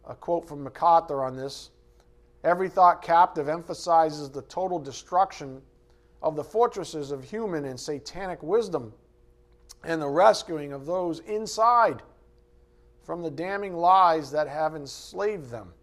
a 0.07 0.15
quote 0.15 0.47
from 0.47 0.63
MacArthur 0.63 1.23
on 1.23 1.35
this. 1.35 1.71
Every 2.43 2.69
thought 2.69 3.01
captive 3.01 3.49
emphasizes 3.49 4.29
the 4.29 4.41
total 4.43 4.79
destruction 4.79 5.61
of 6.23 6.35
the 6.35 6.43
fortresses 6.43 7.11
of 7.11 7.23
human 7.23 7.65
and 7.65 7.79
satanic 7.79 8.41
wisdom 8.41 8.93
and 9.83 10.01
the 10.01 10.07
rescuing 10.07 10.73
of 10.73 10.85
those 10.85 11.19
inside 11.19 12.01
from 13.11 13.21
the 13.21 13.29
damning 13.29 13.75
lies 13.75 14.31
that 14.31 14.47
have 14.47 14.73
enslaved 14.73 15.49
them. 15.49 15.73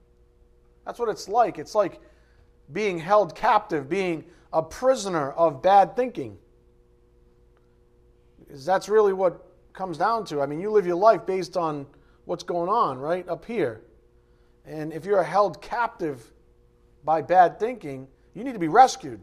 That's 0.86 0.98
what 0.98 1.10
it's 1.10 1.28
like. 1.28 1.58
It's 1.58 1.74
like 1.74 2.00
being 2.72 2.98
held 2.98 3.34
captive, 3.34 3.86
being 3.86 4.24
a 4.50 4.62
prisoner 4.62 5.32
of 5.32 5.60
bad 5.60 5.94
thinking. 5.94 6.38
Because 8.38 8.64
that's 8.64 8.88
really 8.88 9.12
what 9.12 9.44
comes 9.74 9.98
down 9.98 10.24
to. 10.24 10.40
I 10.40 10.46
mean, 10.46 10.58
you 10.58 10.70
live 10.70 10.86
your 10.86 10.96
life 10.96 11.26
based 11.26 11.58
on 11.58 11.86
what's 12.24 12.44
going 12.44 12.70
on 12.70 12.98
right 12.98 13.28
up 13.28 13.44
here. 13.44 13.82
And 14.64 14.90
if 14.94 15.04
you're 15.04 15.22
held 15.22 15.60
captive 15.60 16.32
by 17.04 17.20
bad 17.20 17.60
thinking, 17.60 18.08
you 18.32 18.42
need 18.42 18.54
to 18.54 18.58
be 18.58 18.68
rescued. 18.68 19.20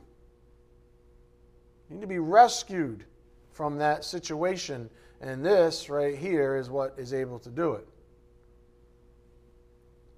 You 1.90 1.96
need 1.96 2.02
to 2.02 2.08
be 2.08 2.20
rescued 2.20 3.06
from 3.52 3.80
that 3.80 4.06
situation 4.06 4.92
and 5.22 5.44
this 5.44 5.90
right 5.90 6.16
here 6.16 6.56
is 6.56 6.70
what 6.70 6.94
is 6.98 7.14
able 7.14 7.40
to 7.40 7.50
do 7.50 7.74
it. 7.74 7.88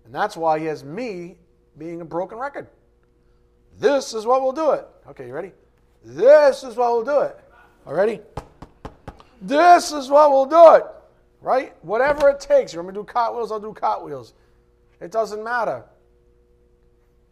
And 0.08 0.16
that's 0.16 0.38
why 0.38 0.58
he 0.58 0.66
has 0.68 0.86
me 0.86 1.36
being 1.78 2.00
a 2.00 2.06
broken 2.06 2.38
record. 2.38 2.68
This 3.78 4.14
is 4.14 4.26
what 4.26 4.42
will 4.42 4.54
do 4.54 4.72
it. 4.72 4.88
Okay, 5.10 5.28
you 5.28 5.34
ready? 5.34 5.52
This 6.02 6.64
is 6.64 6.78
what 6.78 6.94
will 6.94 7.04
do 7.04 7.20
it. 7.20 7.38
Already? 7.86 8.22
This 9.42 9.92
is 9.92 10.10
what 10.10 10.32
will 10.32 10.46
do 10.46 10.76
it. 10.76 10.86
Right? 11.42 11.74
Whatever 11.84 12.30
it 12.30 12.40
takes. 12.40 12.72
You 12.72 12.80
want 12.80 12.88
me 12.88 12.94
to 12.94 13.02
do 13.02 13.04
cartwheels? 13.04 13.52
I'll 13.52 13.60
do 13.60 13.74
cartwheels. 13.74 14.34
It 15.02 15.12
doesn't 15.12 15.44
matter. 15.44 15.84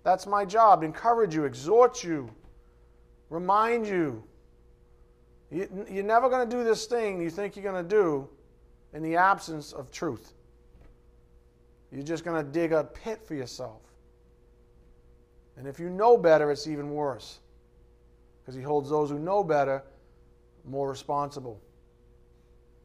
That's 0.03 0.27
my 0.27 0.43
job. 0.43 0.83
Encourage 0.83 1.33
you, 1.33 1.45
exhort 1.45 2.03
you, 2.03 2.29
remind 3.29 3.87
you 3.87 4.21
you're 5.49 6.03
never 6.03 6.27
going 6.29 6.49
to 6.49 6.55
do 6.55 6.65
this 6.65 6.87
thing 6.87 7.21
you 7.21 7.29
think 7.29 7.55
you're 7.55 7.63
going 7.63 7.81
to 7.81 7.89
do 7.89 8.27
in 8.93 9.01
the 9.01 9.15
absence 9.15 9.71
of 9.71 9.91
truth. 9.91 10.33
You're 11.95 12.03
just 12.03 12.25
going 12.25 12.45
to 12.45 12.51
dig 12.51 12.73
a 12.73 12.83
pit 12.83 13.21
for 13.25 13.35
yourself. 13.35 13.81
And 15.55 15.65
if 15.65 15.79
you 15.79 15.89
know 15.89 16.17
better, 16.17 16.51
it's 16.51 16.67
even 16.67 16.91
worse. 16.91 17.39
Because 18.41 18.53
he 18.53 18.61
holds 18.61 18.89
those 18.89 19.09
who 19.09 19.17
know 19.17 19.45
better 19.45 19.81
more 20.65 20.89
responsible. 20.89 21.61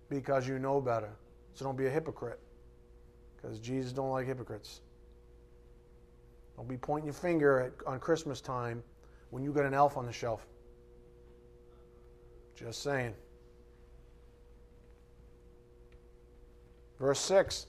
Because 0.08 0.46
you 0.46 0.60
know 0.60 0.80
better. 0.80 1.10
So 1.54 1.64
don't 1.64 1.76
be 1.76 1.86
a 1.86 1.90
hypocrite. 1.90 2.38
Because 3.36 3.58
Jesus 3.58 3.92
don't 3.92 4.10
like 4.10 4.28
hypocrites. 4.28 4.80
Don't 6.56 6.68
be 6.68 6.76
pointing 6.76 7.06
your 7.06 7.14
finger 7.14 7.60
at, 7.62 7.72
on 7.88 7.98
Christmas 7.98 8.40
time 8.40 8.80
when 9.30 9.42
you 9.42 9.52
got 9.52 9.64
an 9.64 9.74
elf 9.74 9.96
on 9.96 10.06
the 10.06 10.12
shelf. 10.12 10.46
Just 12.54 12.84
saying. 12.84 13.14
Verse 17.00 17.18
6 17.18 17.66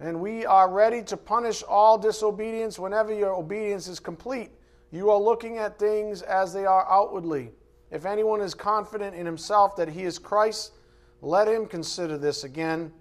And 0.00 0.20
we 0.20 0.44
are 0.44 0.70
ready 0.70 1.02
to 1.04 1.16
punish 1.16 1.62
all 1.62 1.98
disobedience 1.98 2.78
whenever 2.78 3.12
your 3.12 3.34
obedience 3.34 3.88
is 3.88 4.00
complete. 4.00 4.50
You 4.90 5.10
are 5.10 5.20
looking 5.20 5.58
at 5.58 5.78
things 5.78 6.22
as 6.22 6.52
they 6.52 6.66
are 6.66 6.90
outwardly. 6.90 7.52
If 7.90 8.06
anyone 8.06 8.40
is 8.40 8.54
confident 8.54 9.14
in 9.14 9.24
himself 9.24 9.76
that 9.76 9.88
he 9.88 10.02
is 10.02 10.18
Christ, 10.18 10.72
let 11.20 11.48
him 11.48 11.66
consider 11.66 12.18
this 12.18 12.44
again 12.44 12.92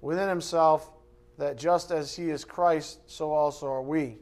within 0.00 0.28
himself 0.28 0.90
that 1.38 1.56
just 1.56 1.90
as 1.90 2.14
he 2.14 2.30
is 2.30 2.44
Christ, 2.44 3.00
so 3.06 3.32
also 3.32 3.66
are 3.66 3.82
we. 3.82 4.18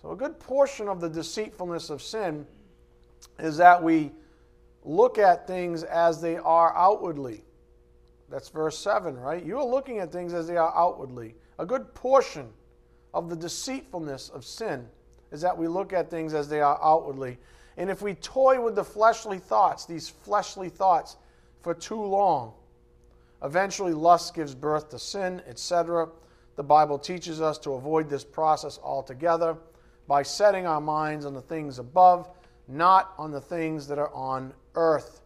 So, 0.00 0.12
a 0.12 0.16
good 0.16 0.38
portion 0.38 0.88
of 0.88 1.00
the 1.00 1.08
deceitfulness 1.08 1.90
of 1.90 2.00
sin 2.00 2.46
is 3.38 3.56
that 3.56 3.82
we 3.82 4.12
look 4.84 5.18
at 5.18 5.46
things 5.46 5.82
as 5.82 6.20
they 6.20 6.36
are 6.36 6.76
outwardly. 6.76 7.44
That's 8.30 8.48
verse 8.48 8.78
7, 8.78 9.16
right? 9.16 9.44
You 9.44 9.58
are 9.58 9.64
looking 9.64 9.98
at 9.98 10.12
things 10.12 10.34
as 10.34 10.46
they 10.46 10.56
are 10.56 10.74
outwardly. 10.76 11.34
A 11.58 11.66
good 11.66 11.94
portion 11.94 12.48
of 13.14 13.30
the 13.30 13.36
deceitfulness 13.36 14.28
of 14.28 14.44
sin 14.44 14.86
is 15.32 15.40
that 15.40 15.56
we 15.56 15.66
look 15.66 15.92
at 15.92 16.10
things 16.10 16.34
as 16.34 16.48
they 16.48 16.60
are 16.60 16.78
outwardly. 16.82 17.38
And 17.76 17.88
if 17.90 18.02
we 18.02 18.14
toy 18.14 18.60
with 18.60 18.74
the 18.74 18.84
fleshly 18.84 19.38
thoughts, 19.38 19.86
these 19.86 20.08
fleshly 20.08 20.68
thoughts, 20.68 21.16
for 21.62 21.74
too 21.74 22.02
long, 22.02 22.52
eventually 23.42 23.92
lust 23.92 24.34
gives 24.34 24.54
birth 24.54 24.90
to 24.90 24.98
sin, 24.98 25.42
etc. 25.46 26.08
The 26.56 26.62
Bible 26.62 26.98
teaches 26.98 27.40
us 27.40 27.58
to 27.58 27.72
avoid 27.72 28.08
this 28.08 28.24
process 28.24 28.78
altogether 28.82 29.56
by 30.06 30.22
setting 30.22 30.66
our 30.66 30.80
minds 30.80 31.24
on 31.26 31.34
the 31.34 31.42
things 31.42 31.78
above, 31.78 32.28
not 32.66 33.12
on 33.18 33.30
the 33.30 33.40
things 33.40 33.86
that 33.88 33.98
are 33.98 34.12
on 34.12 34.52
earth. 34.74 35.22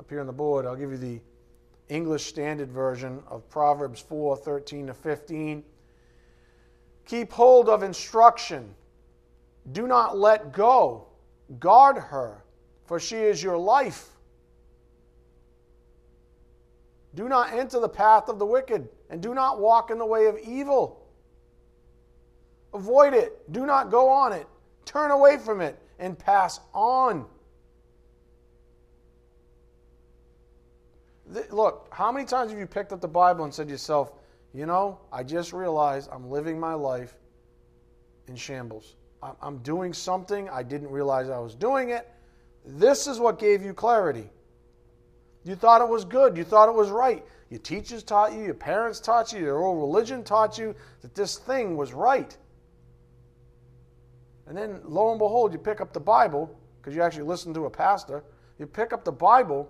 Up 0.00 0.08
here 0.08 0.20
on 0.20 0.26
the 0.26 0.32
board. 0.32 0.64
I'll 0.64 0.76
give 0.76 0.92
you 0.92 0.96
the 0.96 1.20
English 1.90 2.24
Standard 2.24 2.70
Version 2.72 3.22
of 3.28 3.46
Proverbs 3.50 4.00
4 4.00 4.34
13 4.34 4.86
to 4.86 4.94
15. 4.94 5.62
Keep 7.04 7.30
hold 7.30 7.68
of 7.68 7.82
instruction. 7.82 8.74
Do 9.72 9.86
not 9.86 10.16
let 10.16 10.52
go. 10.52 11.06
Guard 11.58 11.98
her, 11.98 12.42
for 12.86 12.98
she 12.98 13.16
is 13.16 13.42
your 13.42 13.58
life. 13.58 14.08
Do 17.14 17.28
not 17.28 17.52
enter 17.52 17.78
the 17.78 17.88
path 17.88 18.30
of 18.30 18.38
the 18.38 18.46
wicked, 18.46 18.88
and 19.10 19.20
do 19.20 19.34
not 19.34 19.60
walk 19.60 19.90
in 19.90 19.98
the 19.98 20.06
way 20.06 20.24
of 20.26 20.38
evil. 20.38 21.06
Avoid 22.72 23.12
it. 23.12 23.52
Do 23.52 23.66
not 23.66 23.90
go 23.90 24.08
on 24.08 24.32
it. 24.32 24.46
Turn 24.86 25.10
away 25.10 25.36
from 25.36 25.60
it 25.60 25.78
and 25.98 26.18
pass 26.18 26.58
on. 26.72 27.26
Look, 31.50 31.88
how 31.92 32.10
many 32.10 32.26
times 32.26 32.50
have 32.50 32.58
you 32.58 32.66
picked 32.66 32.92
up 32.92 33.00
the 33.00 33.08
Bible 33.08 33.44
and 33.44 33.54
said 33.54 33.66
to 33.68 33.72
yourself, 33.72 34.12
you 34.52 34.66
know, 34.66 34.98
I 35.12 35.22
just 35.22 35.52
realized 35.52 36.08
I'm 36.12 36.28
living 36.28 36.58
my 36.58 36.74
life 36.74 37.14
in 38.26 38.34
shambles. 38.34 38.96
I'm 39.42 39.58
doing 39.58 39.92
something, 39.92 40.48
I 40.48 40.62
didn't 40.62 40.90
realize 40.90 41.28
I 41.28 41.38
was 41.38 41.54
doing 41.54 41.90
it. 41.90 42.08
This 42.64 43.06
is 43.06 43.18
what 43.20 43.38
gave 43.38 43.62
you 43.62 43.74
clarity. 43.74 44.30
You 45.44 45.54
thought 45.54 45.82
it 45.82 45.88
was 45.88 46.04
good, 46.04 46.36
you 46.36 46.44
thought 46.44 46.68
it 46.68 46.74
was 46.74 46.88
right. 46.88 47.24
Your 47.50 47.60
teachers 47.60 48.02
taught 48.02 48.32
you, 48.32 48.42
your 48.42 48.54
parents 48.54 48.98
taught 48.98 49.32
you, 49.32 49.40
your 49.40 49.62
old 49.62 49.78
religion 49.78 50.24
taught 50.24 50.58
you 50.58 50.74
that 51.02 51.14
this 51.14 51.36
thing 51.38 51.76
was 51.76 51.92
right. 51.92 52.36
And 54.46 54.56
then 54.56 54.80
lo 54.84 55.10
and 55.10 55.18
behold, 55.18 55.52
you 55.52 55.58
pick 55.58 55.80
up 55.80 55.92
the 55.92 56.00
Bible, 56.00 56.58
because 56.80 56.94
you 56.94 57.02
actually 57.02 57.24
listen 57.24 57.52
to 57.54 57.66
a 57.66 57.70
pastor, 57.70 58.24
you 58.58 58.66
pick 58.66 58.92
up 58.92 59.04
the 59.04 59.12
Bible, 59.12 59.68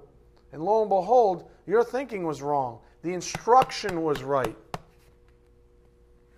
and 0.53 0.63
lo 0.63 0.81
and 0.81 0.89
behold, 0.89 1.49
your 1.67 1.85
thinking 1.85 2.25
was 2.25 2.43
wrong. 2.43 2.81
The 3.03 3.13
instruction 3.15 4.03
was 4.03 4.23
right. 4.23 4.57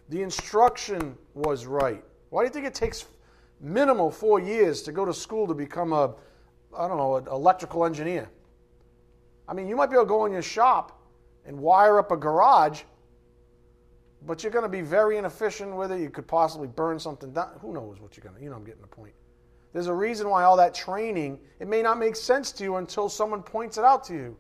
The 0.09 0.23
instruction 0.23 1.17
was 1.35 1.67
right. 1.67 2.05
Why 2.31 2.43
do 2.43 2.47
you 2.47 2.53
think 2.53 2.67
it 2.67 2.75
takes 2.75 3.07
minimal 3.61 4.11
four 4.11 4.41
years 4.41 4.83
to 4.83 4.93
go 4.93 5.05
to 5.05 5.15
school 5.15 5.47
to 5.47 5.55
become 5.55 5.93
a, 5.93 6.15
I 6.77 6.89
don't 6.89 6.99
know, 6.99 7.17
an 7.17 7.27
electrical 7.29 7.85
engineer? 7.87 8.29
I 9.49 9.55
mean, 9.55 9.69
you 9.69 9.77
might 9.77 9.87
be 9.87 9.95
able 9.97 10.05
to 10.05 10.09
go 10.09 10.27
in 10.27 10.33
your 10.33 10.43
shop 10.43 11.01
and 11.47 11.59
wire 11.59 11.99
up 11.99 12.13
a 12.13 12.17
garage, 12.17 12.83
but 14.27 14.43
you're 14.43 14.53
going 14.53 14.65
to 14.65 14.69
be 14.69 14.83
very 14.83 15.17
inefficient 15.17 15.75
with 15.75 15.91
it. 15.93 16.01
You 16.01 16.11
could 16.11 16.27
possibly 16.27 16.69
burn 16.69 16.99
something 16.99 17.33
down. 17.33 17.51
Who 17.61 17.73
knows 17.73 18.01
what 18.01 18.17
you're 18.17 18.23
going 18.23 18.37
to, 18.37 18.43
you 18.43 18.51
know, 18.51 18.57
I'm 18.57 18.65
getting 18.65 18.83
the 18.83 18.87
point. 18.87 19.15
There's 19.73 19.87
a 19.87 19.95
reason 19.95 20.29
why 20.29 20.45
all 20.45 20.57
that 20.59 20.75
training, 20.75 21.39
it 21.59 21.67
may 21.67 21.81
not 21.81 21.99
make 21.99 22.15
sense 22.15 22.53
to 22.53 22.65
you 22.65 22.77
until 22.77 23.09
someone 23.09 23.43
points 23.43 23.79
it 23.79 23.85
out 23.85 24.05
to 24.05 24.15
you. 24.15 24.37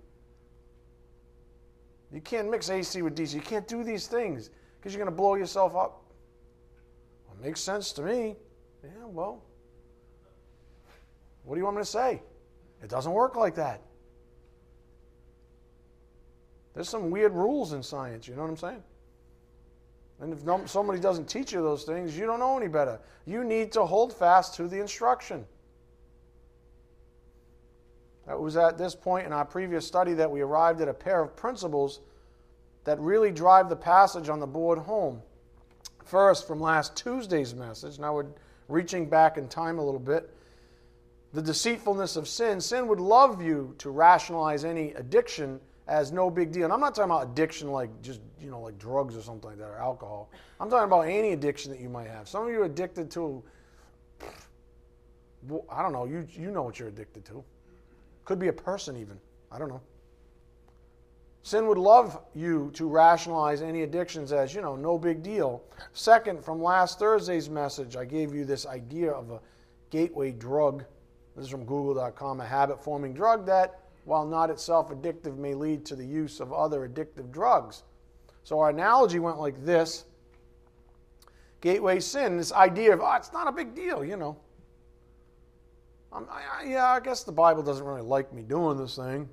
You 2.12 2.20
can't 2.20 2.50
mix 2.50 2.68
AC 2.68 3.00
with 3.00 3.16
DC. 3.16 3.34
You 3.34 3.40
can't 3.40 3.66
do 3.66 3.82
these 3.82 4.06
things 4.06 4.50
because 4.76 4.92
you're 4.92 5.02
going 5.02 5.10
to 5.10 5.16
blow 5.16 5.34
yourself 5.34 5.74
up. 5.74 6.02
Well, 7.26 7.36
it 7.40 7.46
makes 7.46 7.60
sense 7.60 7.92
to 7.92 8.02
me. 8.02 8.36
Yeah, 8.84 8.90
well, 9.06 9.42
what 11.44 11.54
do 11.54 11.60
you 11.60 11.64
want 11.64 11.76
me 11.76 11.82
to 11.82 11.88
say? 11.88 12.20
It 12.82 12.90
doesn't 12.90 13.12
work 13.12 13.36
like 13.36 13.54
that. 13.54 13.80
There's 16.74 16.88
some 16.88 17.10
weird 17.10 17.32
rules 17.32 17.72
in 17.72 17.82
science, 17.82 18.28
you 18.28 18.34
know 18.34 18.42
what 18.42 18.50
I'm 18.50 18.56
saying? 18.56 18.82
And 20.22 20.32
if 20.32 20.70
somebody 20.70 21.00
doesn't 21.00 21.28
teach 21.28 21.52
you 21.52 21.62
those 21.62 21.82
things, 21.82 22.16
you 22.16 22.26
don't 22.26 22.38
know 22.38 22.56
any 22.56 22.68
better. 22.68 23.00
You 23.26 23.42
need 23.42 23.72
to 23.72 23.84
hold 23.84 24.12
fast 24.12 24.54
to 24.54 24.68
the 24.68 24.78
instruction. 24.78 25.44
It 28.30 28.38
was 28.38 28.56
at 28.56 28.78
this 28.78 28.94
point 28.94 29.26
in 29.26 29.32
our 29.32 29.44
previous 29.44 29.84
study 29.84 30.14
that 30.14 30.30
we 30.30 30.40
arrived 30.40 30.80
at 30.80 30.86
a 30.86 30.94
pair 30.94 31.20
of 31.20 31.34
principles 31.34 32.00
that 32.84 33.00
really 33.00 33.32
drive 33.32 33.68
the 33.68 33.74
passage 33.74 34.28
on 34.28 34.38
the 34.38 34.46
board 34.46 34.78
home. 34.78 35.20
First, 36.04 36.46
from 36.46 36.60
last 36.60 36.94
Tuesday's 36.96 37.52
message, 37.52 37.98
now 37.98 38.14
we're 38.14 38.26
reaching 38.68 39.08
back 39.08 39.38
in 39.38 39.48
time 39.48 39.80
a 39.80 39.84
little 39.84 39.98
bit. 39.98 40.32
The 41.32 41.42
deceitfulness 41.42 42.14
of 42.14 42.28
sin. 42.28 42.60
Sin 42.60 42.86
would 42.86 43.00
love 43.00 43.42
you 43.42 43.74
to 43.78 43.90
rationalize 43.90 44.64
any 44.64 44.92
addiction 44.92 45.58
as 45.92 46.10
no 46.10 46.30
big 46.30 46.50
deal. 46.52 46.64
And 46.64 46.72
I'm 46.72 46.80
not 46.80 46.94
talking 46.94 47.10
about 47.10 47.28
addiction 47.28 47.70
like 47.70 47.90
just, 48.00 48.22
you 48.40 48.50
know, 48.50 48.60
like 48.62 48.78
drugs 48.78 49.14
or 49.14 49.20
something 49.20 49.50
like 49.50 49.58
that 49.58 49.68
or 49.68 49.76
alcohol. 49.76 50.30
I'm 50.58 50.70
talking 50.70 50.86
about 50.86 51.02
any 51.02 51.32
addiction 51.34 51.70
that 51.70 51.80
you 51.80 51.90
might 51.90 52.08
have. 52.08 52.26
Some 52.26 52.46
of 52.46 52.50
you 52.50 52.62
are 52.62 52.64
addicted 52.64 53.10
to, 53.10 53.42
I 55.70 55.82
don't 55.82 55.92
know, 55.92 56.06
you, 56.06 56.26
you 56.30 56.50
know 56.50 56.62
what 56.62 56.78
you're 56.78 56.88
addicted 56.88 57.26
to. 57.26 57.44
Could 58.24 58.38
be 58.38 58.48
a 58.48 58.52
person 58.52 58.96
even. 58.96 59.20
I 59.50 59.58
don't 59.58 59.68
know. 59.68 59.82
Sin 61.42 61.66
would 61.66 61.76
love 61.76 62.18
you 62.34 62.70
to 62.72 62.88
rationalize 62.88 63.60
any 63.60 63.82
addictions 63.82 64.32
as, 64.32 64.54
you 64.54 64.62
know, 64.62 64.76
no 64.76 64.96
big 64.96 65.22
deal. 65.22 65.62
Second, 65.92 66.42
from 66.42 66.62
last 66.62 66.98
Thursday's 67.00 67.50
message, 67.50 67.96
I 67.96 68.06
gave 68.06 68.32
you 68.32 68.46
this 68.46 68.64
idea 68.64 69.10
of 69.10 69.30
a 69.30 69.40
gateway 69.90 70.32
drug. 70.32 70.84
This 71.36 71.44
is 71.44 71.50
from 71.50 71.66
google.com, 71.66 72.40
a 72.40 72.46
habit 72.46 72.82
forming 72.82 73.12
drug 73.12 73.44
that 73.44 73.81
while 74.04 74.26
not 74.26 74.50
itself 74.50 74.90
addictive, 74.90 75.36
may 75.36 75.54
lead 75.54 75.84
to 75.86 75.96
the 75.96 76.04
use 76.04 76.40
of 76.40 76.52
other 76.52 76.88
addictive 76.88 77.30
drugs. 77.30 77.82
So 78.44 78.58
our 78.58 78.70
analogy 78.70 79.18
went 79.18 79.38
like 79.38 79.64
this 79.64 80.04
gateway 81.60 82.00
sin, 82.00 82.36
this 82.36 82.52
idea 82.52 82.92
of, 82.92 83.00
oh, 83.00 83.14
it's 83.14 83.32
not 83.32 83.46
a 83.46 83.52
big 83.52 83.74
deal, 83.74 84.04
you 84.04 84.16
know. 84.16 84.36
I, 86.12 86.18
I, 86.18 86.64
yeah, 86.64 86.86
I 86.86 87.00
guess 87.00 87.22
the 87.22 87.32
Bible 87.32 87.62
doesn't 87.62 87.84
really 87.84 88.02
like 88.02 88.32
me 88.32 88.42
doing 88.42 88.76
this 88.76 88.96
thing, 88.96 89.28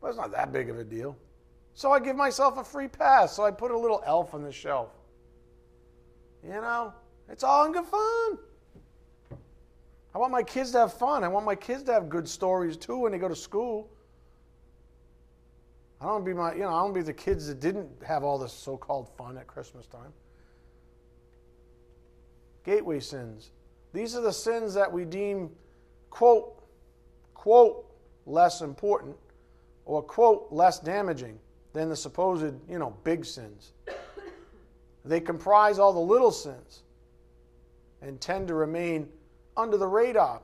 but 0.00 0.08
it's 0.08 0.18
not 0.18 0.30
that 0.32 0.52
big 0.52 0.68
of 0.68 0.78
a 0.78 0.84
deal. 0.84 1.16
So 1.74 1.90
I 1.90 2.00
give 2.00 2.16
myself 2.16 2.58
a 2.58 2.64
free 2.64 2.88
pass. 2.88 3.34
So 3.34 3.44
I 3.44 3.50
put 3.50 3.70
a 3.70 3.78
little 3.78 4.02
elf 4.06 4.34
on 4.34 4.42
the 4.42 4.52
shelf. 4.52 4.90
You 6.44 6.50
know, 6.50 6.92
it's 7.28 7.42
all 7.42 7.64
in 7.64 7.72
good 7.72 7.86
fun. 7.86 8.38
I 10.14 10.18
want 10.18 10.32
my 10.32 10.42
kids 10.42 10.72
to 10.72 10.78
have 10.78 10.92
fun. 10.92 11.24
I 11.24 11.28
want 11.28 11.46
my 11.46 11.54
kids 11.54 11.82
to 11.84 11.92
have 11.92 12.08
good 12.08 12.28
stories 12.28 12.76
too 12.76 12.98
when 12.98 13.12
they 13.12 13.18
go 13.18 13.28
to 13.28 13.36
school. 13.36 13.90
I 16.00 16.04
don't 16.04 16.14
want 16.14 16.24
to 16.24 16.30
be 16.30 16.36
my, 16.36 16.54
you 16.54 16.60
know, 16.60 16.68
I 16.68 16.82
don't 16.82 16.92
be 16.92 17.02
the 17.02 17.12
kids 17.12 17.46
that 17.46 17.60
didn't 17.60 17.88
have 18.06 18.24
all 18.24 18.36
this 18.36 18.52
so-called 18.52 19.08
fun 19.16 19.38
at 19.38 19.46
Christmas 19.46 19.86
time. 19.86 20.12
Gateway 22.64 23.00
sins. 23.00 23.52
These 23.92 24.16
are 24.16 24.20
the 24.20 24.32
sins 24.32 24.74
that 24.74 24.90
we 24.90 25.04
deem, 25.04 25.50
quote, 26.10 26.62
quote, 27.34 27.86
less 28.26 28.60
important, 28.60 29.16
or 29.84 30.02
quote, 30.02 30.48
less 30.50 30.78
damaging 30.78 31.38
than 31.72 31.88
the 31.88 31.96
supposed, 31.96 32.54
you 32.68 32.78
know, 32.78 32.96
big 33.04 33.24
sins. 33.24 33.72
They 35.04 35.20
comprise 35.20 35.78
all 35.78 35.92
the 35.92 36.00
little 36.00 36.30
sins 36.30 36.82
and 38.00 38.20
tend 38.20 38.48
to 38.48 38.54
remain 38.54 39.08
under 39.56 39.76
the 39.76 39.86
radar, 39.86 40.40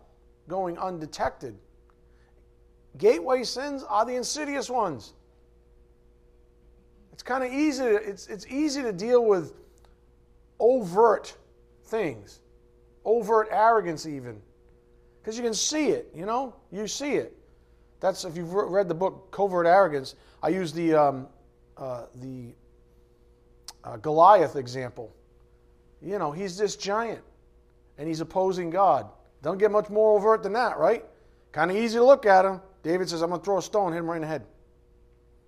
going 0.48 0.78
undetected. 0.78 1.56
Gateway 2.96 3.44
sins 3.44 3.84
are 3.88 4.04
the 4.04 4.16
insidious 4.16 4.68
ones. 4.68 5.14
It's 7.12 7.22
kind 7.22 7.44
of 7.44 7.52
easy. 7.52 7.82
To, 7.82 7.94
it's, 7.96 8.26
it's 8.28 8.46
easy 8.46 8.82
to 8.82 8.92
deal 8.92 9.24
with 9.24 9.54
overt 10.60 11.36
things, 11.84 12.40
overt 13.04 13.48
arrogance, 13.50 14.06
even, 14.06 14.40
because 15.20 15.36
you 15.36 15.42
can 15.42 15.54
see 15.54 15.88
it. 15.88 16.10
You 16.14 16.26
know, 16.26 16.54
you 16.70 16.86
see 16.86 17.14
it. 17.14 17.36
That's 18.00 18.24
if 18.24 18.36
you've 18.36 18.52
read 18.52 18.88
the 18.88 18.94
book 18.94 19.30
Covert 19.30 19.66
Arrogance. 19.66 20.14
I 20.42 20.50
use 20.50 20.72
the 20.72 20.94
um, 20.94 21.26
uh, 21.76 22.06
the 22.16 22.54
uh, 23.82 23.96
Goliath 23.96 24.56
example. 24.56 25.12
You 26.00 26.18
know, 26.18 26.30
he's 26.30 26.56
this 26.56 26.76
giant 26.76 27.22
and 27.98 28.08
he's 28.08 28.20
opposing 28.20 28.70
God. 28.70 29.08
Don't 29.42 29.58
get 29.58 29.70
much 29.70 29.90
more 29.90 30.16
overt 30.16 30.42
than 30.42 30.54
that, 30.54 30.78
right? 30.78 31.04
Kind 31.52 31.70
of 31.70 31.76
easy 31.76 31.98
to 31.98 32.04
look 32.04 32.26
at 32.26 32.44
him. 32.44 32.60
David 32.82 33.08
says, 33.08 33.22
I'm 33.22 33.28
going 33.28 33.40
to 33.40 33.44
throw 33.44 33.58
a 33.58 33.62
stone, 33.62 33.92
hit 33.92 33.98
him 33.98 34.08
right 34.08 34.16
in 34.16 34.22
the 34.22 34.28
head. 34.28 34.46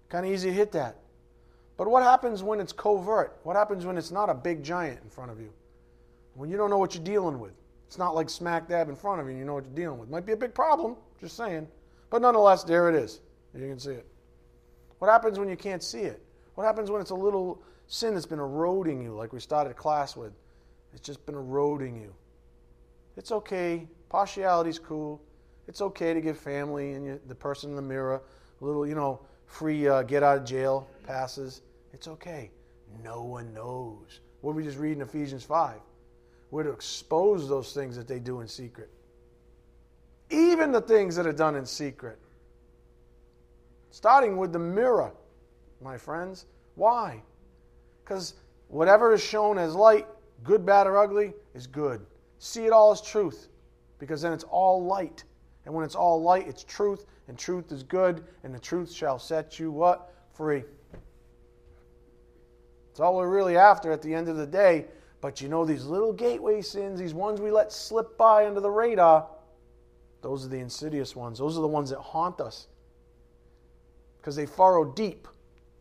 Kind 0.08 0.26
of 0.26 0.32
easy 0.32 0.48
to 0.50 0.54
hit 0.54 0.72
that. 0.72 0.96
But 1.76 1.88
what 1.88 2.02
happens 2.02 2.42
when 2.42 2.60
it's 2.60 2.72
covert? 2.72 3.38
What 3.44 3.56
happens 3.56 3.86
when 3.86 3.96
it's 3.96 4.10
not 4.10 4.28
a 4.28 4.34
big 4.34 4.62
giant 4.62 5.00
in 5.02 5.08
front 5.08 5.30
of 5.30 5.40
you? 5.40 5.52
When 6.34 6.50
you 6.50 6.56
don't 6.56 6.70
know 6.70 6.78
what 6.78 6.94
you're 6.94 7.04
dealing 7.04 7.38
with. 7.38 7.52
It's 7.86 7.98
not 7.98 8.14
like 8.14 8.28
smack 8.28 8.68
dab 8.68 8.88
in 8.88 8.96
front 8.96 9.20
of 9.20 9.26
you 9.26 9.30
and 9.30 9.38
you 9.38 9.44
know 9.44 9.54
what 9.54 9.64
you're 9.64 9.74
dealing 9.74 9.98
with. 9.98 10.10
Might 10.10 10.26
be 10.26 10.32
a 10.32 10.36
big 10.36 10.54
problem, 10.54 10.96
just 11.20 11.36
saying. 11.36 11.66
But 12.10 12.22
nonetheless, 12.22 12.64
there 12.64 12.88
it 12.88 12.94
is. 12.94 13.20
You 13.54 13.66
can 13.66 13.78
see 13.78 13.92
it. 13.92 14.06
What 14.98 15.10
happens 15.10 15.38
when 15.38 15.48
you 15.48 15.56
can't 15.56 15.82
see 15.82 16.00
it? 16.00 16.22
What 16.54 16.64
happens 16.64 16.90
when 16.90 17.00
it's 17.00 17.10
a 17.10 17.14
little 17.16 17.62
sin 17.86 18.14
that's 18.14 18.26
been 18.26 18.38
eroding 18.38 19.02
you, 19.02 19.14
like 19.14 19.32
we 19.32 19.40
started 19.40 19.74
class 19.74 20.16
with? 20.16 20.32
It's 20.92 21.00
just 21.00 21.24
been 21.26 21.34
eroding 21.34 21.96
you. 21.96 22.14
It's 23.16 23.32
okay. 23.32 23.88
Partiality's 24.08 24.78
cool. 24.78 25.20
It's 25.68 25.80
okay 25.80 26.14
to 26.14 26.20
give 26.20 26.38
family 26.38 26.92
and 26.94 27.04
you, 27.04 27.20
the 27.26 27.34
person 27.34 27.70
in 27.70 27.76
the 27.76 27.82
mirror 27.82 28.22
a 28.60 28.64
little, 28.64 28.86
you 28.86 28.94
know, 28.94 29.20
free 29.46 29.88
uh, 29.88 30.02
get 30.02 30.22
out 30.22 30.38
of 30.38 30.44
jail 30.44 30.88
passes. 31.06 31.62
It's 31.92 32.08
okay. 32.08 32.50
No 33.02 33.22
one 33.22 33.52
knows. 33.52 34.20
What 34.40 34.54
we 34.54 34.62
just 34.62 34.78
read 34.78 34.92
in 34.92 35.02
Ephesians 35.02 35.44
5. 35.44 35.80
We're 36.50 36.64
to 36.64 36.70
expose 36.70 37.48
those 37.48 37.72
things 37.72 37.96
that 37.96 38.08
they 38.08 38.18
do 38.18 38.40
in 38.40 38.48
secret. 38.48 38.90
Even 40.30 40.72
the 40.72 40.80
things 40.80 41.16
that 41.16 41.26
are 41.26 41.32
done 41.32 41.56
in 41.56 41.66
secret. 41.66 42.18
Starting 43.90 44.36
with 44.36 44.52
the 44.52 44.58
mirror, 44.58 45.12
my 45.80 45.96
friends. 45.96 46.46
Why? 46.74 47.22
Because 48.02 48.34
whatever 48.68 49.12
is 49.12 49.22
shown 49.22 49.58
as 49.58 49.74
light, 49.74 50.06
good, 50.42 50.64
bad, 50.64 50.86
or 50.86 50.98
ugly, 50.98 51.34
is 51.54 51.66
good. 51.66 52.04
See 52.40 52.64
it 52.64 52.72
all 52.72 52.90
as 52.90 53.02
truth, 53.02 53.48
because 53.98 54.22
then 54.22 54.32
it's 54.32 54.44
all 54.44 54.82
light. 54.82 55.24
And 55.66 55.74
when 55.74 55.84
it's 55.84 55.94
all 55.94 56.22
light, 56.22 56.48
it's 56.48 56.64
truth, 56.64 57.04
and 57.28 57.38
truth 57.38 57.70
is 57.70 57.82
good, 57.82 58.24
and 58.42 58.54
the 58.54 58.58
truth 58.58 58.90
shall 58.90 59.18
set 59.18 59.58
you 59.58 59.70
what? 59.70 60.12
Free. 60.32 60.64
It's 62.90 62.98
all 62.98 63.16
we're 63.16 63.28
really 63.28 63.58
after 63.58 63.92
at 63.92 64.00
the 64.00 64.12
end 64.12 64.28
of 64.30 64.36
the 64.36 64.46
day. 64.46 64.86
But 65.20 65.42
you 65.42 65.50
know, 65.50 65.66
these 65.66 65.84
little 65.84 66.14
gateway 66.14 66.62
sins, 66.62 66.98
these 66.98 67.12
ones 67.12 67.42
we 67.42 67.50
let 67.50 67.72
slip 67.72 68.16
by 68.16 68.46
under 68.46 68.60
the 68.60 68.70
radar, 68.70 69.28
those 70.22 70.46
are 70.46 70.48
the 70.48 70.58
insidious 70.58 71.14
ones. 71.14 71.38
Those 71.38 71.58
are 71.58 71.60
the 71.60 71.68
ones 71.68 71.90
that 71.90 71.98
haunt 71.98 72.40
us. 72.40 72.68
Because 74.16 74.34
they 74.34 74.46
furrow 74.46 74.92
deep, 74.92 75.28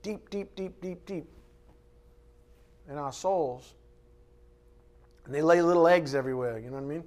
deep, 0.02 0.30
deep, 0.30 0.56
deep, 0.56 0.82
deep, 0.82 1.06
deep 1.06 1.26
in 2.90 2.98
our 2.98 3.14
souls. 3.14 3.76
And 5.30 5.36
they 5.36 5.44
lay 5.44 5.62
little 5.62 5.88
eggs 5.88 6.16
everywhere, 6.16 6.58
you 6.58 6.72
know 6.72 6.78
what 6.78 6.86
I 6.86 6.88
mean? 6.88 7.04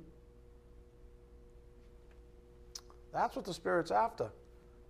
That's 3.12 3.34
what 3.34 3.44
the 3.44 3.52
Spirit's 3.52 3.90
after. 3.90 4.30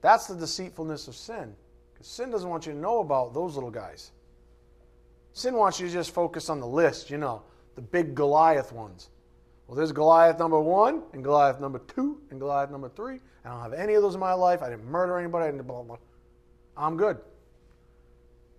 That's 0.02 0.26
the 0.26 0.34
deceitfulness 0.34 1.08
of 1.08 1.14
sin. 1.14 1.54
Because 1.94 2.08
sin 2.08 2.30
doesn't 2.30 2.50
want 2.50 2.66
you 2.66 2.72
to 2.72 2.78
know 2.78 2.98
about 2.98 3.32
those 3.32 3.54
little 3.54 3.70
guys. 3.70 4.10
Sin 5.32 5.54
wants 5.54 5.80
you 5.80 5.86
to 5.86 5.92
just 5.94 6.12
focus 6.12 6.50
on 6.50 6.60
the 6.60 6.66
list, 6.66 7.08
you 7.08 7.16
know, 7.16 7.42
the 7.74 7.80
big 7.80 8.14
Goliath 8.14 8.70
ones. 8.70 9.08
Well, 9.66 9.78
there's 9.78 9.92
Goliath 9.92 10.38
number 10.38 10.60
one, 10.60 11.00
and 11.14 11.24
Goliath 11.24 11.58
number 11.58 11.78
two, 11.78 12.20
and 12.30 12.38
Goliath 12.38 12.70
number 12.70 12.90
three. 12.90 13.18
I 13.46 13.48
don't 13.48 13.62
have 13.62 13.72
any 13.72 13.94
of 13.94 14.02
those 14.02 14.12
in 14.12 14.20
my 14.20 14.34
life. 14.34 14.60
I 14.60 14.68
didn't 14.68 14.84
murder 14.84 15.18
anybody. 15.18 15.46
I 15.46 15.52
didn't 15.52 15.66
blah, 15.66 15.82
blah. 15.82 15.96
I'm 16.76 16.98
good. 16.98 17.16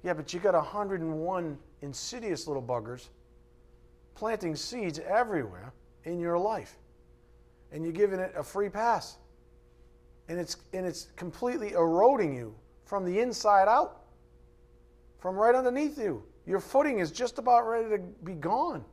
Yeah, 0.02 0.14
but 0.14 0.34
you 0.34 0.40
got 0.40 0.56
101 0.56 1.60
insidious 1.84 2.48
little 2.48 2.64
buggers 2.64 3.10
planting 4.16 4.56
seeds 4.56 5.00
everywhere 5.00 5.74
in 6.04 6.20
your 6.20 6.38
life. 6.38 6.78
And 7.72 7.84
you're 7.84 7.94
giving 7.94 8.20
it 8.20 8.34
a 8.36 8.44
free 8.44 8.70
pass. 8.70 9.18
And 10.30 10.40
it's, 10.40 10.58
and 10.74 10.86
it's 10.86 11.08
completely 11.16 11.74
eroding 11.74 12.36
you 12.36 12.56
from 12.86 13.06
the 13.06 13.20
inside 13.20 13.68
out, 13.68 14.04
from 15.20 15.36
right 15.36 15.56
underneath 15.56 15.98
you. 15.98 16.24
Your 16.46 16.60
footing 16.60 17.00
is 17.00 17.12
just 17.12 17.40
about 17.40 17.68
ready 17.68 17.90
to 17.90 17.98
be 18.24 18.34
gone. 18.34 18.84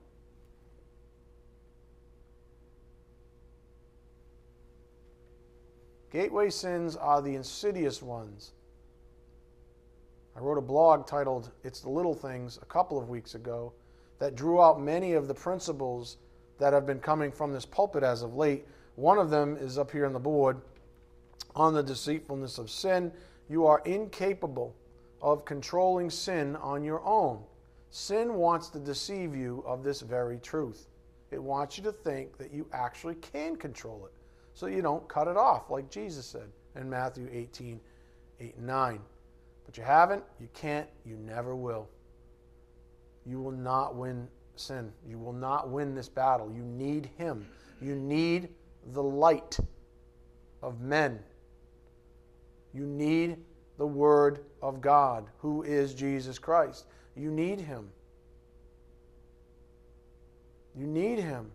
Gateway 6.10 6.50
sins 6.50 6.96
are 6.96 7.22
the 7.22 7.34
insidious 7.36 8.02
ones. 8.02 8.52
I 10.36 10.40
wrote 10.40 10.58
a 10.58 10.62
blog 10.62 11.06
titled 11.06 11.50
It's 11.62 11.80
the 11.80 11.90
Little 11.90 12.14
Things 12.14 12.58
a 12.62 12.66
couple 12.66 12.98
of 12.98 13.08
weeks 13.08 13.34
ago 13.34 13.72
that 14.20 14.36
drew 14.36 14.62
out 14.62 14.80
many 14.80 15.14
of 15.14 15.26
the 15.26 15.34
principles 15.34 16.18
that 16.58 16.72
have 16.72 16.86
been 16.86 17.00
coming 17.00 17.32
from 17.32 17.52
this 17.52 17.66
pulpit 17.66 18.04
as 18.04 18.22
of 18.22 18.36
late. 18.36 18.66
One 18.94 19.18
of 19.18 19.30
them 19.30 19.56
is 19.56 19.78
up 19.78 19.90
here 19.90 20.06
on 20.06 20.12
the 20.12 20.20
board 20.20 20.60
on 21.56 21.74
the 21.74 21.82
deceitfulness 21.82 22.58
of 22.58 22.70
sin. 22.70 23.10
You 23.48 23.66
are 23.66 23.82
incapable 23.84 24.76
of 25.20 25.44
controlling 25.44 26.10
sin 26.10 26.54
on 26.56 26.84
your 26.84 27.04
own. 27.04 27.42
Sin 27.90 28.34
wants 28.34 28.68
to 28.68 28.78
deceive 28.78 29.34
you 29.34 29.64
of 29.66 29.82
this 29.82 30.00
very 30.00 30.38
truth. 30.38 30.86
It 31.30 31.42
wants 31.42 31.76
you 31.76 31.84
to 31.84 31.92
think 31.92 32.38
that 32.38 32.52
you 32.52 32.66
actually 32.72 33.16
can 33.16 33.56
control 33.56 34.06
it 34.06 34.12
so 34.54 34.66
you 34.66 34.82
don't 34.82 35.08
cut 35.08 35.28
it 35.28 35.36
off, 35.36 35.70
like 35.70 35.90
Jesus 35.90 36.26
said 36.26 36.50
in 36.76 36.88
Matthew 36.88 37.28
18 37.32 37.80
8 38.40 38.56
and 38.56 38.66
9. 38.66 39.00
But 39.66 39.76
you 39.76 39.82
haven't, 39.82 40.24
you 40.40 40.48
can't, 40.54 40.88
you 41.04 41.16
never 41.16 41.54
will. 41.54 41.88
You 43.30 43.40
will 43.40 43.52
not 43.52 43.94
win 43.94 44.26
sin. 44.56 44.92
You 45.08 45.16
will 45.16 45.32
not 45.32 45.70
win 45.70 45.94
this 45.94 46.08
battle. 46.08 46.50
You 46.52 46.64
need 46.64 47.08
Him. 47.16 47.46
You 47.80 47.94
need 47.94 48.48
the 48.92 49.02
light 49.02 49.56
of 50.64 50.80
men. 50.80 51.20
You 52.74 52.84
need 52.86 53.36
the 53.78 53.86
Word 53.86 54.40
of 54.60 54.80
God, 54.80 55.28
who 55.38 55.62
is 55.62 55.94
Jesus 55.94 56.40
Christ. 56.40 56.86
You 57.14 57.30
need 57.30 57.60
Him. 57.60 57.88
You 60.76 60.88
need 60.88 61.20
Him. 61.20 61.52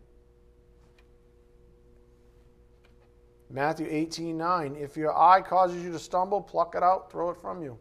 Matthew 3.50 3.88
18 3.90 4.38
9. 4.38 4.76
If 4.80 4.96
your 4.96 5.18
eye 5.18 5.42
causes 5.42 5.84
you 5.84 5.92
to 5.92 6.00
stumble, 6.00 6.40
pluck 6.40 6.74
it 6.76 6.84
out, 6.84 7.12
throw 7.12 7.32
it 7.32 7.38
from 7.38 7.62
you. 7.62 7.78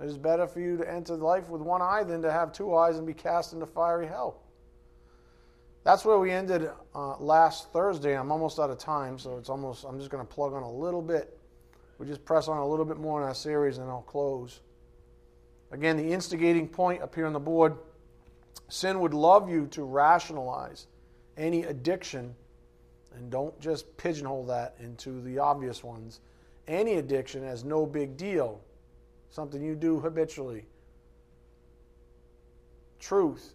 It 0.00 0.06
is 0.06 0.18
better 0.18 0.46
for 0.46 0.60
you 0.60 0.76
to 0.76 0.90
enter 0.90 1.14
life 1.16 1.48
with 1.48 1.62
one 1.62 1.80
eye 1.80 2.04
than 2.04 2.22
to 2.22 2.30
have 2.30 2.52
two 2.52 2.74
eyes 2.74 2.98
and 2.98 3.06
be 3.06 3.14
cast 3.14 3.52
into 3.52 3.66
fiery 3.66 4.06
hell. 4.06 4.42
That's 5.84 6.04
where 6.04 6.18
we 6.18 6.32
ended 6.32 6.68
uh, 6.94 7.16
last 7.18 7.72
Thursday. 7.72 8.18
I'm 8.18 8.32
almost 8.32 8.58
out 8.58 8.70
of 8.70 8.78
time, 8.78 9.18
so 9.18 9.38
it's 9.38 9.48
almost. 9.48 9.84
I'm 9.84 9.98
just 9.98 10.10
going 10.10 10.26
to 10.26 10.32
plug 10.32 10.52
on 10.52 10.62
a 10.62 10.70
little 10.70 11.00
bit. 11.00 11.38
We 11.98 12.06
just 12.06 12.24
press 12.24 12.48
on 12.48 12.58
a 12.58 12.66
little 12.66 12.84
bit 12.84 12.98
more 12.98 13.22
in 13.22 13.26
our 13.26 13.34
series, 13.34 13.78
and 13.78 13.88
I'll 13.88 14.02
close. 14.02 14.60
Again, 15.70 15.96
the 15.96 16.12
instigating 16.12 16.68
point 16.68 17.02
up 17.02 17.14
here 17.14 17.26
on 17.26 17.32
the 17.32 17.40
board 17.40 17.76
sin 18.68 19.00
would 19.00 19.14
love 19.14 19.48
you 19.48 19.66
to 19.68 19.84
rationalize 19.84 20.86
any 21.36 21.64
addiction, 21.64 22.34
and 23.14 23.30
don't 23.30 23.58
just 23.60 23.96
pigeonhole 23.96 24.46
that 24.46 24.74
into 24.80 25.20
the 25.22 25.38
obvious 25.38 25.84
ones. 25.84 26.20
Any 26.66 26.94
addiction 26.94 27.44
as 27.44 27.64
no 27.64 27.86
big 27.86 28.16
deal, 28.16 28.60
something 29.30 29.62
you 29.62 29.74
do 29.74 30.00
habitually. 30.00 30.66
Truth, 32.98 33.54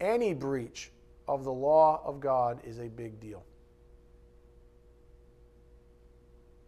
any 0.00 0.34
breach 0.34 0.90
of 1.28 1.44
the 1.44 1.52
law 1.52 2.02
of 2.04 2.20
God 2.20 2.60
is 2.64 2.78
a 2.78 2.88
big 2.88 3.20
deal. 3.20 3.44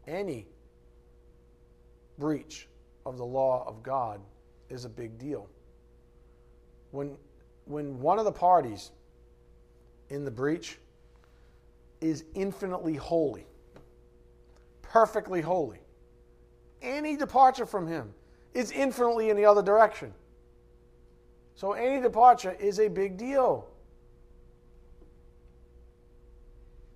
Any 0.07 0.47
breach 2.19 2.69
of 3.07 3.19
the 3.19 3.25
law 3.25 3.65
of 3.67 3.83
God 3.83 4.21
is 4.69 4.85
a 4.85 4.89
big 4.89 5.19
deal. 5.19 5.49
When, 6.91 7.17
when 7.65 7.99
one 8.01 8.19
of 8.19 8.25
the 8.25 8.33
parties 8.33 8.93
in 10.11 10.25
the 10.25 10.31
breach 10.31 10.79
is 12.01 12.25
infinitely 12.35 12.95
holy, 12.95 13.47
perfectly 14.83 15.41
holy, 15.41 15.81
any 16.83 17.17
departure 17.17 17.67
from 17.67 17.87
him 17.87 18.13
is 18.55 18.71
infinitely 18.71 19.31
in 19.31 19.37
the 19.37 19.45
other 19.45 19.63
direction. 19.63 20.15
So 21.55 21.73
any 21.73 22.01
departure 22.01 22.57
is 22.59 22.81
a 22.81 22.89
big 22.89 23.17
deal. 23.17 23.69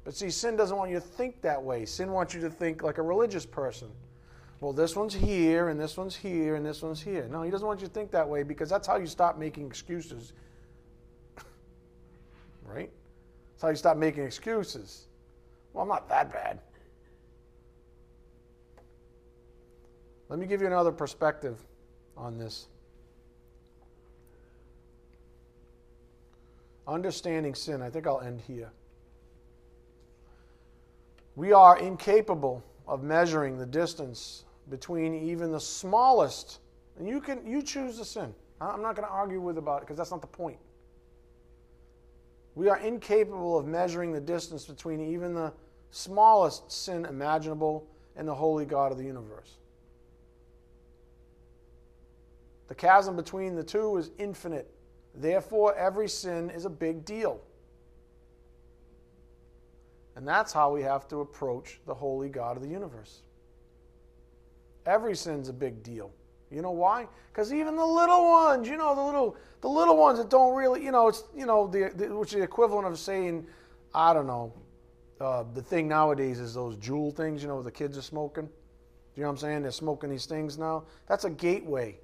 But 0.05 0.15
see, 0.15 0.31
sin 0.31 0.57
doesn't 0.57 0.77
want 0.77 0.91
you 0.91 0.97
to 0.97 1.03
think 1.03 1.43
that 1.43 1.63
way. 1.63 1.85
Sin 1.85 2.11
wants 2.13 2.33
you 2.33 2.41
to 2.41 2.51
think 2.51 2.83
like 2.83 2.99
a 2.99 3.03
religious 3.03 3.45
person 3.45 3.89
well, 4.61 4.73
this 4.73 4.97
one's 4.97 5.15
here, 5.15 5.69
and 5.69 5.79
this 5.79 5.97
one's 5.97 6.17
here, 6.17 6.57
and 6.57 6.67
this 6.67 6.83
one's 6.83 7.01
here. 7.01 7.29
No, 7.31 7.43
he 7.43 7.51
doesn't 7.51 7.67
want 7.67 7.81
you 7.81 7.87
to 7.87 7.93
think 7.93 8.11
that 8.11 8.29
way 8.29 8.43
because 8.43 8.69
that's 8.69 8.87
how 8.87 8.97
you 8.97 9.07
stop 9.07 9.39
making 9.39 9.67
excuses. 9.67 10.33
right? 12.65 12.91
That's 13.53 13.63
how 13.63 13.69
you 13.69 13.77
stop 13.77 13.97
making 13.97 14.25
excuses. 14.25 15.07
Well, 15.73 15.83
I'm 15.83 15.89
not 15.89 16.09
that 16.09 16.33
bad. 16.33 16.59
Let 20.29 20.39
me 20.39 20.47
give 20.47 20.61
you 20.61 20.67
another 20.67 20.93
perspective 20.93 21.59
on 22.17 22.39
this. 22.39 22.69
Understanding 26.87 27.55
sin. 27.55 27.83
I 27.83 27.91
think 27.91 28.07
I'll 28.07 28.21
end 28.21 28.41
here. 28.41 28.71
We 31.37 31.53
are 31.53 31.79
incapable 31.79 32.65
of 32.87 33.03
measuring 33.03 33.59
the 33.59 33.67
distance 33.67 34.45
between 34.71 35.15
even 35.15 35.53
the 35.53 35.61
smallest. 35.61 36.61
And 36.99 37.09
you 37.09 37.21
can 37.21 37.47
you 37.47 37.63
choose 37.63 37.99
the 37.99 38.05
sin. 38.05 38.35
I'm 38.61 38.83
not 38.83 38.97
going 38.97 39.07
to 39.07 39.13
argue 39.13 39.41
with 39.41 39.57
about 39.57 39.79
it 39.79 39.81
because 39.83 39.97
that's 39.97 40.11
not 40.11 40.21
the 40.21 40.27
point. 40.27 40.59
We 42.55 42.69
are 42.69 42.79
incapable 42.79 43.57
of 43.57 43.67
measuring 43.67 44.13
the 44.13 44.21
distance 44.21 44.65
between 44.65 45.01
even 45.01 45.33
the 45.33 45.53
smallest 45.91 46.73
sin 46.73 47.05
imaginable 47.05 47.87
and 48.17 48.27
the 48.27 48.35
holy 48.35 48.65
God 48.65 48.91
of 48.91 48.99
the 48.99 49.05
universe. 49.05 49.59
The 52.69 52.75
chasm 52.75 53.17
between 53.17 53.55
the 53.55 53.65
two 53.65 53.97
is 53.97 54.11
infinite. 54.19 54.71
Therefore, 55.15 55.75
every 55.75 56.09
sin 56.09 56.51
is 56.51 56.65
a 56.65 56.71
big 56.71 57.05
deal. 57.05 57.41
And 60.17 60.27
that's 60.27 60.53
how 60.53 60.73
we 60.73 60.83
have 60.83 61.09
to 61.09 61.21
approach 61.21 61.81
the 61.87 61.95
holy 61.95 62.29
God 62.29 62.57
of 62.57 62.63
the 62.63 62.69
universe. 62.69 63.23
Every 64.85 65.17
sin's 65.17 65.49
a 65.49 65.53
big 65.53 65.83
deal. 65.83 66.11
You 66.51 66.63
know 66.63 66.71
why? 66.71 67.07
Because 67.31 67.53
even 67.53 67.77
the 67.77 67.85
little 67.85 68.25
ones, 68.25 68.69
you 68.69 68.77
know, 68.77 68.95
the 68.95 69.03
little 69.03 69.37
the 69.61 69.69
little 69.69 69.97
ones 69.97 70.19
that 70.19 70.31
don't 70.31 70.55
really, 70.55 70.83
you 70.83 70.91
know, 70.91 71.09
it's 71.09 71.25
you 71.37 71.47
know, 71.47 71.67
the, 71.67 71.93
the 71.95 72.17
which 72.17 72.31
is 72.31 72.39
the 72.39 72.43
equivalent 72.43 72.87
of 72.87 72.99
saying, 72.99 73.47
I 73.95 74.15
don't 74.15 74.27
know, 74.27 74.53
uh, 75.21 75.45
the 75.55 75.63
thing 75.63 75.89
nowadays 75.89 76.41
is 76.41 76.55
those 76.55 76.77
Juul 76.77 77.15
things, 77.15 77.43
you 77.43 77.49
know, 77.49 77.63
the 77.63 77.71
kids 77.71 77.99
are 77.99 78.03
smoking. 78.03 78.49
you 79.15 79.23
know 79.23 79.29
what 79.29 79.33
I'm 79.35 79.39
saying? 79.39 79.63
They're 79.63 79.73
smoking 79.73 80.11
these 80.11 80.27
things 80.27 80.59
now. 80.59 80.85
That's 81.07 81.25
a 81.25 81.31
gateway. 81.31 81.99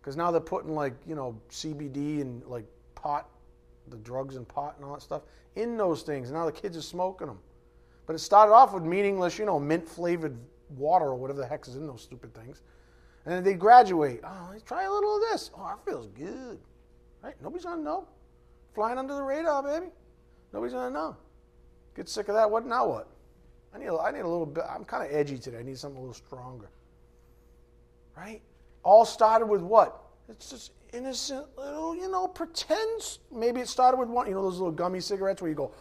Because 0.00 0.16
now 0.16 0.30
they're 0.30 0.40
putting 0.40 0.74
like, 0.74 0.94
you 1.06 1.14
know, 1.14 1.40
CBD 1.50 2.20
and 2.20 2.44
like 2.46 2.64
pot, 2.94 3.28
the 3.88 3.96
drugs 3.98 4.36
and 4.36 4.46
pot 4.46 4.74
and 4.76 4.84
all 4.84 4.94
that 4.94 5.02
stuff 5.02 5.22
in 5.56 5.76
those 5.76 6.02
things. 6.02 6.30
Now 6.30 6.46
the 6.46 6.52
kids 6.52 6.76
are 6.76 6.82
smoking 6.82 7.26
them. 7.26 7.38
But 8.06 8.14
it 8.14 8.20
started 8.20 8.52
off 8.52 8.72
with 8.72 8.84
meaningless, 8.84 9.38
you 9.38 9.44
know, 9.44 9.60
mint 9.60 9.86
flavored 9.86 10.36
water 10.76 11.06
or 11.06 11.16
whatever 11.16 11.40
the 11.40 11.46
heck 11.46 11.66
is 11.66 11.76
in 11.76 11.86
those 11.86 12.02
stupid 12.02 12.34
things. 12.34 12.62
And 13.24 13.34
then 13.34 13.44
they 13.44 13.54
graduate. 13.54 14.20
Oh, 14.24 14.48
let's 14.50 14.62
try 14.62 14.84
a 14.84 14.90
little 14.90 15.16
of 15.16 15.22
this. 15.30 15.50
Oh, 15.54 15.66
that 15.66 15.84
feels 15.84 16.06
good. 16.08 16.58
Right? 17.22 17.34
Nobody's 17.42 17.64
gonna 17.64 17.82
know. 17.82 18.08
Flying 18.74 18.96
under 18.96 19.14
the 19.14 19.22
radar, 19.22 19.62
baby. 19.62 19.86
Nobody's 20.52 20.72
gonna 20.72 20.94
know. 20.94 21.16
Get 21.94 22.08
sick 22.08 22.28
of 22.28 22.34
that. 22.36 22.50
What 22.50 22.64
now? 22.64 22.88
What? 22.88 23.08
I 23.74 23.78
need. 23.78 23.88
A, 23.88 23.98
I 23.98 24.10
need 24.10 24.20
a 24.20 24.28
little 24.28 24.46
bit. 24.46 24.64
I'm 24.70 24.84
kind 24.84 25.04
of 25.04 25.14
edgy 25.14 25.36
today. 25.36 25.58
I 25.58 25.62
need 25.62 25.76
something 25.76 25.98
a 25.98 26.00
little 26.00 26.14
stronger. 26.14 26.70
Right? 28.16 28.40
All 28.82 29.04
started 29.04 29.46
with 29.46 29.60
what? 29.60 30.02
It's 30.28 30.50
just 30.50 30.72
innocent 30.92 31.46
little, 31.56 31.94
you 31.94 32.10
know, 32.10 32.26
pretends. 32.26 33.18
Maybe 33.32 33.60
it 33.60 33.68
started 33.68 33.98
with 33.98 34.08
one, 34.08 34.26
you 34.26 34.34
know, 34.34 34.42
those 34.42 34.58
little 34.58 34.72
gummy 34.72 35.00
cigarettes 35.00 35.42
where 35.42 35.48
you 35.48 35.54
go 35.56 35.72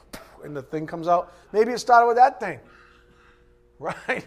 and 0.43 0.55
the 0.55 0.61
thing 0.61 0.85
comes 0.85 1.07
out. 1.07 1.33
Maybe 1.51 1.71
it 1.71 1.79
started 1.79 2.07
with 2.07 2.17
that 2.17 2.39
thing. 2.39 2.59
Right? 3.79 4.25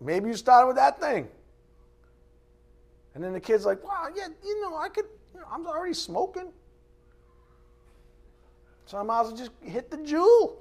Maybe 0.00 0.28
you 0.28 0.36
started 0.36 0.68
with 0.68 0.76
that 0.76 1.00
thing. 1.00 1.26
And 3.14 3.24
then 3.24 3.32
the 3.32 3.40
kid's 3.40 3.66
like, 3.66 3.82
wow, 3.82 4.06
yeah, 4.14 4.28
you 4.44 4.62
know, 4.62 4.76
I 4.76 4.88
could, 4.88 5.06
you 5.34 5.40
know, 5.40 5.46
I'm 5.50 5.66
already 5.66 5.94
smoking. 5.94 6.52
So 8.86 8.98
I 8.98 9.02
might 9.02 9.22
as 9.22 9.26
well 9.28 9.36
just 9.36 9.50
hit 9.62 9.90
the 9.90 9.96
Juul. 9.96 10.58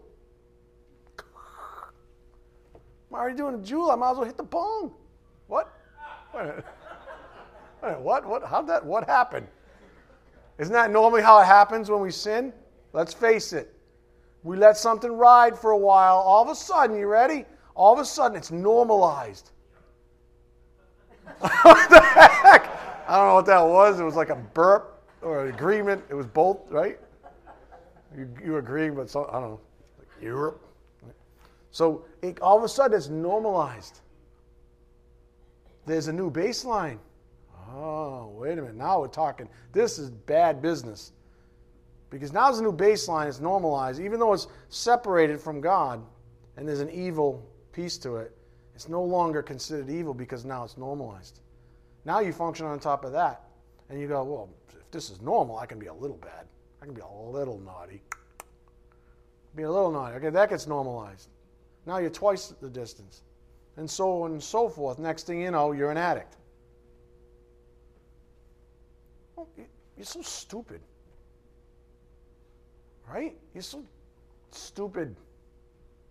I'm 3.12 3.14
already 3.14 3.38
doing 3.38 3.55
a 3.55 3.60
Juul. 3.60 3.91
I 3.91 3.95
might 3.95 4.12
as 4.12 4.18
well 4.18 4.26
hit 4.26 4.38
the 4.38 4.43
bong. 4.43 4.93
What? 5.47 5.72
What? 7.99 8.25
What? 8.25 8.43
How'd 8.43 8.67
that? 8.67 8.85
What 8.85 9.07
happened? 9.07 9.47
Isn't 10.57 10.73
that 10.73 10.91
normally 10.91 11.21
how 11.21 11.39
it 11.39 11.45
happens 11.45 11.89
when 11.89 12.01
we 12.01 12.11
sin? 12.11 12.53
Let's 12.93 13.13
face 13.13 13.53
it. 13.53 13.73
We 14.43 14.57
let 14.57 14.77
something 14.77 15.11
ride 15.11 15.57
for 15.57 15.71
a 15.71 15.77
while. 15.77 16.17
All 16.17 16.41
of 16.43 16.49
a 16.49 16.55
sudden, 16.55 16.97
you 16.97 17.07
ready? 17.07 17.45
All 17.75 17.93
of 17.93 17.99
a 17.99 18.05
sudden, 18.05 18.37
it's 18.37 18.51
normalized. 18.51 19.51
what 21.39 21.89
the 21.89 22.01
heck? 22.01 22.67
I 23.07 23.17
don't 23.17 23.27
know 23.27 23.35
what 23.35 23.45
that 23.45 23.61
was. 23.61 23.99
It 23.99 24.03
was 24.03 24.15
like 24.15 24.29
a 24.29 24.35
burp 24.35 25.01
or 25.21 25.45
an 25.45 25.53
agreement. 25.53 26.03
It 26.09 26.13
was 26.13 26.25
both, 26.25 26.59
right? 26.69 26.99
You, 28.17 28.29
you 28.43 28.57
agreeing, 28.57 28.95
but 28.95 29.09
some, 29.09 29.25
I 29.29 29.33
don't 29.33 29.41
know, 29.41 29.59
like 29.97 30.07
Europe. 30.21 30.61
So 31.71 32.05
it, 32.21 32.39
all 32.41 32.57
of 32.57 32.63
a 32.63 32.69
sudden, 32.69 32.97
it's 32.97 33.09
normalized. 33.09 34.01
There's 35.89 36.07
a 36.07 36.13
new 36.13 36.29
baseline. 36.29 36.99
Oh, 37.73 38.31
wait 38.35 38.59
a 38.59 38.61
minute. 38.61 38.75
Now 38.75 38.99
we're 38.99 39.07
talking. 39.07 39.49
This 39.71 39.97
is 39.97 40.11
bad 40.11 40.61
business. 40.61 41.13
Because 42.11 42.31
now 42.31 42.45
there's 42.45 42.59
a 42.59 42.63
new 42.63 42.71
baseline. 42.71 43.27
It's 43.27 43.39
normalized. 43.39 43.99
Even 43.99 44.19
though 44.19 44.33
it's 44.33 44.45
separated 44.69 45.41
from 45.41 45.61
God 45.61 46.03
and 46.57 46.67
there's 46.67 46.79
an 46.79 46.91
evil 46.91 47.43
piece 47.71 47.97
to 47.99 48.17
it, 48.17 48.37
it's 48.75 48.87
no 48.87 49.03
longer 49.03 49.41
considered 49.41 49.89
evil 49.89 50.13
because 50.13 50.45
now 50.45 50.63
it's 50.63 50.77
normalized. 50.77 51.39
Now 52.05 52.19
you 52.19 52.33
function 52.33 52.67
on 52.67 52.79
top 52.79 53.03
of 53.03 53.11
that. 53.13 53.45
And 53.89 53.99
you 53.99 54.07
go, 54.07 54.23
well, 54.23 54.49
if 54.69 54.91
this 54.91 55.09
is 55.09 55.21
normal, 55.21 55.57
I 55.57 55.65
can 55.65 55.79
be 55.79 55.87
a 55.87 55.93
little 55.93 56.17
bad. 56.17 56.45
I 56.83 56.85
can 56.85 56.93
be 56.93 57.01
a 57.01 57.29
little 57.31 57.57
naughty. 57.57 58.03
Be 59.55 59.63
a 59.63 59.71
little 59.71 59.91
naughty. 59.91 60.17
Okay, 60.17 60.29
that 60.29 60.51
gets 60.51 60.67
normalized. 60.67 61.29
Now 61.87 61.97
you're 61.97 62.11
twice 62.11 62.53
the 62.61 62.69
distance. 62.69 63.23
And 63.80 63.89
so 63.89 64.23
on 64.23 64.32
and 64.32 64.43
so 64.43 64.67
forth. 64.67 64.99
Next 64.99 65.25
thing 65.25 65.41
you 65.41 65.51
know, 65.51 65.71
you're 65.71 65.89
an 65.89 65.95
addict. 65.95 66.36
Oh, 69.38 69.47
you're 69.95 70.05
so 70.05 70.21
stupid. 70.21 70.82
Right? 73.09 73.38
You're 73.53 73.63
so 73.63 73.86
stupid. 74.51 75.15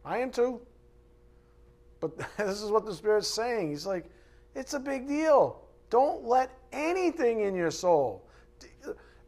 I 0.03 0.17
am 0.17 0.31
too. 0.31 0.63
But 2.01 2.17
this 2.39 2.63
is 2.63 2.71
what 2.71 2.87
the 2.87 2.95
Spirit's 2.95 3.29
saying. 3.29 3.69
He's 3.69 3.85
like, 3.85 4.07
it's 4.55 4.73
a 4.73 4.81
big 4.81 5.07
deal. 5.07 5.61
Don't 5.91 6.25
let 6.25 6.51
anything 6.73 7.43
in 7.43 7.55
your 7.55 7.71
soul. 7.71 8.25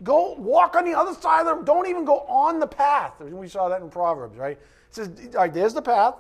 Go 0.03 0.33
walk 0.39 0.77
on 0.77 0.87
the 0.87 0.99
other 0.99 1.13
side 1.13 1.47
of 1.47 1.59
the 1.59 1.65
don't 1.65 1.87
even 1.87 2.07
go 2.07 2.21
on 2.21 2.59
the 2.59 2.67
path. 2.67 3.21
We 3.21 3.49
saw 3.49 3.69
that 3.69 3.83
in 3.83 3.91
Proverbs, 3.91 4.39
right? 4.39 4.57
It 4.57 4.95
says, 4.95 5.11
all 5.35 5.43
right, 5.43 5.53
there's 5.53 5.75
the 5.75 5.83
path. 5.83 6.15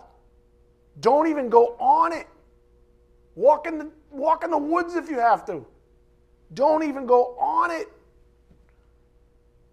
Don't 1.00 1.28
even 1.28 1.48
go 1.48 1.76
on 1.78 2.12
it. 2.12 2.26
Walk 3.34 3.66
in 3.66 3.78
the 3.78 3.90
walk 4.10 4.44
in 4.44 4.50
the 4.50 4.58
woods 4.58 4.94
if 4.94 5.08
you 5.08 5.18
have 5.18 5.44
to. 5.46 5.64
Don't 6.54 6.82
even 6.82 7.06
go 7.06 7.36
on 7.38 7.70
it. 7.70 7.88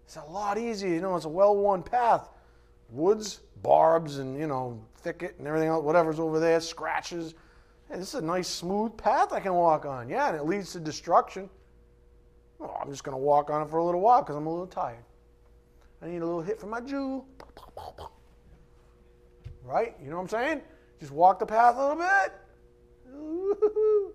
It's 0.04 0.16
a 0.16 0.24
lot 0.24 0.58
easier. 0.58 0.94
You 0.94 1.00
know, 1.00 1.16
it's 1.16 1.24
a 1.24 1.28
well 1.28 1.56
worn 1.56 1.82
path. 1.82 2.30
Woods, 2.90 3.40
barbs, 3.62 4.18
and, 4.18 4.38
you 4.38 4.46
know, 4.46 4.80
thicket 4.96 5.34
and 5.38 5.46
everything 5.46 5.68
else, 5.68 5.84
whatever's 5.84 6.18
over 6.18 6.40
there, 6.40 6.60
scratches. 6.60 7.34
Hey, 7.90 7.98
this 7.98 8.08
is 8.08 8.14
a 8.14 8.22
nice, 8.22 8.48
smooth 8.48 8.96
path 8.96 9.32
I 9.32 9.40
can 9.40 9.52
walk 9.52 9.84
on. 9.84 10.08
Yeah, 10.08 10.28
and 10.28 10.36
it 10.36 10.46
leads 10.46 10.72
to 10.72 10.80
destruction. 10.80 11.50
I'm 12.60 12.90
just 12.90 13.04
going 13.04 13.16
to 13.16 13.22
walk 13.22 13.50
on 13.50 13.62
it 13.62 13.68
for 13.70 13.78
a 13.78 13.84
little 13.84 14.00
while 14.00 14.22
because 14.22 14.36
I'm 14.36 14.46
a 14.46 14.50
little 14.50 14.66
tired. 14.66 15.04
I 16.02 16.06
need 16.06 16.22
a 16.22 16.26
little 16.26 16.40
hit 16.40 16.58
from 16.58 16.70
my 16.70 16.80
Juul. 16.80 17.24
Right? 19.64 19.94
You 20.02 20.10
know 20.10 20.16
what 20.16 20.22
I'm 20.22 20.28
saying? 20.28 20.62
Just 21.00 21.12
walk 21.12 21.38
the 21.38 21.46
path 21.46 21.76
a 21.76 21.80
little 21.80 21.96
bit. 21.96 22.32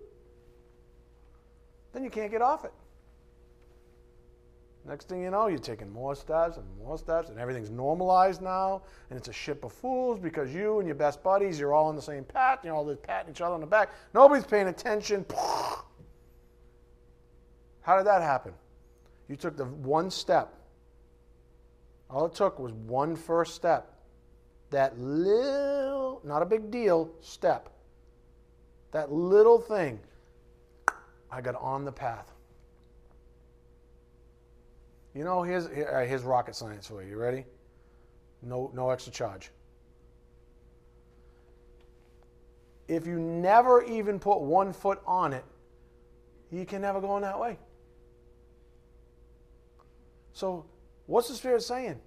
Then 1.94 2.02
you 2.02 2.10
can't 2.10 2.30
get 2.30 2.42
off 2.42 2.64
it. 2.64 2.72
Next 4.86 5.08
thing 5.08 5.22
you 5.22 5.30
know, 5.30 5.46
you're 5.46 5.58
taking 5.58 5.90
more 5.90 6.14
steps 6.14 6.58
and 6.58 6.66
more 6.76 6.98
steps, 6.98 7.30
and 7.30 7.38
everything's 7.38 7.70
normalized 7.70 8.42
now, 8.42 8.82
and 9.08 9.18
it's 9.18 9.28
a 9.28 9.32
ship 9.32 9.64
of 9.64 9.72
fools 9.72 10.18
because 10.18 10.52
you 10.52 10.80
and 10.80 10.86
your 10.86 10.96
best 10.96 11.22
buddies, 11.22 11.58
you're 11.58 11.72
all 11.72 11.86
on 11.86 11.96
the 11.96 12.02
same 12.02 12.22
path, 12.22 12.58
you're 12.64 12.74
all 12.74 12.94
patting 12.96 13.30
each 13.30 13.40
other 13.40 13.54
on 13.54 13.60
the 13.60 13.66
back. 13.66 13.92
Nobody's 14.12 14.44
paying 14.44 14.68
attention. 14.68 15.24
How 17.80 17.96
did 17.96 18.06
that 18.06 18.20
happen? 18.20 18.52
You 19.28 19.36
took 19.36 19.56
the 19.56 19.64
one 19.64 20.10
step. 20.10 20.52
All 22.10 22.26
it 22.26 22.34
took 22.34 22.58
was 22.58 22.72
one 22.72 23.16
first 23.16 23.54
step. 23.54 23.93
That 24.74 24.98
little, 24.98 26.20
not 26.24 26.42
a 26.42 26.44
big 26.44 26.72
deal, 26.72 27.08
step. 27.20 27.68
That 28.90 29.12
little 29.12 29.60
thing. 29.60 30.00
I 31.30 31.40
got 31.40 31.54
on 31.54 31.84
the 31.84 31.92
path. 31.92 32.32
You 35.14 35.22
know, 35.22 35.44
here's, 35.44 35.68
here's 35.68 36.22
rocket 36.24 36.56
science 36.56 36.88
for 36.88 37.04
you. 37.04 37.10
You 37.10 37.16
ready? 37.18 37.44
No, 38.42 38.72
no 38.74 38.90
extra 38.90 39.12
charge. 39.12 39.52
If 42.88 43.06
you 43.06 43.20
never 43.20 43.84
even 43.84 44.18
put 44.18 44.40
one 44.40 44.72
foot 44.72 45.00
on 45.06 45.32
it, 45.32 45.44
you 46.50 46.66
can 46.66 46.82
never 46.82 47.00
go 47.00 47.14
in 47.14 47.22
that 47.22 47.38
way. 47.38 47.60
So, 50.32 50.66
what's 51.06 51.28
the 51.28 51.36
Spirit 51.36 51.62
saying? 51.62 52.00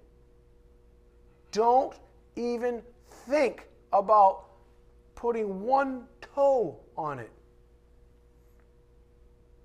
Don't 1.50 1.94
even 2.38 2.82
think 3.26 3.66
about 3.92 4.44
putting 5.14 5.62
one 5.62 6.04
toe 6.34 6.78
on 6.96 7.18
it. 7.18 7.30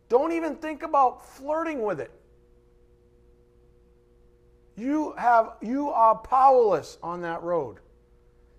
Don't 0.09 0.31
even 0.31 0.55
think 0.55 0.83
about 0.83 1.25
flirting 1.25 1.83
with 1.83 1.99
it. 1.99 2.11
You 4.75 5.13
have 5.17 5.53
you 5.61 5.89
are 5.89 6.15
powerless 6.15 6.97
on 7.03 7.21
that 7.21 7.43
road. 7.43 7.77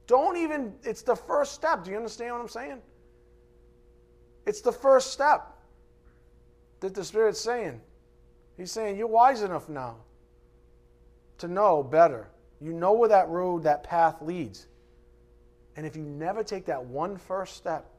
Don't 0.06 0.36
even 0.36 0.74
it's 0.84 1.02
the 1.02 1.16
first 1.16 1.52
step. 1.52 1.84
Do 1.84 1.90
you 1.90 1.96
understand 1.96 2.32
what 2.32 2.40
I'm 2.40 2.48
saying? 2.48 2.82
It's 4.46 4.60
the 4.60 4.72
first 4.72 5.12
step 5.12 5.56
that 6.80 6.94
the 6.94 7.04
Spirit's 7.04 7.40
saying. 7.40 7.80
He's 8.56 8.70
saying 8.70 8.96
you're 8.96 9.08
wise 9.08 9.42
enough 9.42 9.68
now 9.68 9.96
to 11.38 11.48
know 11.48 11.82
better. 11.82 12.28
You 12.64 12.72
know 12.72 12.94
where 12.94 13.10
that 13.10 13.28
road, 13.28 13.62
that 13.64 13.84
path 13.84 14.22
leads. 14.22 14.68
And 15.76 15.84
if 15.84 15.94
you 15.94 16.02
never 16.02 16.42
take 16.42 16.64
that 16.64 16.82
one 16.82 17.18
first 17.18 17.56
step, 17.56 17.90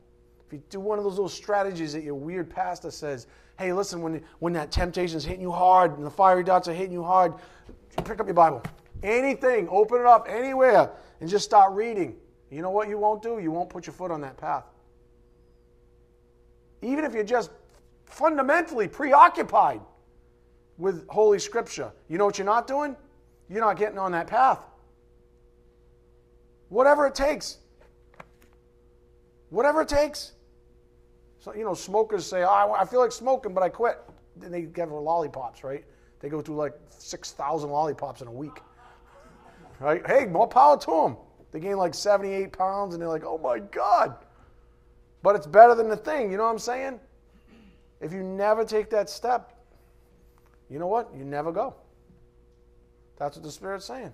if 0.44 0.52
you 0.52 0.64
do 0.72 0.80
one 0.80 0.98
of 0.98 1.04
those 1.04 1.14
little 1.14 1.30
strategies 1.30 1.94
that 1.94 2.02
your 2.02 2.16
weird 2.16 2.50
pastor 2.50 2.90
says, 2.90 3.28
hey, 3.60 3.72
listen, 3.74 4.02
when, 4.02 4.24
when 4.40 4.54
that 4.54 4.72
temptation 4.72 5.18
is 5.18 5.24
hitting 5.24 5.42
you 5.42 5.52
hard 5.52 5.96
and 5.96 6.04
the 6.04 6.10
fiery 6.10 6.44
darts 6.44 6.68
are 6.68 6.74
hitting 6.74 6.94
you 6.94 7.04
hard, 7.04 7.36
pick 8.06 8.20
up 8.20 8.26
your 8.26 8.34
Bible. 8.34 8.64
Anything, 9.04 9.70
open 9.70 10.00
it 10.00 10.08
up 10.08 10.26
anywhere 10.28 10.90
and 11.22 11.30
just 11.30 11.46
start 11.46 11.74
reading. 11.74 12.16
You 12.50 12.64
know 12.64 12.72
what 12.72 12.90
you 12.90 12.98
won't 12.98 13.22
do? 13.22 13.38
You 13.38 13.52
won't 13.52 13.70
put 13.70 13.86
your 13.86 13.94
foot 13.94 14.10
on 14.10 14.20
that 14.22 14.36
path. 14.36 14.64
Even 16.82 17.06
if 17.06 17.14
you're 17.14 17.24
just 17.24 17.52
fundamentally 18.06 18.88
preoccupied 18.88 19.82
with 20.80 21.08
Holy 21.08 21.38
Scripture, 21.38 21.92
you 22.10 22.18
know 22.18 22.26
what 22.26 22.40
you're 22.40 22.46
not 22.46 22.66
doing? 22.66 22.96
You're 23.50 23.62
not 23.62 23.78
getting 23.78 23.98
on 23.98 24.12
that 24.14 24.28
path. 24.28 24.60
Whatever 26.70 27.08
it 27.08 27.16
takes. 27.16 27.58
Whatever 29.50 29.82
it 29.82 29.88
takes. 29.88 30.34
So, 31.40 31.54
you 31.54 31.64
know, 31.64 31.76
smokers 31.76 32.26
say, 32.26 32.44
oh, 32.44 32.76
I 32.78 32.86
feel 32.86 33.00
like 33.00 33.12
smoking, 33.12 33.54
but 33.54 33.62
I 33.62 33.70
quit. 33.70 34.00
Then 34.36 34.52
they 34.52 34.64
get 34.64 34.90
lollipops, 34.90 35.64
right? 35.64 35.86
They 36.20 36.30
go 36.30 36.42
through 36.42 36.56
like 36.56 36.74
6,000 36.90 37.70
lollipops 37.70 38.22
in 38.22 38.28
a 38.28 38.32
week. 38.32 38.62
Right? 39.80 40.06
Hey, 40.08 40.26
more 40.26 40.48
power 40.48 40.78
to 40.80 40.92
them. 40.92 41.18
They 41.52 41.60
gain 41.60 41.78
like 41.78 41.94
78 41.94 42.52
pounds 42.52 42.96
and 42.96 43.02
they're 43.02 43.10
like, 43.10 43.24
oh 43.24 43.38
my 43.38 43.60
God. 43.60 44.16
But 45.22 45.36
it's 45.36 45.48
better 45.48 45.76
than 45.76 45.88
the 45.88 45.98
thing. 45.98 46.32
You 46.32 46.38
know 46.38 46.44
what 46.46 46.52
I'm 46.52 46.60
saying? 46.60 47.00
If 48.02 48.12
you 48.12 48.24
never 48.24 48.66
take 48.66 48.90
that 48.90 49.10
step, 49.10 49.54
you 50.70 50.80
know 50.80 50.88
what? 50.88 51.10
You 51.16 51.24
never 51.24 51.52
go. 51.52 51.76
That's 53.18 53.38
what 53.38 53.44
the 53.44 53.52
Spirit's 53.52 53.86
saying. 53.86 54.12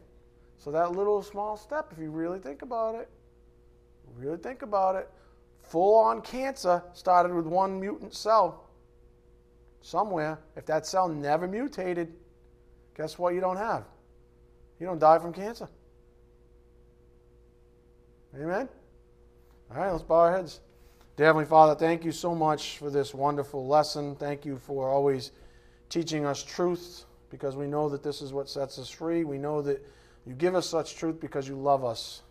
So 0.58 0.72
that 0.72 0.92
little 0.92 1.24
small 1.24 1.58
step, 1.58 1.92
if 1.92 1.98
you 1.98 2.12
really 2.12 2.40
think 2.40 2.62
about 2.62 2.96
it, 2.96 3.10
really 4.16 4.38
think 4.38 4.62
about 4.62 4.96
it, 4.96 5.10
full 5.62 5.98
on 5.98 6.22
cancer 6.22 6.84
started 6.94 7.34
with 7.34 7.46
one 7.46 7.80
mutant 7.80 8.14
cell 8.14 8.70
somewhere. 9.82 10.38
If 10.56 10.66
that 10.68 10.86
cell 10.86 11.08
never 11.08 11.48
mutated, 11.48 12.14
guess 12.96 13.18
what 13.18 13.34
you 13.34 13.42
don't 13.42 13.58
have? 13.58 13.86
You 14.80 14.86
don't 14.86 15.00
die 15.00 15.18
from 15.18 15.34
cancer. 15.34 15.68
Amen? 18.36 18.70
All 19.72 19.78
right, 19.78 19.92
let's 19.92 20.04
bow 20.04 20.16
our 20.16 20.36
heads. 20.36 20.60
Dear 21.18 21.28
Heavenly 21.28 21.46
Father, 21.46 21.76
thank 21.76 22.06
you 22.06 22.12
so 22.12 22.34
much 22.34 22.78
for 22.78 22.90
this 22.90 23.14
wonderful 23.14 23.68
lesson. 23.68 24.16
Thank 24.16 24.46
you 24.46 24.58
for 24.58 24.90
always 24.90 25.32
teaching 25.90 26.26
us 26.26 26.44
truth 26.44 27.06
because 27.32 27.56
we 27.56 27.66
know 27.66 27.90
that 27.90 28.04
this 28.04 28.22
is 28.22 28.34
what 28.34 28.50
sets 28.50 28.78
us 28.78 28.90
free. 28.90 29.24
We 29.24 29.40
know 29.40 29.62
that 29.64 29.84
you 30.28 30.34
give 30.34 30.54
us 30.54 30.68
such 30.68 30.96
truth 30.96 31.20
because 31.20 31.48
you 31.48 31.56
love 31.56 31.84
us. 31.84 32.22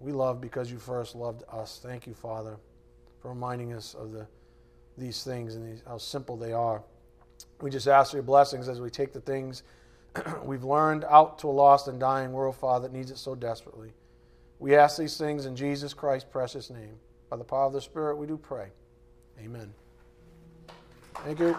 We 0.00 0.12
love 0.12 0.40
because 0.40 0.70
you 0.70 0.78
first 0.78 1.14
loved 1.14 1.44
us. 1.50 1.80
Thank 1.82 2.06
you, 2.06 2.14
Father, 2.14 2.56
for 3.22 3.28
reminding 3.28 3.72
us 3.72 3.94
of 3.94 4.12
the, 4.12 4.26
these 4.98 5.22
things 5.22 5.54
and 5.54 5.66
these, 5.66 5.82
how 5.86 5.98
simple 5.98 6.36
they 6.36 6.52
are. 6.52 6.82
We 7.62 7.70
just 7.70 7.86
ask 7.86 8.10
for 8.10 8.18
your 8.18 8.24
blessings 8.24 8.68
as 8.68 8.80
we 8.80 8.90
take 8.90 9.12
the 9.12 9.20
things 9.20 9.62
we've 10.44 10.64
learned 10.64 11.04
out 11.08 11.38
to 11.40 11.48
a 11.48 11.50
lost 11.50 11.88
and 11.88 12.00
dying 12.00 12.32
world, 12.32 12.56
Father, 12.56 12.88
that 12.88 12.94
needs 12.94 13.10
it 13.10 13.18
so 13.18 13.34
desperately. 13.34 13.92
We 14.58 14.76
ask 14.76 14.98
these 14.98 15.16
things 15.16 15.46
in 15.46 15.56
Jesus 15.56 15.94
Christ's 15.94 16.28
precious 16.30 16.70
name. 16.70 16.98
By 17.28 17.36
the 17.36 17.44
power 17.44 17.66
of 17.66 17.72
the 17.72 17.80
Spirit, 17.80 18.16
we 18.16 18.26
do 18.26 18.36
pray. 18.36 18.68
Amen. 19.38 19.72
Thank 21.24 21.38
you. 21.38 21.56